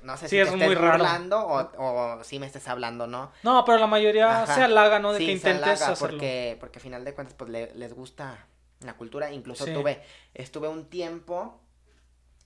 No 0.04 0.18
sé 0.18 0.28
Sí, 0.28 0.36
si 0.36 0.42
es 0.42 0.50
muy 0.56 0.74
estés 0.74 0.82
raro. 0.82 0.98
burlando 0.98 1.40
o, 1.46 1.72
o 1.78 2.24
si 2.24 2.40
me 2.40 2.48
estés 2.48 2.68
hablando, 2.68 3.06
¿no? 3.08 3.32
No, 3.44 3.64
pero 3.66 3.78
la 3.78 3.88
mayoría 3.88 4.44
Ajá. 4.44 4.56
se 4.56 4.64
halaga, 4.64 5.00
¿no? 5.00 5.14
De 5.14 5.20
Sí, 5.20 5.26
que 5.28 5.32
intentes 5.34 5.82
hacerlo. 5.84 6.18
Porque, 6.18 6.58
porque 6.60 6.80
a 6.80 6.82
final 6.82 7.06
de 7.06 7.14
cuentas, 7.14 7.36
pues 7.38 7.50
le- 7.52 7.74
les 7.76 7.94
gusta 7.94 8.48
la 8.84 8.94
cultura. 8.96 9.32
Incluso 9.32 9.66
Sí. 9.66 9.74
tuve, 9.74 10.02
estuve 10.34 10.68
un 10.70 10.86
tiempo 10.90 11.60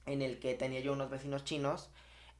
en 0.05 0.21
el 0.21 0.39
que 0.39 0.53
tenía 0.53 0.81
yo 0.81 0.93
unos 0.93 1.09
vecinos 1.09 1.43
chinos 1.45 1.89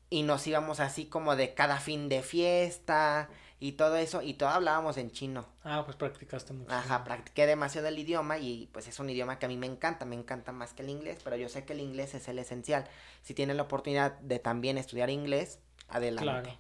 y 0.10 0.24
nos 0.24 0.46
íbamos 0.48 0.80
así 0.80 1.06
como 1.08 1.36
de 1.36 1.54
cada 1.54 1.80
fin 1.80 2.10
de 2.10 2.22
fiesta 2.22 3.30
y 3.60 3.74
todo 3.74 3.96
eso 3.96 4.22
y 4.22 4.34
todo 4.34 4.50
hablábamos 4.50 4.98
en 4.98 5.12
chino. 5.12 5.46
Ah, 5.64 5.84
pues 5.86 5.96
practicaste 5.96 6.54
mucho. 6.54 6.72
Ajá, 6.72 7.04
practiqué 7.04 7.46
demasiado 7.46 7.88
el 7.88 7.98
idioma 7.98 8.38
y 8.38 8.70
pues 8.74 8.88
es 8.88 9.00
un 9.00 9.10
idioma 9.10 9.40
que 9.40 9.46
a 9.46 9.50
mí 9.50 9.58
me 9.58 9.66
encanta, 9.66 10.06
me 10.06 10.16
encanta 10.16 10.52
más 10.52 10.74
que 10.74 10.84
el 10.84 10.90
inglés, 10.90 11.20
pero 11.24 11.38
yo 11.38 11.48
sé 11.48 11.66
que 11.66 11.74
el 11.74 11.80
inglés 11.80 12.14
es 12.16 12.28
el 12.28 12.40
esencial. 12.40 12.86
Si 13.22 13.34
tienen 13.34 13.58
la 13.58 13.64
oportunidad 13.64 14.20
de 14.20 14.40
también 14.40 14.78
estudiar 14.78 15.10
inglés, 15.10 15.60
adelante. 15.88 16.24
Claro. 16.24 16.60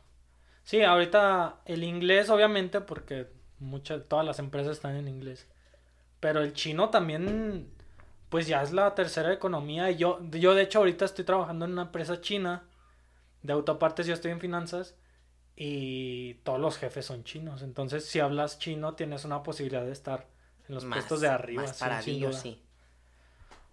Sí, 0.63 0.81
ahorita 0.81 1.59
el 1.65 1.83
inglés, 1.83 2.29
obviamente, 2.29 2.81
porque 2.81 3.27
muchas, 3.59 4.07
todas 4.07 4.25
las 4.25 4.39
empresas 4.39 4.77
están 4.77 4.95
en 4.95 5.07
inglés. 5.07 5.47
Pero 6.21 6.41
el 6.41 6.53
chino 6.53 6.89
también, 6.89 7.69
pues 8.29 8.47
ya 8.47 8.63
es 8.63 8.71
la 8.71 8.95
tercera 8.95 9.33
economía. 9.33 9.91
y 9.91 9.97
Yo, 9.97 10.19
yo 10.31 10.55
de 10.55 10.63
hecho, 10.63 10.79
ahorita 10.79 11.05
estoy 11.05 11.25
trabajando 11.25 11.65
en 11.65 11.73
una 11.73 11.83
empresa 11.83 12.21
china 12.21 12.63
de 13.43 13.53
autopartes, 13.53 14.07
yo 14.07 14.13
estoy 14.13 14.31
en 14.31 14.39
finanzas 14.39 14.95
y 15.55 16.35
todos 16.43 16.59
los 16.59 16.77
jefes 16.77 17.05
son 17.05 17.23
chinos. 17.23 17.61
Entonces, 17.61 18.05
si 18.05 18.19
hablas 18.19 18.59
chino, 18.59 18.93
tienes 18.95 19.25
una 19.25 19.43
posibilidad 19.43 19.85
de 19.85 19.91
estar 19.91 20.27
en 20.67 20.75
los 20.75 20.83
Más- 20.83 20.97
puestos 20.99 21.21
de 21.21 21.27
arriba. 21.29 21.63
Más 21.63 21.79
duda. 22.05 22.33
sí. 22.33 22.61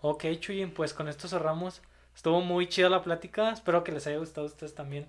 Ok, 0.01 0.25
Chuyin, 0.41 0.73
pues 0.75 0.95
con 0.95 1.09
esto 1.09 1.29
cerramos. 1.29 1.81
Estuvo 2.15 2.41
muy 2.41 2.69
chida 2.69 2.89
la 2.89 3.03
plática. 3.03 3.51
Espero 3.53 3.85
que 3.85 3.93
les 3.93 4.07
haya 4.07 4.19
gustado 4.19 4.47
a 4.47 4.51
ustedes 4.51 4.75
también. 4.75 5.07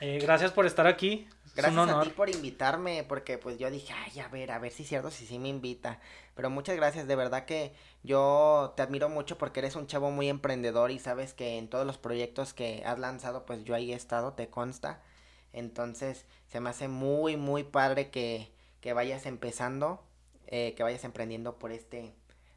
Eh, 0.00 0.18
gracias 0.20 0.52
por 0.52 0.66
estar 0.66 0.86
aquí. 0.86 1.26
Es 1.46 1.54
Gracias 1.54 1.72
un 1.72 1.88
honor. 1.90 2.02
a 2.02 2.04
ti 2.04 2.10
por 2.10 2.30
invitarme, 2.30 3.04
porque 3.08 3.36
pues 3.36 3.58
yo 3.58 3.70
dije, 3.70 3.92
ay, 3.92 4.20
a 4.20 4.28
ver, 4.28 4.52
a 4.52 4.58
ver 4.58 4.70
si 4.70 4.84
es 4.84 4.88
cierto, 4.88 5.10
si 5.10 5.26
sí 5.26 5.38
me 5.38 5.48
invita. 5.48 5.98
Pero 6.36 6.48
muchas 6.48 6.76
gracias, 6.76 7.08
de 7.08 7.16
verdad 7.16 7.44
que 7.44 7.74
yo 8.04 8.72
te 8.76 8.82
admiro 8.82 9.08
mucho 9.08 9.36
porque 9.36 9.58
eres 9.60 9.74
un 9.74 9.86
chavo 9.88 10.10
muy 10.12 10.28
emprendedor 10.28 10.90
y 10.92 10.98
sabes 11.00 11.34
que 11.34 11.58
en 11.58 11.68
todos 11.68 11.86
los 11.86 11.98
proyectos 11.98 12.54
que 12.54 12.82
has 12.86 12.98
lanzado, 12.98 13.44
pues 13.46 13.64
yo 13.64 13.74
ahí 13.74 13.92
he 13.92 13.96
estado, 13.96 14.32
te 14.34 14.48
consta. 14.48 15.02
Entonces, 15.52 16.26
se 16.46 16.60
me 16.60 16.70
hace 16.70 16.88
muy, 16.88 17.36
muy 17.36 17.64
padre 17.64 18.10
que, 18.10 18.50
que 18.80 18.92
vayas 18.92 19.26
empezando, 19.26 20.02
eh, 20.46 20.74
que 20.76 20.82
vayas 20.82 21.04
emprendiendo 21.04 21.58
por 21.58 21.72
este 21.72 22.12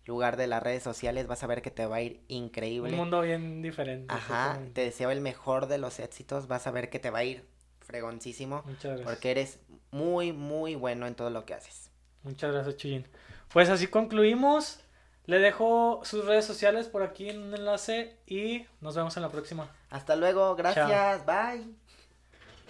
lugar 0.06 0.38
de 0.38 0.48
las 0.48 0.62
redes 0.62 0.84
sociales. 0.84 1.28
Vas 1.28 1.44
a 1.44 1.48
ver 1.48 1.62
que 1.62 1.72
te 1.72 1.86
va 1.86 1.98
a 1.98 2.02
ir 2.02 2.22
increíble. 2.28 2.92
Un 2.92 2.98
mundo 2.98 3.22
bien 3.22 3.62
diferente. 3.62 4.14
Ajá, 4.14 4.60
te 4.74 4.82
deseo 4.82 5.12
el 5.12 5.22
mejor 5.22 5.68
de 5.68 5.78
los 5.78 6.00
éxitos. 6.00 6.48
Vas 6.48 6.68
a 6.68 6.72
ver 6.72 6.90
que 6.90 7.00
te 7.00 7.10
va 7.10 7.20
a 7.20 7.24
ir 7.24 7.46
fregoncísimo. 7.80 8.64
Muchas 8.66 8.84
gracias. 8.84 9.08
Porque 9.08 9.32
eres 9.32 9.60
muy, 9.92 10.34
muy 10.34 10.76
bueno 10.76 11.08
en 11.08 11.16
todo 11.16 11.30
lo 11.30 11.46
que 11.46 11.54
haces. 11.54 11.92
Muchas 12.24 12.54
gracias, 12.54 12.78
Chuyin. 12.78 13.08
Pues 13.52 13.70
así 13.70 13.88
concluimos. 13.88 14.80
Le 15.26 15.40
dejo 15.40 16.02
sus 16.04 16.26
redes 16.26 16.46
sociales 16.46 16.88
por 16.88 17.02
aquí 17.02 17.30
en 17.30 17.42
un 17.42 17.54
enlace 17.54 18.18
y 18.28 18.66
nos 18.82 18.96
vemos 18.96 19.16
en 19.16 19.24
la 19.24 19.30
próxima. 19.30 19.70
Hasta 19.90 20.18
luego, 20.18 20.56
gracias, 20.56 21.26
bye. 21.26 21.83